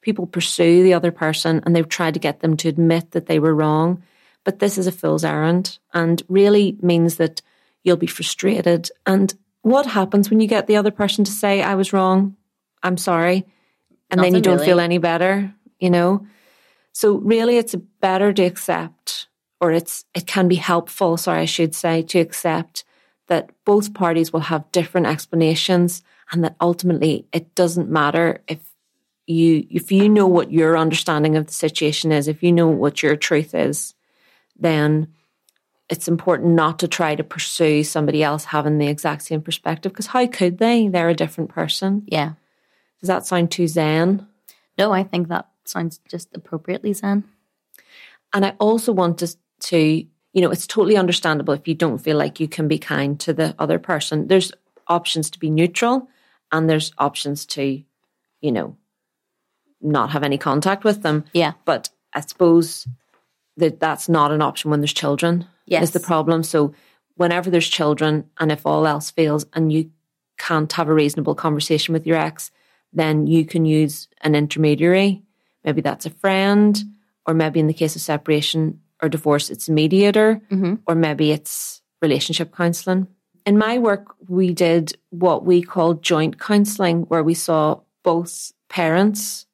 People 0.00 0.26
pursue 0.26 0.82
the 0.82 0.94
other 0.94 1.12
person 1.12 1.62
and 1.64 1.76
they've 1.76 1.88
tried 1.88 2.14
to 2.14 2.20
get 2.20 2.40
them 2.40 2.56
to 2.56 2.68
admit 2.68 3.12
that 3.12 3.26
they 3.26 3.38
were 3.38 3.54
wrong. 3.54 4.02
But 4.44 4.58
this 4.58 4.78
is 4.78 4.86
a 4.86 4.92
fool's 4.92 5.24
errand 5.24 5.78
and 5.92 6.22
really 6.28 6.76
means 6.80 7.16
that 7.16 7.42
you'll 7.84 7.96
be 7.96 8.06
frustrated. 8.06 8.90
And 9.06 9.34
what 9.62 9.86
happens 9.86 10.30
when 10.30 10.40
you 10.40 10.48
get 10.48 10.66
the 10.66 10.76
other 10.76 10.90
person 10.90 11.24
to 11.24 11.30
say, 11.30 11.62
I 11.62 11.74
was 11.74 11.92
wrong, 11.92 12.36
I'm 12.82 12.96
sorry, 12.96 13.46
and 14.10 14.22
then 14.22 14.34
you 14.34 14.40
don't 14.40 14.56
really. 14.56 14.66
feel 14.66 14.80
any 14.80 14.98
better, 14.98 15.54
you 15.78 15.90
know? 15.90 16.26
So 16.92 17.16
really 17.18 17.58
it's 17.58 17.74
better 18.00 18.32
to 18.32 18.42
accept 18.42 19.28
or 19.60 19.72
it's 19.72 20.04
it 20.14 20.26
can 20.26 20.48
be 20.48 20.56
helpful, 20.56 21.16
sorry, 21.16 21.42
I 21.42 21.46
should 21.46 21.74
say, 21.74 22.02
to 22.02 22.18
accept 22.18 22.84
that 23.26 23.50
both 23.64 23.94
parties 23.94 24.32
will 24.32 24.40
have 24.40 24.70
different 24.72 25.06
explanations 25.06 26.02
and 26.32 26.44
that 26.44 26.56
ultimately 26.60 27.26
it 27.32 27.54
doesn't 27.54 27.90
matter 27.90 28.42
if 28.48 28.58
you 29.26 29.66
if 29.70 29.92
you 29.92 30.08
know 30.08 30.26
what 30.26 30.52
your 30.52 30.76
understanding 30.76 31.36
of 31.36 31.46
the 31.46 31.52
situation 31.52 32.12
is, 32.12 32.28
if 32.28 32.42
you 32.42 32.52
know 32.52 32.68
what 32.68 33.02
your 33.02 33.16
truth 33.16 33.54
is, 33.54 33.94
then 34.56 35.08
it's 35.88 36.08
important 36.08 36.50
not 36.50 36.78
to 36.80 36.88
try 36.88 37.14
to 37.14 37.24
pursue 37.24 37.82
somebody 37.82 38.22
else 38.22 38.44
having 38.44 38.78
the 38.78 38.88
exact 38.88 39.22
same 39.22 39.40
perspective 39.40 39.92
because 39.92 40.06
how 40.06 40.26
could 40.26 40.58
they? 40.58 40.88
They're 40.88 41.08
a 41.08 41.14
different 41.14 41.50
person. 41.50 42.04
Yeah. 42.06 42.32
Does 43.00 43.08
that 43.08 43.26
sound 43.26 43.50
too 43.50 43.68
zen? 43.68 44.26
No, 44.76 44.92
I 44.92 45.02
think 45.02 45.28
that 45.28 45.48
sounds 45.64 46.00
just 46.08 46.28
appropriately 46.34 46.92
zen. 46.92 47.24
And 48.32 48.44
I 48.44 48.54
also 48.58 48.92
want 48.92 49.22
us 49.22 49.36
to, 49.60 49.78
you 49.78 50.40
know, 50.40 50.50
it's 50.50 50.66
totally 50.66 50.96
understandable 50.96 51.54
if 51.54 51.66
you 51.66 51.74
don't 51.74 51.98
feel 51.98 52.16
like 52.16 52.40
you 52.40 52.48
can 52.48 52.68
be 52.68 52.78
kind 52.78 53.18
to 53.20 53.32
the 53.32 53.54
other 53.58 53.78
person. 53.78 54.28
There's 54.28 54.52
options 54.86 55.30
to 55.30 55.38
be 55.38 55.50
neutral 55.50 56.08
and 56.52 56.68
there's 56.68 56.92
options 56.98 57.46
to, 57.46 57.82
you 58.40 58.52
know, 58.52 58.76
not 59.80 60.10
have 60.10 60.24
any 60.24 60.38
contact 60.38 60.84
with 60.84 61.02
them. 61.02 61.24
Yeah. 61.32 61.52
But 61.64 61.90
I 62.12 62.20
suppose 62.20 62.86
that 63.56 63.80
that's 63.80 64.08
not 64.08 64.32
an 64.32 64.42
option 64.42 64.70
when 64.70 64.80
there's 64.80 64.92
children. 64.92 65.46
Yes. 65.66 65.82
Is 65.84 65.90
the 65.90 66.00
problem. 66.00 66.42
So 66.42 66.74
whenever 67.16 67.50
there's 67.50 67.68
children 67.68 68.30
and 68.38 68.50
if 68.50 68.64
all 68.64 68.86
else 68.86 69.10
fails 69.10 69.44
and 69.52 69.70
you 69.70 69.90
can't 70.38 70.72
have 70.72 70.88
a 70.88 70.94
reasonable 70.94 71.34
conversation 71.34 71.92
with 71.92 72.06
your 72.06 72.16
ex, 72.16 72.50
then 72.92 73.26
you 73.26 73.44
can 73.44 73.64
use 73.64 74.08
an 74.22 74.34
intermediary. 74.34 75.22
Maybe 75.64 75.80
that's 75.80 76.06
a 76.06 76.10
friend, 76.10 76.78
or 77.26 77.34
maybe 77.34 77.60
in 77.60 77.66
the 77.66 77.74
case 77.74 77.96
of 77.96 78.02
separation 78.02 78.80
or 79.02 79.08
divorce, 79.08 79.50
it's 79.50 79.68
a 79.68 79.72
mediator, 79.72 80.40
or 80.86 80.94
maybe 80.94 81.30
it's 81.32 81.82
relationship 82.02 82.54
counseling. 82.54 83.06
In 83.46 83.56
my 83.58 83.78
work, 83.78 84.14
we 84.28 84.52
did 84.52 84.96
what 85.10 85.44
we 85.44 85.62
call 85.62 85.94
joint 85.94 86.38
counseling, 86.38 87.02
where 87.02 87.22
we 87.22 87.34
saw 87.34 87.80
both 88.02 88.52
parents, 88.68 89.46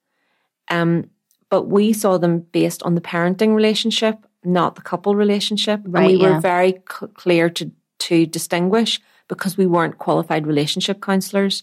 um, 0.69 1.11
but 1.51 1.65
we 1.65 1.93
saw 1.93 2.19
them 2.19 2.41
based 2.53 2.83
on 2.83 2.95
the 2.95 3.01
parenting 3.01 3.55
relationship, 3.55 4.17
not 4.45 4.75
the 4.75 4.83
couple 4.83 5.15
relationship. 5.15 5.81
and 5.85 5.93
Right, 5.95 6.07
we 6.09 6.17
were 6.17 6.41
very 6.41 6.73
c- 6.73 7.07
clear 7.15 7.51
to 7.51 7.71
to 8.01 8.27
distinguish 8.27 9.01
because 9.29 9.57
we 9.57 9.67
weren't 9.67 9.99
qualified 9.99 10.47
relationship 10.47 11.01
counselors. 11.01 11.63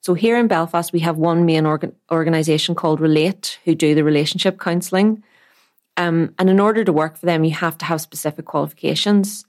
So 0.00 0.14
here 0.14 0.38
in 0.38 0.48
Belfast, 0.48 0.92
we 0.92 1.00
have 1.00 1.18
one 1.18 1.44
main 1.44 1.66
organ- 1.66 1.94
organization 2.10 2.74
called 2.74 3.00
Relate 3.00 3.58
who 3.64 3.74
do 3.74 3.94
the 3.94 4.04
relationship 4.04 4.58
counselling. 4.58 5.22
Um, 5.96 6.34
and 6.38 6.48
in 6.48 6.58
order 6.58 6.84
to 6.84 6.92
work 6.92 7.18
for 7.18 7.26
them, 7.26 7.44
you 7.44 7.50
have 7.50 7.76
to 7.78 7.84
have 7.84 8.00
specific 8.00 8.46
qualifications. 8.46 9.44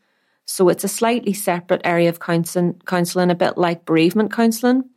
So 0.45 0.67
it's 0.67 0.83
a 0.83 0.89
slightly 0.89 1.33
separate 1.33 1.81
area 1.85 2.09
of 2.09 2.19
counselling, 2.19 2.81
counselling 2.85 3.31
a 3.31 3.35
bit 3.35 3.57
like 3.57 3.85
bereavement 3.85 4.33
counselling. 4.33 4.89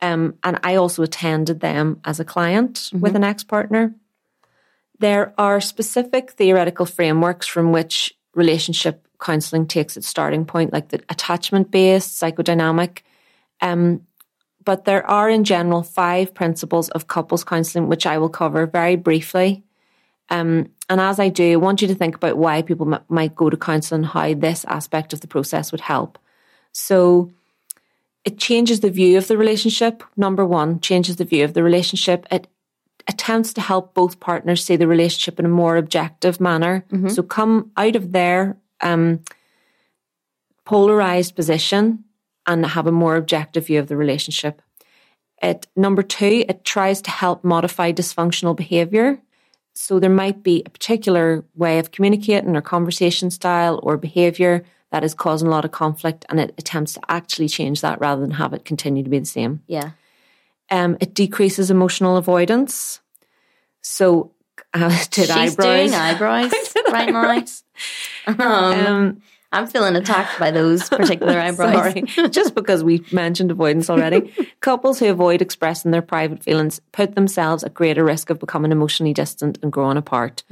Um, 0.00 0.34
and 0.44 0.60
I 0.62 0.76
also 0.76 1.02
attended 1.02 1.60
them 1.60 2.00
as 2.04 2.20
a 2.20 2.24
client 2.24 2.90
with 2.92 3.16
an 3.16 3.24
ex 3.24 3.42
partner. 3.42 3.94
There 4.98 5.34
are 5.38 5.60
specific 5.60 6.32
theoretical 6.32 6.86
frameworks 6.86 7.46
from 7.46 7.72
which 7.72 8.14
relationship 8.34 9.08
counselling 9.20 9.66
takes 9.66 9.96
its 9.96 10.06
starting 10.06 10.44
point, 10.44 10.72
like 10.72 10.90
the 10.90 11.02
attachment 11.08 11.70
based, 11.70 12.20
psychodynamic. 12.20 13.00
Um, 13.60 14.02
but 14.66 14.84
there 14.84 15.08
are, 15.08 15.30
in 15.30 15.44
general, 15.44 15.82
five 15.82 16.34
principles 16.34 16.90
of 16.90 17.06
couples 17.06 17.44
counselling, 17.44 17.88
which 17.88 18.04
I 18.04 18.18
will 18.18 18.28
cover 18.28 18.66
very 18.66 18.96
briefly. 18.96 19.62
Um, 20.28 20.70
and 20.90 21.00
as 21.00 21.20
I 21.20 21.28
do, 21.28 21.52
I 21.52 21.56
want 21.56 21.80
you 21.80 21.88
to 21.88 21.94
think 21.94 22.16
about 22.16 22.36
why 22.36 22.60
people 22.62 22.92
m- 22.92 23.02
might 23.08 23.36
go 23.36 23.48
to 23.48 23.56
counselling, 23.56 24.02
and 24.02 24.10
how 24.10 24.34
this 24.34 24.64
aspect 24.64 25.12
of 25.12 25.20
the 25.20 25.28
process 25.28 25.70
would 25.70 25.80
help. 25.80 26.18
So, 26.72 27.30
it 28.24 28.38
changes 28.38 28.80
the 28.80 28.90
view 28.90 29.16
of 29.16 29.28
the 29.28 29.38
relationship. 29.38 30.02
Number 30.16 30.44
one, 30.44 30.80
changes 30.80 31.14
the 31.14 31.24
view 31.24 31.44
of 31.44 31.54
the 31.54 31.62
relationship. 31.62 32.26
It 32.32 32.48
attempts 33.08 33.52
to 33.54 33.60
help 33.60 33.94
both 33.94 34.18
partners 34.18 34.64
see 34.64 34.74
the 34.74 34.88
relationship 34.88 35.38
in 35.38 35.46
a 35.46 35.48
more 35.48 35.76
objective 35.76 36.40
manner. 36.40 36.84
So 37.08 37.22
come 37.22 37.70
out 37.76 37.94
of 37.94 38.10
their 38.10 38.56
um, 38.80 39.20
polarized 40.64 41.36
position 41.36 42.02
and 42.46 42.64
have 42.64 42.86
a 42.86 42.92
more 42.92 43.16
objective 43.16 43.66
view 43.66 43.78
of 43.78 43.88
the 43.88 43.96
relationship. 43.96 44.62
It 45.42 45.66
number 45.76 46.02
two, 46.02 46.44
it 46.48 46.64
tries 46.64 47.02
to 47.02 47.10
help 47.10 47.44
modify 47.44 47.92
dysfunctional 47.92 48.56
behavior. 48.56 49.20
So 49.74 50.00
there 50.00 50.08
might 50.10 50.42
be 50.42 50.62
a 50.64 50.70
particular 50.70 51.44
way 51.54 51.78
of 51.78 51.90
communicating 51.90 52.56
or 52.56 52.62
conversation 52.62 53.30
style 53.30 53.78
or 53.82 53.98
behavior 53.98 54.64
that 54.90 55.04
is 55.04 55.12
causing 55.12 55.48
a 55.48 55.50
lot 55.50 55.64
of 55.66 55.72
conflict 55.72 56.24
and 56.30 56.40
it 56.40 56.54
attempts 56.56 56.94
to 56.94 57.00
actually 57.10 57.48
change 57.48 57.82
that 57.82 58.00
rather 58.00 58.22
than 58.22 58.30
have 58.30 58.54
it 58.54 58.64
continue 58.64 59.02
to 59.02 59.10
be 59.10 59.18
the 59.18 59.26
same. 59.26 59.62
Yeah. 59.66 59.90
Um, 60.70 60.96
it 61.00 61.12
decreases 61.12 61.70
emotional 61.70 62.16
avoidance. 62.16 63.00
So 63.82 64.32
I 64.72 64.88
did 65.10 65.26
She's 65.26 65.30
eyebrows. 65.30 65.56
doing 65.90 65.94
eyebrows 65.94 66.52
right 66.90 67.12
now. 67.12 67.44
Um, 68.26 68.86
Um, 68.86 69.22
I'm 69.56 69.66
feeling 69.66 69.96
attacked 69.96 70.38
by 70.38 70.50
those 70.50 70.88
particular 70.90 71.38
eyebrows. 71.38 71.94
Sorry, 71.94 72.02
just 72.30 72.54
because 72.54 72.84
we 72.84 73.04
mentioned 73.10 73.50
avoidance 73.50 73.88
already. 73.88 74.32
Couples 74.60 74.98
who 74.98 75.06
avoid 75.06 75.40
expressing 75.40 75.90
their 75.90 76.02
private 76.02 76.42
feelings 76.42 76.80
put 76.92 77.14
themselves 77.14 77.64
at 77.64 77.72
greater 77.72 78.04
risk 78.04 78.28
of 78.28 78.38
becoming 78.38 78.70
emotionally 78.70 79.14
distant 79.14 79.58
and 79.62 79.72
growing 79.72 79.96
apart. 79.96 80.42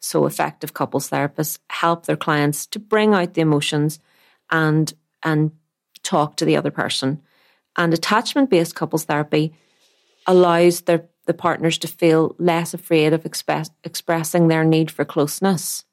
So, 0.00 0.24
effective 0.24 0.72
couples 0.72 1.10
therapists 1.10 1.58
help 1.68 2.06
their 2.06 2.16
clients 2.16 2.66
to 2.68 2.78
bring 2.78 3.12
out 3.12 3.34
the 3.34 3.42
emotions 3.42 3.98
and 4.50 4.92
and 5.22 5.52
talk 6.02 6.36
to 6.36 6.44
the 6.44 6.56
other 6.56 6.70
person. 6.70 7.20
And 7.76 7.92
attachment 7.92 8.48
based 8.48 8.74
couples 8.74 9.04
therapy 9.04 9.54
allows 10.26 10.82
their 10.82 11.08
the 11.26 11.34
partners 11.34 11.78
to 11.78 11.88
feel 11.88 12.34
less 12.38 12.74
afraid 12.74 13.12
of 13.12 13.24
express, 13.24 13.70
expressing 13.82 14.48
their 14.48 14.64
need 14.64 14.90
for 14.90 15.04
closeness. 15.04 15.84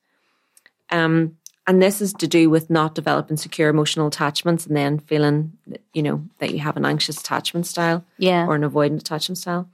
Um, 0.89 1.37
and 1.71 1.81
this 1.81 2.01
is 2.01 2.11
to 2.11 2.27
do 2.27 2.49
with 2.49 2.69
not 2.69 2.95
developing 2.95 3.37
secure 3.37 3.69
emotional 3.69 4.07
attachments 4.07 4.65
and 4.65 4.75
then 4.75 4.99
feeling, 4.99 5.53
that, 5.67 5.79
you 5.93 6.03
know, 6.03 6.21
that 6.39 6.51
you 6.51 6.59
have 6.59 6.75
an 6.75 6.83
anxious 6.83 7.17
attachment 7.17 7.65
style 7.65 8.03
Yeah. 8.17 8.45
or 8.45 8.55
an 8.55 8.61
avoidant 8.63 8.99
attachment 8.99 9.37
style. 9.37 9.69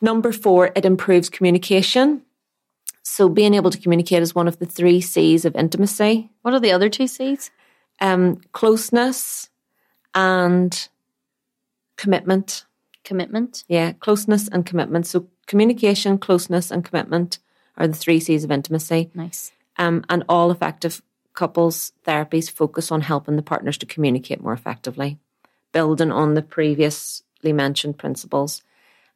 Number 0.00 0.30
four, 0.30 0.70
it 0.76 0.84
improves 0.84 1.28
communication. 1.28 2.22
So 3.02 3.28
being 3.28 3.54
able 3.54 3.72
to 3.72 3.78
communicate 3.78 4.22
is 4.22 4.36
one 4.36 4.46
of 4.46 4.60
the 4.60 4.66
three 4.66 5.00
C's 5.00 5.44
of 5.44 5.56
intimacy. 5.56 6.30
What 6.42 6.54
are 6.54 6.60
the 6.60 6.70
other 6.70 6.88
two 6.88 7.08
C's? 7.08 7.50
Um, 8.00 8.36
closeness 8.52 9.50
and 10.14 10.88
commitment. 11.96 12.66
Commitment. 13.02 13.64
Yeah, 13.66 13.94
closeness 13.94 14.46
and 14.46 14.64
commitment. 14.64 15.08
So 15.08 15.26
communication, 15.48 16.18
closeness, 16.18 16.70
and 16.70 16.84
commitment 16.84 17.40
are 17.76 17.88
the 17.88 17.94
three 17.94 18.20
C's 18.20 18.44
of 18.44 18.52
intimacy. 18.52 19.10
Nice. 19.12 19.50
Um, 19.76 20.04
and 20.08 20.22
all 20.28 20.52
effective 20.52 21.02
couples 21.36 21.92
therapies 22.04 22.50
focus 22.50 22.90
on 22.90 23.02
helping 23.02 23.36
the 23.36 23.42
partners 23.42 23.78
to 23.78 23.86
communicate 23.86 24.42
more 24.42 24.52
effectively, 24.52 25.18
building 25.72 26.10
on 26.10 26.34
the 26.34 26.42
previously 26.42 27.52
mentioned 27.52 27.96
principles. 27.96 28.62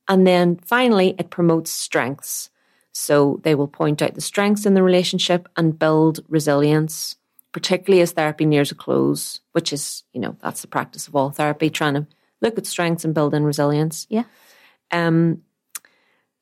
And 0.06 0.24
then 0.26 0.56
finally, 0.56 1.16
it 1.18 1.30
promotes 1.30 1.72
strengths. 1.72 2.50
So 2.92 3.40
they 3.42 3.54
will 3.54 3.68
point 3.68 4.02
out 4.02 4.14
the 4.14 4.20
strengths 4.20 4.66
in 4.66 4.74
the 4.74 4.82
relationship 4.82 5.48
and 5.56 5.78
build 5.78 6.20
resilience, 6.28 7.16
particularly 7.52 8.02
as 8.02 8.12
therapy 8.12 8.46
nears 8.46 8.70
a 8.70 8.74
close, 8.74 9.40
which 9.52 9.72
is, 9.72 10.04
you 10.12 10.20
know, 10.20 10.36
that's 10.40 10.62
the 10.62 10.68
practice 10.68 11.08
of 11.08 11.16
all 11.16 11.30
therapy, 11.30 11.70
trying 11.70 11.94
to 11.94 12.06
look 12.40 12.58
at 12.58 12.66
strengths 12.66 13.04
and 13.04 13.14
build 13.14 13.34
in 13.34 13.44
resilience. 13.44 14.06
Yeah. 14.10 14.24
Um, 14.90 15.42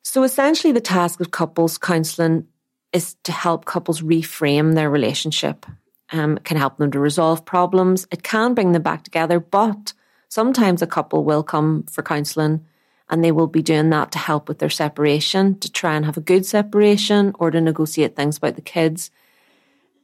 so 0.03 0.23
essentially, 0.23 0.73
the 0.73 0.81
task 0.81 1.21
of 1.21 1.31
couples 1.31 1.77
counselling 1.77 2.47
is 2.93 3.17
to 3.25 3.33
help 3.33 3.65
couples 3.65 4.01
reframe 4.01 4.75
their 4.75 4.91
relationship. 4.91 5.67
Um, 6.11 6.39
can 6.39 6.57
help 6.57 6.79
them 6.79 6.91
to 6.93 6.99
resolve 6.99 7.45
problems. 7.45 8.07
It 8.11 8.23
can 8.23 8.55
bring 8.55 8.73
them 8.73 8.83
back 8.83 9.05
together, 9.05 9.41
but 9.41 9.93
sometimes 10.29 10.81
a 10.81 10.87
couple 10.87 11.23
will 11.23 11.43
come 11.43 11.83
for 11.83 12.03
counselling 12.03 12.65
and 13.11 13.23
they 13.23 13.33
will 13.33 13.47
be 13.47 13.63
doing 13.63 13.91
that 13.91 14.13
to 14.13 14.19
help 14.19 14.49
with 14.49 14.59
their 14.59 14.71
separation, 14.71 15.59
to 15.61 15.71
try 15.71 15.95
and 15.95 16.05
have 16.05 16.17
a 16.17 16.23
good 16.23 16.45
separation 16.45 17.33
or 17.39 17.51
to 17.51 17.61
negotiate 17.61 18.17
things 18.17 18.37
about 18.37 18.57
the 18.57 18.63
kids. 18.63 19.11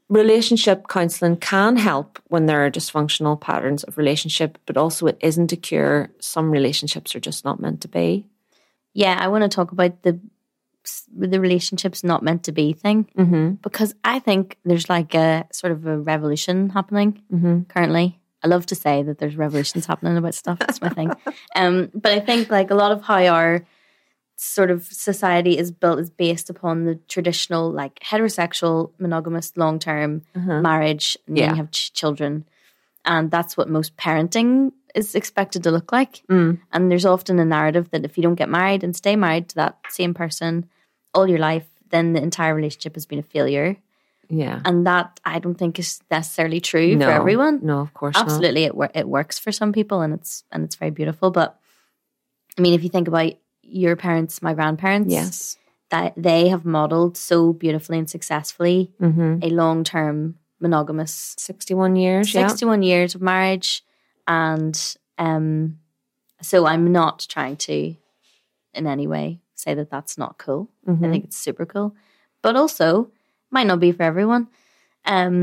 Relationship 0.08 0.88
counselling 0.88 1.36
can 1.36 1.76
help 1.76 2.18
when 2.28 2.46
there 2.46 2.64
are 2.64 2.70
dysfunctional 2.70 3.40
patterns 3.40 3.84
of 3.84 3.98
relationship, 3.98 4.58
but 4.66 4.76
also 4.76 5.06
it 5.06 5.18
isn't 5.20 5.52
a 5.52 5.56
cure. 5.56 6.10
Some 6.20 6.50
relationships 6.50 7.14
are 7.14 7.20
just 7.20 7.44
not 7.44 7.60
meant 7.60 7.80
to 7.82 7.88
be. 7.88 8.26
Yeah, 8.92 9.16
I 9.18 9.28
want 9.28 9.42
to 9.42 9.48
talk 9.48 9.72
about 9.72 10.02
the 10.02 10.20
the 11.14 11.40
relationships 11.40 12.04
not 12.04 12.22
meant 12.22 12.44
to 12.44 12.52
be 12.52 12.72
thing 12.72 13.08
Mm-hmm. 13.16 13.50
because 13.62 13.94
I 14.04 14.18
think 14.18 14.58
there's 14.64 14.88
like 14.88 15.14
a 15.14 15.46
sort 15.52 15.72
of 15.72 15.86
a 15.86 15.98
revolution 15.98 16.70
happening 16.70 17.22
Mm-hmm. 17.32 17.62
currently. 17.64 18.18
I 18.42 18.48
love 18.48 18.66
to 18.66 18.74
say 18.74 19.02
that 19.02 19.18
there's 19.18 19.36
revolutions 19.36 19.86
happening 19.86 20.16
about 20.18 20.34
stuff. 20.34 20.58
That's 20.58 20.80
my 20.82 20.90
thing. 20.90 21.10
Um, 21.56 21.90
but 21.94 22.12
I 22.12 22.20
think 22.20 22.50
like 22.50 22.70
a 22.70 22.74
lot 22.74 22.90
of 22.92 23.02
how 23.02 23.24
our 23.26 23.64
sort 24.36 24.70
of 24.70 24.82
society 24.84 25.56
is 25.56 25.70
built 25.70 26.00
is 26.00 26.10
based 26.10 26.50
upon 26.50 26.84
the 26.84 26.96
traditional 27.08 27.70
like 27.70 28.00
heterosexual 28.00 28.90
monogamous 28.98 29.56
long 29.56 29.78
term 29.78 30.22
marriage 30.34 31.16
and 31.26 31.36
then 31.36 31.44
Yeah. 31.44 31.50
you 31.50 31.56
have 31.56 31.70
ch- 31.70 31.92
children 31.92 32.44
and 33.04 33.30
that's 33.30 33.56
what 33.56 33.68
most 33.68 33.96
parenting 33.96 34.72
is 34.94 35.14
expected 35.14 35.62
to 35.64 35.70
look 35.70 35.92
like 35.92 36.22
Mm. 36.30 36.58
and 36.72 36.90
there's 36.90 37.04
often 37.06 37.38
a 37.38 37.44
narrative 37.44 37.90
that 37.90 38.04
if 38.04 38.16
you 38.16 38.22
don't 38.22 38.34
get 38.42 38.48
married 38.48 38.84
and 38.84 38.94
stay 38.96 39.16
married 39.16 39.48
to 39.50 39.54
that 39.56 39.78
same 39.88 40.14
person 40.14 40.66
all 41.12 41.28
your 41.28 41.38
life 41.38 41.66
then 41.90 42.12
the 42.12 42.22
entire 42.22 42.54
relationship 42.54 42.94
has 42.94 43.06
been 43.06 43.18
a 43.18 43.22
failure 43.22 43.76
Yeah. 44.30 44.60
and 44.64 44.86
that 44.86 45.20
I 45.24 45.38
don't 45.38 45.58
think 45.58 45.78
is 45.78 46.00
necessarily 46.10 46.60
true 46.60 46.96
no, 46.96 47.06
for 47.06 47.12
everyone 47.12 47.60
No, 47.62 47.80
of 47.80 47.92
course 47.94 48.14
not. 48.14 48.24
absolutely 48.24 48.64
it 48.64 48.74
wor- 48.74 48.90
it 48.94 49.08
works 49.08 49.38
for 49.38 49.52
some 49.52 49.72
people 49.72 50.00
and 50.00 50.14
it's 50.14 50.44
and 50.52 50.64
it's 50.64 50.76
very 50.76 50.90
beautiful 50.90 51.30
but 51.30 51.58
i 52.58 52.62
mean 52.62 52.74
if 52.74 52.82
you 52.84 52.88
think 52.90 53.08
about 53.08 53.32
your 53.62 53.96
parents 53.96 54.42
my 54.42 54.54
grandparents 54.54 55.12
Yes. 55.12 55.56
that 55.90 56.12
they 56.16 56.48
have 56.48 56.64
modeled 56.64 57.16
so 57.16 57.52
beautifully 57.52 57.98
and 57.98 58.08
successfully 58.10 58.92
Mm-hmm. 59.00 59.38
a 59.42 59.48
long-term 59.50 60.36
monogamous 60.64 61.34
61 61.38 61.96
years. 61.96 62.34
Yeah. 62.34 62.46
61 62.48 62.82
years 62.82 63.14
of 63.14 63.20
marriage 63.22 63.70
and 64.26 64.76
um 65.18 65.78
so 66.42 66.56
i'm 66.66 66.86
not 67.00 67.26
trying 67.28 67.56
to 67.56 67.94
in 68.78 68.86
any 68.86 69.06
way 69.06 69.26
say 69.54 69.74
that 69.74 69.90
that's 69.90 70.16
not 70.22 70.38
cool 70.38 70.62
Mhm. 70.88 71.06
i 71.06 71.10
think 71.10 71.24
it's 71.24 71.36
super 71.36 71.66
cool 71.66 71.94
but 72.42 72.56
also 72.56 73.10
might 73.50 73.66
not 73.66 73.80
be 73.80 73.92
for 73.92 74.02
everyone 74.02 74.48
um 75.04 75.38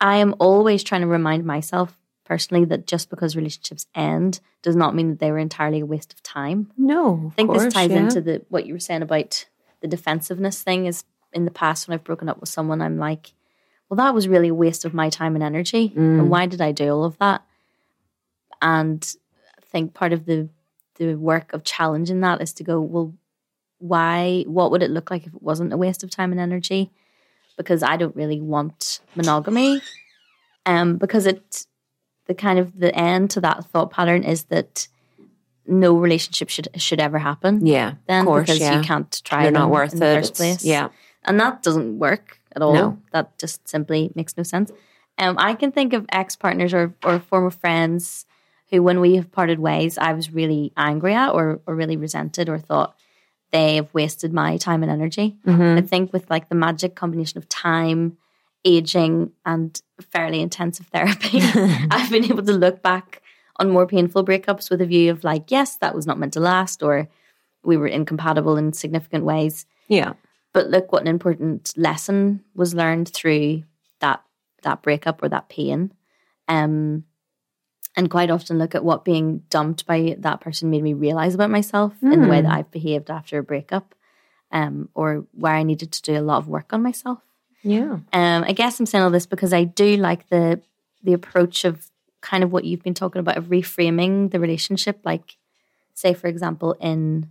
i 0.00 0.16
am 0.24 0.34
always 0.38 0.82
trying 0.84 1.00
to 1.02 1.06
remind 1.18 1.44
myself 1.44 1.98
personally 2.24 2.64
that 2.66 2.86
just 2.86 3.10
because 3.10 3.36
relationships 3.36 3.86
end 3.94 4.40
does 4.62 4.76
not 4.76 4.94
mean 4.94 5.08
that 5.10 5.18
they 5.18 5.30
were 5.32 5.38
entirely 5.48 5.80
a 5.80 5.86
waste 5.94 6.12
of 6.14 6.22
time 6.22 6.70
No. 6.78 7.30
I 7.32 7.34
think 7.34 7.50
of 7.50 7.58
this 7.60 7.74
ties 7.74 7.90
yeah. 7.90 7.98
into 8.04 8.20
the 8.20 8.42
what 8.48 8.64
you 8.66 8.72
were 8.74 8.80
saying 8.88 9.02
about 9.02 9.46
the 9.80 9.88
defensiveness 9.88 10.62
thing. 10.62 10.86
Is 10.86 11.04
in 11.34 11.44
the 11.44 11.50
past 11.50 11.86
when 11.86 11.94
I've 11.94 12.04
broken 12.10 12.28
up 12.30 12.40
with 12.40 12.48
someone, 12.48 12.80
I'm 12.80 12.96
like, 13.08 13.34
well, 13.94 14.06
that 14.06 14.14
was 14.14 14.26
really 14.28 14.48
a 14.48 14.54
waste 14.54 14.84
of 14.84 14.92
my 14.94 15.08
time 15.10 15.34
and 15.36 15.42
energy, 15.44 15.90
Mm. 15.90 15.96
and 16.20 16.30
why 16.30 16.46
did 16.46 16.60
I 16.60 16.72
do 16.72 16.90
all 16.92 17.04
of 17.04 17.16
that? 17.18 17.42
And 18.62 19.14
I 19.58 19.60
think 19.70 19.94
part 19.94 20.12
of 20.12 20.26
the 20.26 20.48
the 20.96 21.16
work 21.16 21.52
of 21.52 21.64
challenging 21.64 22.20
that 22.20 22.40
is 22.40 22.52
to 22.54 22.62
go, 22.62 22.80
well, 22.80 23.12
why? 23.78 24.44
What 24.46 24.70
would 24.70 24.82
it 24.82 24.90
look 24.90 25.10
like 25.10 25.26
if 25.26 25.34
it 25.34 25.42
wasn't 25.42 25.72
a 25.72 25.76
waste 25.76 26.04
of 26.04 26.10
time 26.10 26.30
and 26.30 26.40
energy? 26.40 26.90
Because 27.56 27.82
I 27.82 27.96
don't 27.96 28.14
really 28.16 28.40
want 28.40 29.00
monogamy, 29.16 29.80
um, 30.66 30.96
because 30.96 31.26
it 31.26 31.66
the 32.26 32.34
kind 32.34 32.58
of 32.58 32.78
the 32.78 32.94
end 32.94 33.30
to 33.32 33.40
that 33.42 33.64
thought 33.66 33.90
pattern 33.90 34.22
is 34.24 34.44
that 34.44 34.88
no 35.66 35.94
relationship 35.94 36.48
should 36.48 36.68
should 36.76 37.00
ever 37.00 37.18
happen 37.18 37.66
Yeah. 37.66 37.94
then 38.06 38.20
of 38.20 38.26
course. 38.26 38.46
because 38.46 38.60
yeah. 38.60 38.78
you 38.78 38.82
can't 38.84 39.20
try 39.24 39.42
They're 39.42 39.50
not 39.52 39.70
worth 39.70 39.92
in 39.92 39.98
it. 39.98 40.00
the 40.00 40.14
first 40.16 40.30
It's- 40.32 40.56
place. 40.58 40.64
Yeah. 40.64 40.88
And 41.24 41.38
that 41.40 41.62
doesn't 41.62 41.98
work 41.98 42.38
at 42.54 42.62
all. 42.62 42.74
No. 42.74 42.98
That 43.12 43.38
just 43.38 43.66
simply 43.68 44.10
makes 44.14 44.36
no 44.36 44.42
sense. 44.42 44.70
Um, 45.18 45.36
I 45.38 45.54
can 45.54 45.72
think 45.72 45.92
of 45.92 46.06
ex 46.10 46.36
partners 46.36 46.74
or, 46.74 46.94
or 47.04 47.20
former 47.20 47.50
friends 47.50 48.26
who, 48.70 48.82
when 48.82 49.00
we 49.00 49.16
have 49.16 49.30
parted 49.30 49.58
ways, 49.58 49.98
I 49.98 50.12
was 50.12 50.32
really 50.32 50.72
angry 50.76 51.14
at 51.14 51.30
or, 51.30 51.60
or 51.66 51.74
really 51.74 51.96
resented 51.96 52.48
or 52.48 52.58
thought 52.58 52.96
they 53.52 53.76
have 53.76 53.92
wasted 53.94 54.32
my 54.32 54.56
time 54.56 54.82
and 54.82 54.90
energy. 54.90 55.36
Mm-hmm. 55.46 55.78
I 55.78 55.80
think 55.82 56.12
with 56.12 56.28
like 56.28 56.48
the 56.48 56.56
magic 56.56 56.96
combination 56.96 57.38
of 57.38 57.48
time, 57.48 58.16
aging, 58.64 59.30
and 59.46 59.80
fairly 60.00 60.40
intensive 60.40 60.86
therapy, 60.86 61.38
I've 61.90 62.10
been 62.10 62.24
able 62.24 62.42
to 62.42 62.52
look 62.52 62.82
back 62.82 63.22
on 63.60 63.70
more 63.70 63.86
painful 63.86 64.24
breakups 64.24 64.70
with 64.70 64.80
a 64.80 64.86
view 64.86 65.12
of 65.12 65.22
like, 65.22 65.52
yes, 65.52 65.76
that 65.76 65.94
was 65.94 66.06
not 66.06 66.18
meant 66.18 66.32
to 66.32 66.40
last, 66.40 66.82
or 66.82 67.08
we 67.62 67.76
were 67.76 67.86
incompatible 67.86 68.56
in 68.56 68.72
significant 68.72 69.24
ways. 69.24 69.66
Yeah. 69.86 70.14
But 70.54 70.68
look 70.68 70.90
what 70.90 71.02
an 71.02 71.08
important 71.08 71.74
lesson 71.76 72.42
was 72.54 72.74
learned 72.74 73.08
through 73.08 73.64
that 74.00 74.22
that 74.62 74.80
breakup 74.80 75.22
or 75.22 75.28
that 75.28 75.50
pain. 75.50 75.92
Um 76.48 77.04
and 77.96 78.10
quite 78.10 78.30
often 78.30 78.58
look 78.58 78.74
at 78.74 78.84
what 78.84 79.04
being 79.04 79.42
dumped 79.50 79.86
by 79.86 80.16
that 80.18 80.40
person 80.40 80.70
made 80.70 80.82
me 80.82 80.94
realize 80.94 81.34
about 81.34 81.50
myself 81.50 81.92
in 82.02 82.22
the 82.22 82.28
way 82.28 82.40
that 82.40 82.50
I've 82.50 82.70
behaved 82.70 83.10
after 83.10 83.38
a 83.38 83.42
breakup. 83.42 83.94
Um, 84.50 84.88
or 84.94 85.26
where 85.32 85.54
I 85.54 85.64
needed 85.64 85.90
to 85.92 86.02
do 86.02 86.16
a 86.16 86.22
lot 86.22 86.38
of 86.38 86.48
work 86.48 86.72
on 86.72 86.82
myself. 86.82 87.18
Yeah. 87.62 87.98
Um, 88.12 88.44
I 88.44 88.52
guess 88.52 88.78
I'm 88.78 88.86
saying 88.86 89.02
all 89.02 89.10
this 89.10 89.26
because 89.26 89.52
I 89.52 89.64
do 89.64 89.96
like 89.96 90.28
the 90.28 90.60
the 91.02 91.12
approach 91.12 91.64
of 91.64 91.90
kind 92.20 92.44
of 92.44 92.52
what 92.52 92.64
you've 92.64 92.82
been 92.82 92.94
talking 92.94 93.20
about 93.20 93.36
of 93.36 93.46
reframing 93.46 94.30
the 94.30 94.38
relationship. 94.38 95.00
Like, 95.04 95.36
say 95.94 96.14
for 96.14 96.28
example, 96.28 96.76
in 96.80 97.30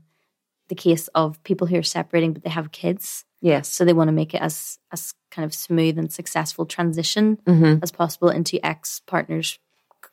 the 0.74 0.82
case 0.89 1.09
of 1.13 1.41
people 1.43 1.67
who 1.67 1.78
are 1.78 1.84
separating 1.97 2.34
but 2.34 2.43
they 2.43 2.49
have 2.59 2.71
kids, 2.71 3.26
Yes. 3.41 3.67
so 3.76 3.84
they 3.86 3.93
want 3.99 4.07
to 4.07 4.13
make 4.21 4.34
it 4.34 4.41
as 4.41 4.80
as 4.91 5.13
kind 5.36 5.45
of 5.45 5.53
smooth 5.53 5.97
and 5.99 6.11
successful 6.11 6.65
transition 6.65 7.38
Mm-hmm. 7.45 7.84
as 7.84 7.91
possible 7.91 8.30
into 8.30 8.55
ex 8.65 9.01
partners 9.05 9.59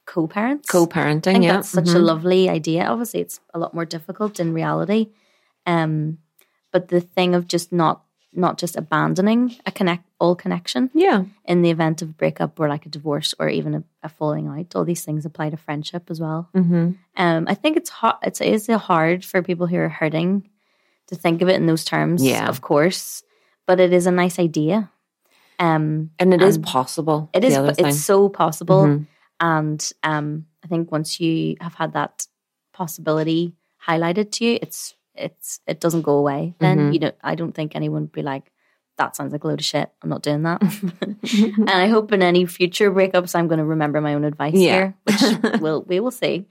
co 0.06 0.26
parents. 0.26 0.68
Co-parenting. 0.68 1.22
think 1.34 1.44
yeah. 1.44 1.52
that's 1.56 1.68
such 1.70 1.88
a 1.90 2.00
Mhm. 2.00 2.04
lovely 2.12 2.48
idea. 2.48 2.82
Obviously, 2.92 3.20
it's 3.20 3.38
a 3.54 3.58
lot 3.58 3.74
more 3.74 3.84
difficult 3.96 4.40
in 4.40 4.52
reality. 4.54 5.02
Um, 5.66 6.18
but 6.72 6.88
the 6.88 7.00
thing 7.00 7.34
of 7.34 7.46
just 7.54 7.72
not 7.72 8.02
not 8.33 8.59
just 8.59 8.76
abandoning 8.76 9.57
a 9.66 9.72
connect 9.72 10.05
all 10.20 10.37
connection 10.37 10.89
Yeah. 10.95 11.24
in 11.45 11.62
the 11.62 11.70
event 11.70 12.01
of 12.03 12.11
a 12.11 12.12
breakup 12.12 12.61
or 12.61 12.68
like 12.68 12.87
a 12.87 12.89
divorce 12.89 13.35
or 13.41 13.49
even 13.49 13.74
a, 13.74 13.83
a 14.05 14.09
falling 14.09 14.47
out. 14.47 14.76
All 14.76 14.85
these 14.85 15.05
things 15.05 15.24
apply 15.26 15.51
to 15.51 15.57
friendship 15.57 16.11
as 16.11 16.20
well. 16.20 16.49
Mm-hmm. 16.55 16.91
Um, 17.16 17.45
I 17.49 17.55
think 17.55 17.76
it's 17.76 17.91
hard. 17.91 18.16
It's 18.22 18.41
is 18.41 18.68
hard 18.68 19.24
for 19.24 19.43
people 19.43 19.66
who 19.66 19.76
are 19.78 19.89
hurting 19.89 20.49
to 21.09 21.16
think 21.16 21.43
of 21.43 21.49
it 21.49 21.57
in 21.57 21.66
those 21.66 21.85
terms. 21.85 22.22
Yeah. 22.24 22.49
of 22.49 22.61
course, 22.61 23.24
but 23.66 23.81
it 23.81 23.93
is 23.93 24.07
a 24.07 24.12
nice 24.12 24.39
idea. 24.39 24.91
Um, 25.59 26.11
And 26.18 26.33
it 26.33 26.41
is 26.41 26.57
And 26.57 26.64
possible. 26.64 27.28
it 27.35 27.45
is. 27.45 27.55
thing. 27.55 27.87
It's 27.87 28.01
so 28.01 28.28
possible, 28.28 28.85
Mhm. 28.87 29.07
and 29.41 29.93
um, 30.05 30.47
I 30.64 30.68
think 30.68 30.93
once 30.93 31.18
you 31.20 31.57
have 31.61 31.74
had 31.74 31.93
that 31.95 32.26
possibility 32.72 33.55
highlighted 33.89 34.31
to 34.33 34.45
you, 34.45 34.59
it's 34.62 34.95
it's 35.21 35.61
it 35.66 35.81
doesn't 35.81 36.03
go 36.03 36.14
away. 36.16 36.55
Then 36.59 36.79
Mhm. 36.79 36.93
you 36.95 36.99
know, 37.01 37.12
I 37.23 37.35
don't 37.35 37.53
think 37.55 37.75
anyone 37.77 38.03
would 38.03 38.12
be 38.12 38.23
like, 38.23 38.51
"That 38.99 39.16
sounds 39.16 39.33
like 39.33 39.45
a 39.45 39.49
load 39.49 39.61
of 39.61 39.64
shit. 39.64 39.91
I'm 40.03 40.09
not 40.11 40.23
doing 40.23 40.43
that." 40.43 40.61
and 41.59 41.71
I 41.71 41.87
hope 41.89 42.12
in 42.12 42.23
any 42.23 42.47
future 42.47 42.91
breakups, 42.91 43.35
I'm 43.35 43.49
going 43.49 43.59
to 43.59 43.64
remember 43.64 44.01
my 44.01 44.14
own 44.14 44.25
advice 44.25 44.55
Yeah. 44.55 44.73
here, 44.75 44.95
which 45.05 45.23
we'll 45.62 45.83
we 45.83 46.01
will 46.01 46.11
see. 46.11 46.47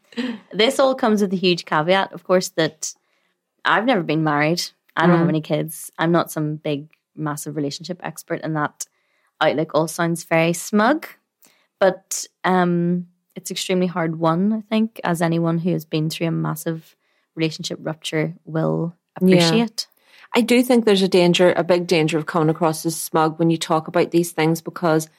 This 0.53 0.79
all 0.79 0.95
comes 0.95 1.21
with 1.21 1.33
a 1.33 1.37
huge 1.37 1.65
caveat, 1.65 2.13
of 2.13 2.23
course, 2.23 2.49
that 2.49 2.93
I've 3.65 3.85
never 3.85 4.03
been 4.03 4.23
married. 4.23 4.61
I 4.95 5.05
don't 5.07 5.15
Mm. 5.17 5.19
have 5.19 5.29
any 5.29 5.41
kids. 5.41 5.91
I'm 5.97 6.11
not 6.11 6.31
some 6.31 6.55
big, 6.57 6.89
massive 7.15 7.55
relationship 7.55 7.99
expert, 8.03 8.41
and 8.43 8.55
that 8.55 8.85
outlook 9.41 9.71
all 9.73 9.87
sounds 9.87 10.23
very 10.25 10.53
smug. 10.53 11.07
But 11.79 12.25
um, 12.43 13.07
it's 13.35 13.51
extremely 13.51 13.87
hard 13.87 14.19
one, 14.19 14.51
I 14.51 14.61
think, 14.61 14.99
as 15.03 15.21
anyone 15.21 15.59
who 15.59 15.71
has 15.71 15.85
been 15.85 16.09
through 16.09 16.27
a 16.27 16.31
massive 16.31 16.95
relationship 17.39 17.79
rupture 17.81 18.35
will 18.45 18.95
appreciate. 19.15 19.87
I 20.35 20.41
do 20.41 20.61
think 20.61 20.85
there's 20.85 21.01
a 21.01 21.07
danger, 21.07 21.51
a 21.55 21.63
big 21.63 21.87
danger 21.87 22.17
of 22.17 22.27
coming 22.27 22.49
across 22.49 22.85
as 22.85 22.99
smug 22.99 23.39
when 23.39 23.49
you 23.49 23.57
talk 23.57 23.87
about 23.87 24.11
these 24.11 24.31
things 24.31 24.61
because 24.61 25.09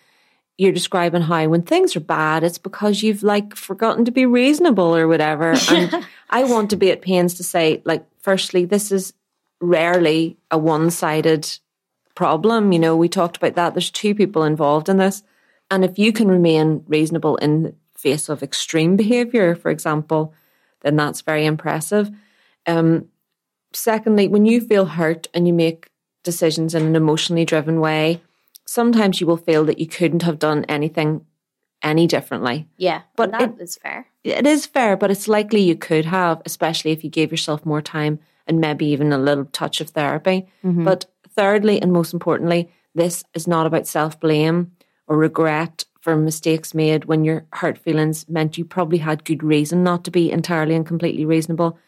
you're 0.56 0.72
describing 0.72 1.22
how 1.22 1.48
when 1.48 1.62
things 1.62 1.96
are 1.96 2.00
bad, 2.00 2.44
it's 2.44 2.58
because 2.58 3.02
you've 3.02 3.22
like 3.22 3.56
forgotten 3.56 4.04
to 4.04 4.10
be 4.10 4.26
reasonable 4.26 4.94
or 4.94 5.08
whatever. 5.08 5.54
And 5.70 6.06
I 6.30 6.44
want 6.44 6.70
to 6.70 6.76
be 6.76 6.90
at 6.90 7.02
pains 7.02 7.34
to 7.34 7.42
say, 7.42 7.82
like, 7.84 8.04
firstly, 8.20 8.66
this 8.66 8.92
is 8.92 9.14
rarely 9.60 10.36
a 10.50 10.58
one 10.58 10.90
sided 10.90 11.48
problem. 12.14 12.72
You 12.72 12.78
know, 12.78 12.96
we 12.96 13.08
talked 13.08 13.38
about 13.38 13.54
that. 13.54 13.74
There's 13.74 13.90
two 13.90 14.14
people 14.14 14.44
involved 14.44 14.88
in 14.88 14.98
this. 14.98 15.22
And 15.70 15.84
if 15.84 15.98
you 15.98 16.12
can 16.12 16.28
remain 16.28 16.84
reasonable 16.86 17.36
in 17.36 17.62
the 17.62 17.74
face 17.96 18.28
of 18.28 18.42
extreme 18.42 18.96
behavior, 18.96 19.54
for 19.54 19.70
example, 19.70 20.34
then 20.82 20.96
that's 20.96 21.20
very 21.22 21.46
impressive. 21.46 22.10
Um, 22.66 23.06
secondly, 23.72 24.28
when 24.28 24.46
you 24.46 24.60
feel 24.60 24.86
hurt 24.86 25.28
and 25.34 25.46
you 25.46 25.52
make 25.52 25.88
decisions 26.24 26.74
in 26.74 26.84
an 26.84 26.96
emotionally 26.96 27.44
driven 27.44 27.80
way, 27.80 28.20
sometimes 28.66 29.20
you 29.20 29.26
will 29.26 29.36
feel 29.36 29.64
that 29.64 29.78
you 29.78 29.86
couldn't 29.86 30.22
have 30.22 30.38
done 30.38 30.64
anything 30.68 31.24
any 31.82 32.06
differently. 32.06 32.68
Yeah, 32.76 33.02
But 33.16 33.30
that 33.32 33.42
it- 33.42 33.60
is 33.60 33.76
fair. 33.76 34.06
It 34.22 34.46
is 34.46 34.66
fair, 34.66 34.98
but 34.98 35.10
it's 35.10 35.28
likely 35.28 35.62
you 35.62 35.74
could 35.76 36.04
have, 36.04 36.42
especially 36.44 36.90
if 36.90 37.02
you 37.02 37.08
gave 37.08 37.30
yourself 37.30 37.64
more 37.64 37.80
time 37.80 38.18
and 38.46 38.60
maybe 38.60 38.84
even 38.86 39.12
a 39.14 39.18
little 39.18 39.46
touch 39.46 39.80
of 39.80 39.88
therapy. 39.90 40.46
But 40.62 41.06
thirdly, 41.34 41.80
and 41.80 41.90
most 41.90 42.12
importantly, 42.12 42.70
this 42.94 43.24
is 43.32 43.46
not 43.48 43.66
about 43.66 43.86
self 43.86 44.20
blame 44.20 44.72
or 45.06 45.16
regret 45.16 45.86
for 46.00 46.16
mistakes 46.16 46.74
made 46.74 47.04
when 47.04 47.24
your 47.24 47.44
hurt 47.52 47.78
feelings 47.78 48.28
meant 48.28 48.56
you 48.58 48.64
probably 48.64 48.98
had 48.98 49.24
good 49.24 49.42
reason 49.42 49.82
not 49.84 50.04
to 50.04 50.10
be 50.10 50.30
entirely 50.32 50.74
and 50.74 50.86
completely 50.86 51.24
reasonable. 51.24 51.78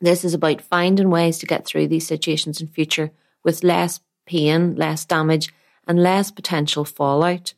This 0.00 0.24
is 0.24 0.34
about 0.34 0.60
finding 0.60 1.10
ways 1.10 1.38
to 1.38 1.46
get 1.46 1.66
through 1.66 1.88
these 1.88 2.06
situations 2.06 2.60
in 2.60 2.68
future 2.68 3.10
with 3.42 3.64
less 3.64 4.00
pain, 4.26 4.74
less 4.76 5.04
damage, 5.04 5.52
and 5.86 6.02
less 6.02 6.30
potential 6.30 6.84
fallout. 6.84 7.54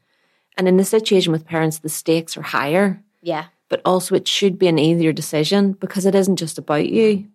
And 0.57 0.69
in 0.69 0.77
the 0.77 0.85
situation 0.85 1.33
with 1.33 1.47
parents, 1.47 1.79
the 1.79 1.89
stakes 1.89 2.37
are 2.37 2.43
higher 2.43 3.03
Yeah. 3.23 3.47
but 3.69 3.81
also 3.85 4.14
it 4.14 4.27
should 4.29 4.59
be 4.59 4.69
an 4.69 4.79
easier 4.79 5.12
decision 5.12 5.73
because 5.73 6.07
it 6.07 6.14
isn't 6.14 6.37
just 6.37 6.59
about 6.59 6.89
you. 6.89 7.27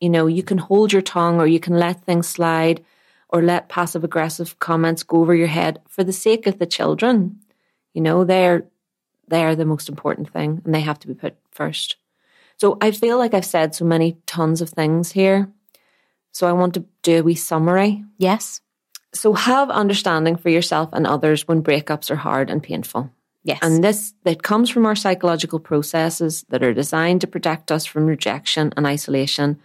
You 0.00 0.08
know, 0.10 0.26
you 0.26 0.42
can 0.42 0.58
hold 0.58 0.92
your 0.92 1.02
tongue 1.02 1.40
or 1.40 1.46
you 1.46 1.60
can 1.60 1.78
let 1.78 2.04
things 2.04 2.28
slide 2.28 2.84
or 3.28 3.40
let 3.42 3.68
passive 3.68 4.04
aggressive 4.04 4.58
comments 4.58 5.02
go 5.02 5.20
over 5.20 5.34
your 5.34 5.46
head 5.48 5.80
for 5.88 6.04
the 6.04 6.12
sake 6.12 6.46
of 6.46 6.58
the 6.58 6.66
children. 6.66 7.40
You 7.94 8.00
know, 8.00 8.24
they're 8.24 8.64
they're 9.28 9.56
the 9.56 9.64
most 9.64 9.88
important 9.88 10.30
thing 10.32 10.60
and 10.64 10.74
they 10.74 10.80
have 10.80 10.98
to 11.00 11.08
be 11.08 11.14
put 11.14 11.36
first. 11.50 11.96
So 12.58 12.76
I 12.80 12.90
feel 12.90 13.18
like 13.18 13.34
I've 13.34 13.44
said 13.44 13.74
so 13.74 13.84
many 13.84 14.18
tons 14.26 14.60
of 14.60 14.70
things 14.70 15.12
here. 15.12 15.48
So 16.32 16.46
I 16.46 16.52
want 16.52 16.74
to 16.74 16.84
do 17.02 17.20
a 17.20 17.22
wee 17.22 17.34
summary. 17.34 18.04
Yes. 18.18 18.60
So 19.14 19.32
have 19.34 19.70
understanding 19.70 20.36
for 20.36 20.48
yourself 20.48 20.90
and 20.92 21.06
others 21.06 21.46
when 21.46 21.62
breakups 21.62 22.10
are 22.10 22.16
hard 22.16 22.50
and 22.50 22.62
painful. 22.62 23.10
Yes. 23.44 23.58
And 23.62 23.82
this 23.82 24.14
that 24.24 24.42
comes 24.42 24.70
from 24.70 24.86
our 24.86 24.94
psychological 24.94 25.58
processes 25.58 26.44
that 26.48 26.62
are 26.62 26.72
designed 26.72 27.20
to 27.22 27.26
protect 27.26 27.72
us 27.72 27.84
from 27.84 28.06
rejection 28.06 28.72
and 28.76 28.86
isolation. 28.86 29.58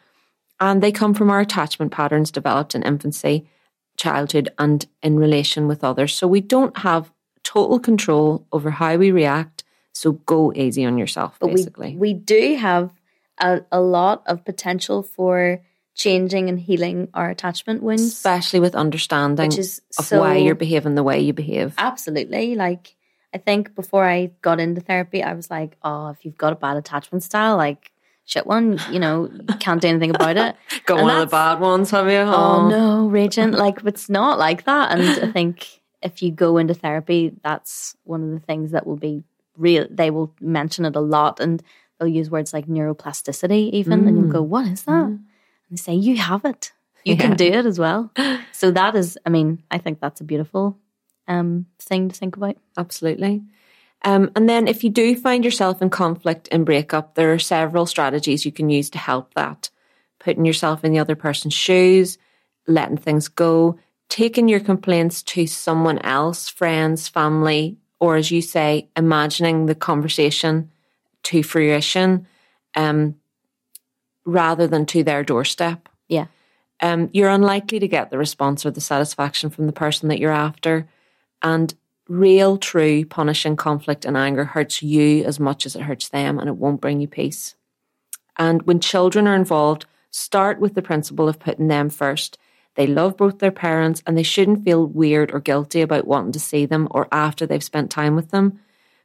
And 0.59 0.81
they 0.81 0.91
come 0.91 1.13
from 1.13 1.29
our 1.29 1.39
attachment 1.39 1.91
patterns 1.91 2.31
developed 2.31 2.73
in 2.73 2.83
infancy, 2.83 3.47
childhood, 3.95 4.49
and 4.57 4.85
in 5.03 5.19
relation 5.19 5.67
with 5.67 5.83
others. 5.83 6.15
So 6.15 6.27
we 6.27 6.41
don't 6.41 6.77
have 6.77 7.11
total 7.47 7.79
control 7.79 8.45
over 8.51 8.69
how 8.69 8.97
we 8.97 9.11
react. 9.11 9.63
So 9.93 10.11
go 10.11 10.51
easy 10.53 10.85
on 10.85 10.97
yourself, 10.97 11.37
but 11.39 11.47
basically. 11.47 11.91
we 11.95 12.13
we 12.13 12.13
do 12.13 12.55
have 12.57 12.91
a, 13.39 13.61
a 13.71 13.79
lot 13.79 14.21
of 14.27 14.43
potential 14.43 15.01
for 15.01 15.61
changing 15.95 16.49
and 16.49 16.59
healing 16.59 17.07
our 17.13 17.29
attachment 17.29 17.81
wounds. 17.81 18.03
Especially 18.03 18.59
with 18.59 18.75
understanding 18.75 19.47
Which 19.47 19.57
is 19.57 19.81
of 19.97 20.05
so- 20.05 20.19
why 20.19 20.35
you're 20.35 20.55
behaving 20.55 20.95
the 20.95 21.03
way 21.03 21.21
you 21.21 21.33
behave. 21.33 21.73
Absolutely. 21.77 22.55
Like 22.55 22.95
I 23.33 23.39
think 23.39 23.75
before 23.75 24.05
I 24.05 24.31
got 24.41 24.59
into 24.59 24.81
therapy, 24.81 25.23
I 25.23 25.33
was 25.33 25.49
like, 25.49 25.77
oh, 25.83 26.09
if 26.09 26.25
you've 26.25 26.37
got 26.37 26.53
a 26.53 26.55
bad 26.55 26.77
attachment 26.77 27.23
style, 27.23 27.57
like 27.57 27.91
shit 28.25 28.45
one, 28.45 28.79
you 28.91 28.99
know, 28.99 29.31
can't 29.59 29.81
do 29.81 29.87
anything 29.87 30.11
about 30.11 30.37
it. 30.37 30.55
Got 30.85 30.99
And 30.99 31.07
one 31.07 31.15
of 31.21 31.29
the 31.29 31.31
bad 31.31 31.59
ones, 31.61 31.91
have 31.91 32.07
you? 32.11 32.17
Oh 32.17 32.67
no, 32.69 33.07
Regent. 33.07 33.53
Like 33.55 33.83
it's 33.85 34.09
not 34.09 34.37
like 34.37 34.65
that. 34.65 34.91
And 34.91 35.01
I 35.25 35.31
think 35.31 35.81
if 36.01 36.21
you 36.21 36.31
go 36.31 36.57
into 36.57 36.73
therapy, 36.73 37.33
that's 37.43 37.95
one 38.03 38.23
of 38.23 38.29
the 38.31 38.39
things 38.45 38.71
that 38.71 38.85
will 38.85 38.97
be 38.97 39.23
real. 39.55 39.87
They 39.89 40.11
will 40.11 40.33
mention 40.39 40.85
it 40.85 40.95
a 40.95 40.99
lot 41.01 41.39
and 41.39 41.61
they'll 41.99 42.07
use 42.07 42.29
words 42.29 42.53
like 42.53 42.67
neuroplasticity 42.67 43.71
even. 43.71 44.07
And 44.07 44.17
you'll 44.17 44.31
go, 44.31 44.41
what 44.41 44.67
is 44.67 44.83
that? 44.83 45.05
And 45.05 45.25
they 45.71 45.77
say, 45.77 45.95
you 45.95 46.17
have 46.17 46.45
it. 46.45 46.71
You 47.03 47.15
Yeah. 47.15 47.21
can 47.21 47.35
do 47.35 47.45
it 47.45 47.65
as 47.65 47.79
well. 47.79 48.11
So 48.51 48.71
that 48.71 48.95
is, 48.95 49.19
I 49.23 49.29
mean, 49.29 49.61
I 49.69 49.77
think 49.77 49.99
that's 49.99 50.19
a 50.19 50.23
beautiful 50.23 50.79
um, 51.27 51.67
thing 51.79 52.09
to 52.09 52.15
think 52.15 52.37
about. 52.37 52.57
Absolutely. 52.75 53.43
Um, 54.03 54.31
and 54.35 54.49
then 54.49 54.67
if 54.67 54.83
you 54.83 54.89
do 54.89 55.15
find 55.15 55.45
yourself 55.45 55.79
in 55.79 55.91
conflict 55.91 56.47
and 56.51 56.65
breakup, 56.65 57.13
there 57.13 57.31
are 57.33 57.39
several 57.39 57.85
strategies 57.85 58.45
you 58.45 58.51
can 58.51 58.71
use 58.71 58.89
to 58.91 58.97
help 58.97 59.35
that. 59.35 59.69
Putting 60.19 60.43
yourself 60.45 60.83
in 60.83 60.91
the 60.91 60.97
other 60.97 61.15
person's 61.15 61.53
shoes, 61.53 62.17
letting 62.67 62.97
things 62.97 63.27
go, 63.27 63.77
taking 64.09 64.47
your 64.47 64.59
complaints 64.59 65.21
to 65.23 65.47
someone 65.47 65.99
else, 65.99 66.49
friends, 66.49 67.07
family, 67.07 67.77
or 67.99 68.15
as 68.15 68.31
you 68.31 68.41
say, 68.41 68.89
imagining 68.95 69.65
the 69.65 69.75
conversation 69.75 70.71
to 71.23 71.43
fruition 71.43 72.27
um, 72.75 73.15
rather 74.25 74.67
than 74.67 74.85
to 74.85 75.03
their 75.03 75.23
doorstep 75.23 75.89
Yeah. 76.07 76.27
um, 76.81 77.09
you're 77.11 77.29
unlikely 77.29 77.79
to 77.79 77.87
get 77.87 78.11
the 78.11 78.17
response 78.17 78.65
or 78.65 78.71
the 78.71 78.81
satisfaction 78.81 79.49
from 79.49 79.65
the 79.65 79.73
person 79.73 80.09
that 80.09 80.19
you're 80.19 80.31
after. 80.31 80.87
And 81.41 81.73
real, 82.07 82.57
true 82.57 83.05
punishing 83.05 83.55
conflict 83.55 84.05
and 84.05 84.15
anger 84.15 84.45
hurts 84.45 84.81
you 84.81 85.23
as 85.25 85.39
much 85.39 85.65
as 85.65 85.75
it 85.75 85.81
hurts 85.81 86.09
them, 86.09 86.39
and 86.39 86.47
it 86.47 86.57
won't 86.57 86.81
bring 86.81 87.01
you 87.01 87.07
peace. 87.07 87.55
And 88.37 88.61
when 88.63 88.79
children 88.79 89.27
are 89.27 89.35
involved, 89.35 89.85
start 90.11 90.59
with 90.59 90.75
the 90.75 90.81
principle 90.81 91.27
of 91.27 91.39
putting 91.39 91.67
them 91.67 91.89
first. 91.89 92.37
They 92.77 92.85
love 92.85 93.17
both 93.17 93.39
their 93.39 93.51
parents 93.51 94.03
and 94.05 94.15
they 94.15 94.23
shouldn't 94.23 94.63
feel 94.63 94.85
weird 94.85 95.31
or 95.33 95.39
guilty 95.39 95.81
about 95.81 96.05
wanting 96.05 96.33
to 96.33 96.39
see 96.39 96.67
them 96.67 96.87
or 96.91 97.07
after 97.11 97.47
they've 97.47 97.63
spent 97.63 97.89
time 97.89 98.15
with 98.15 98.29
them. 98.29 98.59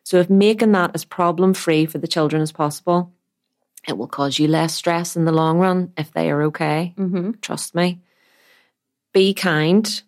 So, 0.05 0.18
if 0.18 0.29
making 0.29 0.73
that 0.73 0.91
as 0.95 1.07
problem 1.07 1.55
free 1.55 1.87
for 1.87 1.97
the 1.97 2.07
children 2.07 2.43
as 2.43 2.53
possible, 2.53 3.12
it 3.89 3.97
will 3.97 4.09
cause 4.09 4.39
you 4.39 4.47
less 4.47 4.75
stress 4.75 5.16
in 5.16 5.25
the 5.25 5.33
long 5.33 5.59
run 5.59 5.93
if 5.97 6.12
they 6.12 6.31
are 6.31 6.43
okay. 6.45 6.93
Mm-hmm. 6.99 7.33
Trust 7.41 7.75
me. 7.75 8.01
Be 9.14 9.33
kind. 9.33 10.03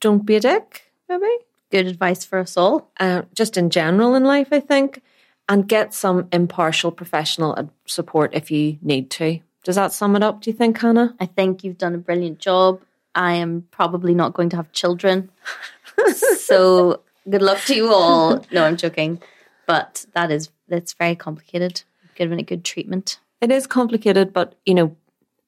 Don't 0.00 0.24
be 0.24 0.36
a 0.36 0.40
dick, 0.40 0.90
maybe. 1.10 1.30
Good 1.70 1.86
advice 1.86 2.24
for 2.24 2.38
us 2.38 2.56
all. 2.56 2.90
Uh, 2.98 3.22
just 3.34 3.58
in 3.58 3.68
general 3.68 4.14
in 4.14 4.24
life, 4.24 4.48
I 4.50 4.60
think. 4.60 5.02
And 5.46 5.68
get 5.68 5.92
some 5.92 6.28
impartial 6.32 6.90
professional 6.90 7.70
support 7.84 8.32
if 8.32 8.50
you 8.50 8.78
need 8.80 9.10
to. 9.10 9.40
Does 9.62 9.76
that 9.76 9.92
sum 9.92 10.16
it 10.16 10.22
up, 10.22 10.40
do 10.40 10.50
you 10.50 10.56
think, 10.56 10.80
Hannah? 10.80 11.14
I 11.20 11.26
think 11.26 11.62
you've 11.62 11.78
done 11.78 11.94
a 11.94 11.98
brilliant 11.98 12.38
job. 12.38 12.80
I 13.14 13.34
am 13.34 13.66
probably 13.70 14.14
not 14.14 14.34
going 14.34 14.48
to 14.50 14.56
have 14.56 14.72
children. 14.72 15.30
so 16.36 17.00
good 17.28 17.42
luck 17.42 17.60
to 17.66 17.74
you 17.74 17.92
all. 17.92 18.44
No, 18.50 18.64
I'm 18.64 18.76
joking. 18.76 19.22
But 19.66 20.06
that 20.14 20.30
is 20.30 20.50
that's 20.68 20.94
very 20.94 21.14
complicated. 21.14 21.82
Given 22.14 22.38
a 22.38 22.42
good 22.42 22.64
treatment. 22.64 23.20
It 23.40 23.50
is 23.50 23.66
complicated, 23.66 24.32
but, 24.32 24.54
you 24.66 24.74
know, 24.74 24.96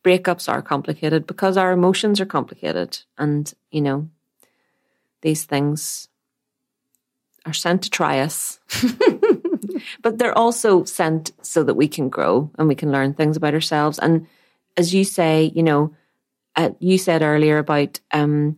breakups 0.04 0.48
are 0.48 0.62
complicated 0.62 1.26
because 1.26 1.56
our 1.56 1.72
emotions 1.72 2.20
are 2.20 2.26
complicated. 2.26 2.98
And, 3.18 3.52
you 3.70 3.80
know, 3.80 4.08
these 5.22 5.44
things 5.44 6.08
are 7.46 7.52
sent 7.52 7.82
to 7.82 7.90
try 7.90 8.20
us. 8.20 8.60
but 10.02 10.18
they're 10.18 10.36
also 10.36 10.84
sent 10.84 11.32
so 11.42 11.62
that 11.64 11.74
we 11.74 11.88
can 11.88 12.08
grow 12.08 12.50
and 12.58 12.68
we 12.68 12.74
can 12.74 12.92
learn 12.92 13.14
things 13.14 13.36
about 13.36 13.54
ourselves. 13.54 13.98
And 13.98 14.26
as 14.76 14.94
you 14.94 15.04
say, 15.04 15.52
you 15.54 15.62
know, 15.62 15.94
uh, 16.56 16.70
you 16.78 16.98
said 16.98 17.22
earlier 17.22 17.58
about, 17.58 18.00
um, 18.12 18.56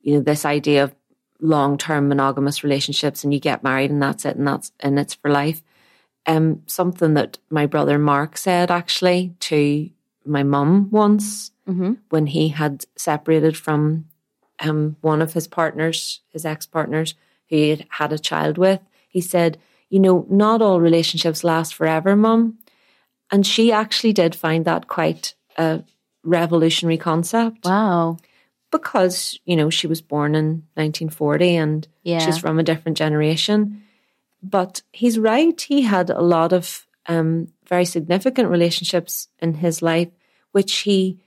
you 0.00 0.14
know, 0.14 0.20
this 0.20 0.44
idea 0.44 0.84
of 0.84 0.94
long-term 1.40 2.08
monogamous 2.08 2.64
relationships 2.64 3.24
and 3.24 3.32
you 3.32 3.40
get 3.40 3.62
married 3.62 3.90
and 3.90 4.02
that's 4.02 4.24
it 4.24 4.36
and 4.36 4.46
that's, 4.46 4.72
and 4.80 4.98
it's 4.98 5.14
for 5.14 5.30
life. 5.30 5.62
Um, 6.26 6.62
something 6.66 7.14
that 7.14 7.38
my 7.48 7.66
brother 7.66 7.98
Mark 7.98 8.36
said 8.36 8.70
actually 8.70 9.34
to 9.40 9.88
my 10.24 10.42
mum 10.42 10.90
once 10.90 11.52
Mm-hmm. 11.68 11.94
when 12.08 12.26
he 12.28 12.48
had 12.48 12.86
separated 12.96 13.54
from 13.54 14.06
um, 14.58 14.96
one 15.02 15.20
of 15.20 15.34
his 15.34 15.46
partners, 15.46 16.22
his 16.30 16.46
ex 16.46 16.64
partners, 16.64 17.14
who 17.50 17.56
he 17.56 17.68
had 17.68 17.86
had 17.90 18.10
a 18.10 18.18
child 18.18 18.56
with. 18.56 18.80
He 19.06 19.20
said, 19.20 19.58
You 19.90 20.00
know, 20.00 20.26
not 20.28 20.60
all 20.62 20.80
relationships 20.80 21.44
last 21.44 21.74
forever, 21.74 22.14
mum. 22.16 22.58
And 23.30 23.46
she 23.46 23.72
actually 23.72 24.12
did 24.12 24.34
find 24.34 24.64
that 24.64 24.88
quite 24.88 25.34
a 25.56 25.82
revolutionary 26.24 26.98
concept 26.98 27.64
Wow. 27.64 28.16
because, 28.70 29.38
you 29.44 29.56
know, 29.56 29.70
she 29.70 29.86
was 29.86 30.00
born 30.02 30.34
in 30.34 30.62
1940 30.76 31.56
and 31.56 31.88
Yeah. 32.04 32.18
she's 32.20 32.38
from 32.38 32.58
a 32.58 32.62
different 32.62 32.98
generation. 32.98 33.82
but 34.40 34.82
he's 34.92 35.18
right. 35.18 35.60
He 35.60 35.82
had 35.82 36.10
a 36.10 36.20
lot 36.22 36.52
of 36.52 36.86
um, 37.06 37.48
very 37.66 37.84
significant 37.84 38.48
relationships 38.50 39.26
in 39.40 39.54
his 39.54 39.82
life, 39.82 40.10
which 40.52 40.76
he 40.86 41.18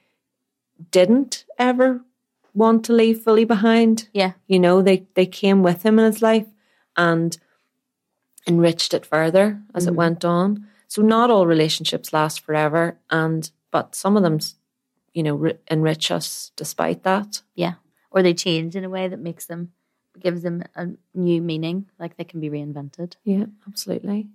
didn't 0.91 1.45
ever 1.59 2.01
want 2.53 2.85
to 2.85 2.93
leave 2.93 3.21
fully 3.21 3.43
behind. 3.45 4.07
Yeah. 4.13 4.31
You 4.47 4.59
know, 4.59 4.81
they, 4.81 5.07
they 5.15 5.25
came 5.25 5.61
with 5.61 5.83
him 5.83 5.99
in 5.99 6.05
his 6.05 6.21
life 6.21 6.47
and 6.95 7.37
enriched 8.47 8.93
it 8.93 9.05
further 9.05 9.61
as 9.73 9.85
it 9.85 9.89
mm-hmm. 9.89 9.97
went 9.97 10.25
on. 10.25 10.67
So 10.87 11.01
not 11.01 11.29
all 11.29 11.47
relationships 11.47 12.11
last 12.11 12.41
forever, 12.41 12.97
and 13.09 13.49
but 13.71 13.95
some 13.95 14.17
of 14.17 14.23
them, 14.23 14.39
you 15.13 15.23
know, 15.23 15.35
re- 15.35 15.57
enrich 15.69 16.11
us 16.11 16.51
despite 16.55 17.03
that. 17.03 17.41
Yeah. 17.55 17.75
Or 18.11 18.21
they 18.21 18.33
change 18.33 18.75
in 18.75 18.83
a 18.83 18.89
way 18.89 19.07
that 19.07 19.19
makes 19.19 19.45
them, 19.45 19.71
gives 20.19 20.41
them 20.41 20.63
a 20.75 20.87
new 21.13 21.41
meaning, 21.41 21.89
like 21.97 22.17
they 22.17 22.25
can 22.25 22.41
be 22.41 22.49
reinvented. 22.49 23.15
Yeah, 23.23 23.45
absolutely. 23.67 24.27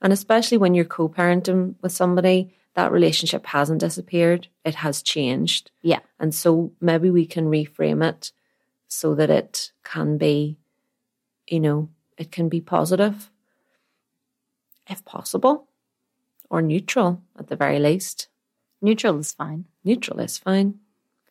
And 0.00 0.12
especially 0.12 0.56
when 0.56 0.74
you're 0.74 0.86
co-parenting 0.86 1.74
with 1.82 1.92
somebody, 1.92 2.54
that 2.74 2.92
relationship 2.92 3.44
hasn't 3.46 3.80
disappeared; 3.80 4.48
it 4.64 4.76
has 4.76 5.02
changed. 5.02 5.70
Yeah. 5.82 5.98
And 6.18 6.34
so 6.34 6.72
maybe 6.80 7.10
we 7.10 7.26
can 7.26 7.50
reframe 7.50 8.02
it 8.08 8.32
so 8.88 9.14
that 9.16 9.28
it 9.28 9.72
can 9.84 10.16
be, 10.16 10.56
you 11.46 11.60
know, 11.60 11.90
it 12.16 12.32
can 12.32 12.48
be 12.48 12.60
positive 12.60 13.30
if 14.90 15.04
possible, 15.04 15.68
or 16.50 16.60
neutral 16.60 17.22
at 17.38 17.46
the 17.48 17.56
very 17.56 17.78
least. 17.78 18.28
Neutral 18.82 19.18
is 19.18 19.32
fine. 19.32 19.66
Neutral 19.84 20.20
is 20.20 20.36
fine. 20.36 20.80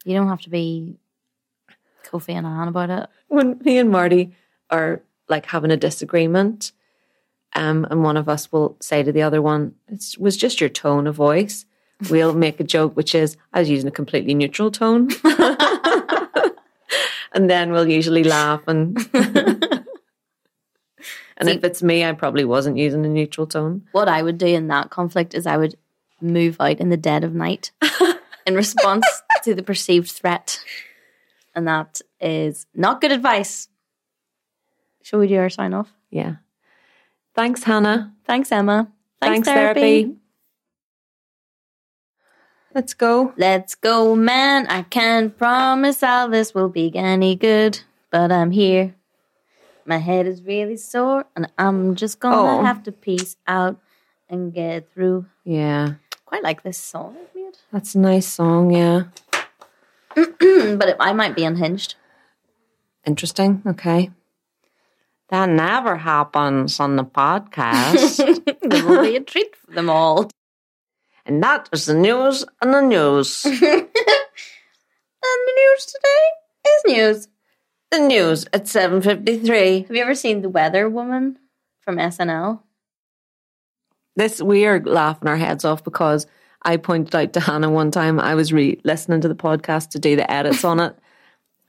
You 0.06 0.16
don't 0.16 0.30
have 0.30 0.42
to 0.42 0.50
be 0.50 0.98
Kofi 2.06 2.34
Annan 2.34 2.68
about 2.70 2.90
it. 2.90 3.10
When 3.28 3.60
me 3.64 3.78
and 3.78 3.92
Marty 3.92 4.32
are 4.70 5.02
like 5.28 5.46
having 5.46 5.72
a 5.72 5.78
disagreement, 5.78 6.72
um, 7.54 7.86
and 7.90 8.04
one 8.04 8.18
of 8.18 8.30
us 8.30 8.52
will 8.52 8.78
say 8.80 9.04
to 9.04 9.12
the 9.12 9.22
other 9.24 9.42
one, 9.42 9.76
"It 9.88 10.16
was 10.20 10.38
just 10.38 10.62
your 10.62 10.70
tone 10.70 11.08
of 11.08 11.16
voice." 11.16 11.66
We'll 12.10 12.34
make 12.34 12.62
a 12.62 12.64
joke, 12.64 12.96
which 12.96 13.14
is, 13.14 13.36
"I 13.52 13.60
was 13.60 13.70
using 13.70 13.90
a 13.90 13.92
completely 13.92 14.34
neutral 14.34 14.72
tone," 14.72 15.10
and 17.34 17.50
then 17.50 17.72
we'll 17.72 17.90
usually 17.90 18.24
laugh 18.24 18.62
and. 18.68 18.98
And 21.40 21.48
See- 21.48 21.56
if 21.56 21.64
it's 21.64 21.82
me, 21.82 22.04
I 22.04 22.12
probably 22.14 22.46
wasn't 22.46 22.78
using 22.78 23.06
a 23.06 23.10
neutral 23.10 23.48
tone. 23.48 23.88
What 23.94 24.10
I 24.10 24.22
would 24.22 24.38
do 24.38 24.48
in 24.48 24.68
that 24.68 24.90
conflict 24.90 25.34
is 25.34 25.48
I 25.48 25.58
would 25.58 25.76
move 26.22 26.58
out 26.60 26.80
in 26.80 26.90
the 26.90 26.98
dead 26.98 27.24
of 27.24 27.34
night 27.34 27.72
in 28.46 28.56
response 28.56 29.06
to 29.44 29.56
the 29.56 29.64
perceived 29.64 30.12
threat. 30.12 30.60
And 31.56 31.68
that 31.68 32.02
is 32.20 32.66
not 32.76 33.02
good 33.02 33.12
advice. 33.12 33.70
Shall 35.02 35.20
we 35.20 35.28
do 35.28 35.38
our 35.38 35.50
sign 35.50 35.74
off? 35.74 35.92
Yeah. 36.12 36.36
Thanks, 37.36 37.64
Hannah. 37.64 38.14
Thanks, 38.26 38.52
Emma. 38.52 38.92
Thanks, 39.22 39.48
therapy. 39.48 40.16
Let's 42.76 42.94
go. 42.94 43.34
Let's 43.38 43.76
go, 43.76 44.16
man. 44.16 44.68
I 44.68 44.84
can't 44.84 45.36
promise 45.36 46.04
all 46.04 46.30
this 46.30 46.54
will 46.54 46.70
be 46.70 46.96
any 46.96 47.36
good, 47.36 47.80
but 48.12 48.32
I'm 48.32 48.52
here. 48.52 48.96
My 49.90 49.98
head 49.98 50.28
is 50.28 50.44
really 50.44 50.78
sore, 50.78 51.26
and 51.36 51.52
I'm 51.58 51.96
just 51.96 52.20
gonna 52.20 52.60
Oh. 52.60 52.64
have 52.64 52.84
to 52.84 52.92
peace 52.92 53.38
out 53.48 53.78
and 54.30 54.54
get 54.54 54.94
through. 54.94 55.26
Yeah. 55.44 55.94
Quite 56.26 56.44
like 56.44 56.62
this 56.62 56.78
song 56.78 57.18
That's 57.72 57.96
a 57.96 58.00
nice 58.00 58.28
song. 58.28 58.70
Yeah. 58.70 59.06
but 60.16 60.90
it, 60.90 60.98
I 61.00 61.12
might 61.14 61.36
be 61.36 61.44
unhinged. 61.44 61.96
Interesting. 63.04 63.64
Okay. 63.66 64.12
That 65.30 65.50
never 65.50 65.98
happens 65.98 66.80
on 66.80 66.96
the 66.96 67.04
podcast. 67.04 68.22
there 68.62 68.86
will 68.86 69.02
be 69.02 69.16
a 69.16 69.22
treat 69.22 69.56
for 69.56 69.72
them 69.74 69.90
all. 69.90 70.30
and 71.26 71.42
that 71.42 71.68
is 71.74 71.86
the 71.88 71.96
news 71.96 72.46
and 72.62 72.74
the 72.76 72.82
news. 72.82 73.44
And 75.22 75.40
the 75.48 75.54
news 75.62 75.86
today 75.86 76.26
is 76.70 76.82
news. 76.98 77.28
The 77.92 78.00
news 78.00 78.46
at 78.54 78.66
7.53. 78.66 79.88
Have 79.88 79.96
you 79.96 80.02
ever 80.02 80.16
seen 80.16 80.42
The 80.42 80.50
Weather 80.50 80.90
Woman 80.90 81.38
from 81.82 81.98
SNL? 81.98 82.62
This, 84.16 84.42
we 84.42 84.66
are 84.66 84.82
laughing 84.82 85.28
our 85.28 85.38
heads 85.38 85.66
off 85.66 85.84
because 85.84 86.28
I 86.64 86.78
pointed 86.78 87.16
out 87.16 87.34
to 87.34 87.40
Hannah 87.40 87.70
one 87.72 87.90
time, 87.92 88.20
I 88.20 88.36
was 88.36 88.54
re- 88.54 88.80
listening 88.84 89.22
to 89.22 89.28
the 89.28 89.36
podcast 89.36 89.90
to 89.92 90.00
do 90.00 90.16
the 90.16 90.30
edits 90.30 90.64
on 90.64 90.80
it. 90.80 90.96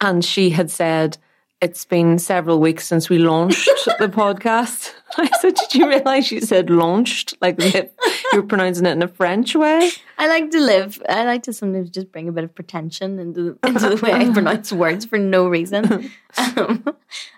And 0.01 0.25
she 0.25 0.51
had 0.51 0.71
said, 0.71 1.17
it's 1.61 1.85
been 1.85 2.19
several 2.19 2.59
weeks 2.59 2.87
since 2.87 3.11
we 3.11 3.19
launched 3.19 3.67
the 3.99 4.09
podcast. 4.09 4.93
I 5.17 5.29
said, 5.41 5.55
did 5.55 5.75
you 5.75 5.89
realize 5.89 6.31
you 6.31 6.41
said 6.41 6.71
launched? 6.71 7.35
Like 7.41 7.61
you're 8.33 8.43
pronouncing 8.45 8.87
it 8.87 8.93
in 8.93 9.03
a 9.03 9.09
French 9.09 9.55
way? 9.55 9.91
I 10.19 10.29
like 10.29 10.51
to 10.53 10.61
live. 10.61 11.03
I 11.09 11.25
like 11.25 11.43
to 11.45 11.53
sometimes 11.53 11.91
just 11.91 12.13
bring 12.13 12.29
a 12.29 12.33
bit 12.33 12.45
of 12.45 12.55
pretension 12.55 13.19
into 13.19 13.59
into 13.65 13.89
the 13.91 13.97
way 13.97 14.13
I 14.13 14.31
pronounce 14.33 14.73
words 14.73 15.05
for 15.05 15.19
no 15.19 15.49
reason. 15.49 16.11
Um, 16.37 16.85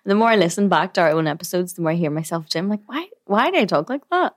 the 0.04 0.14
more 0.14 0.28
I 0.28 0.36
listen 0.36 0.68
back 0.68 0.94
to 0.94 1.00
our 1.00 1.10
own 1.10 1.26
episodes, 1.26 1.72
the 1.72 1.82
more 1.82 1.92
I 1.92 1.94
hear 1.94 2.10
myself. 2.10 2.46
Jim, 2.48 2.68
like, 2.68 2.82
why? 2.86 3.08
Why 3.24 3.50
do 3.50 3.58
I 3.58 3.64
talk 3.64 3.88
like 3.88 4.08
that? 4.10 4.34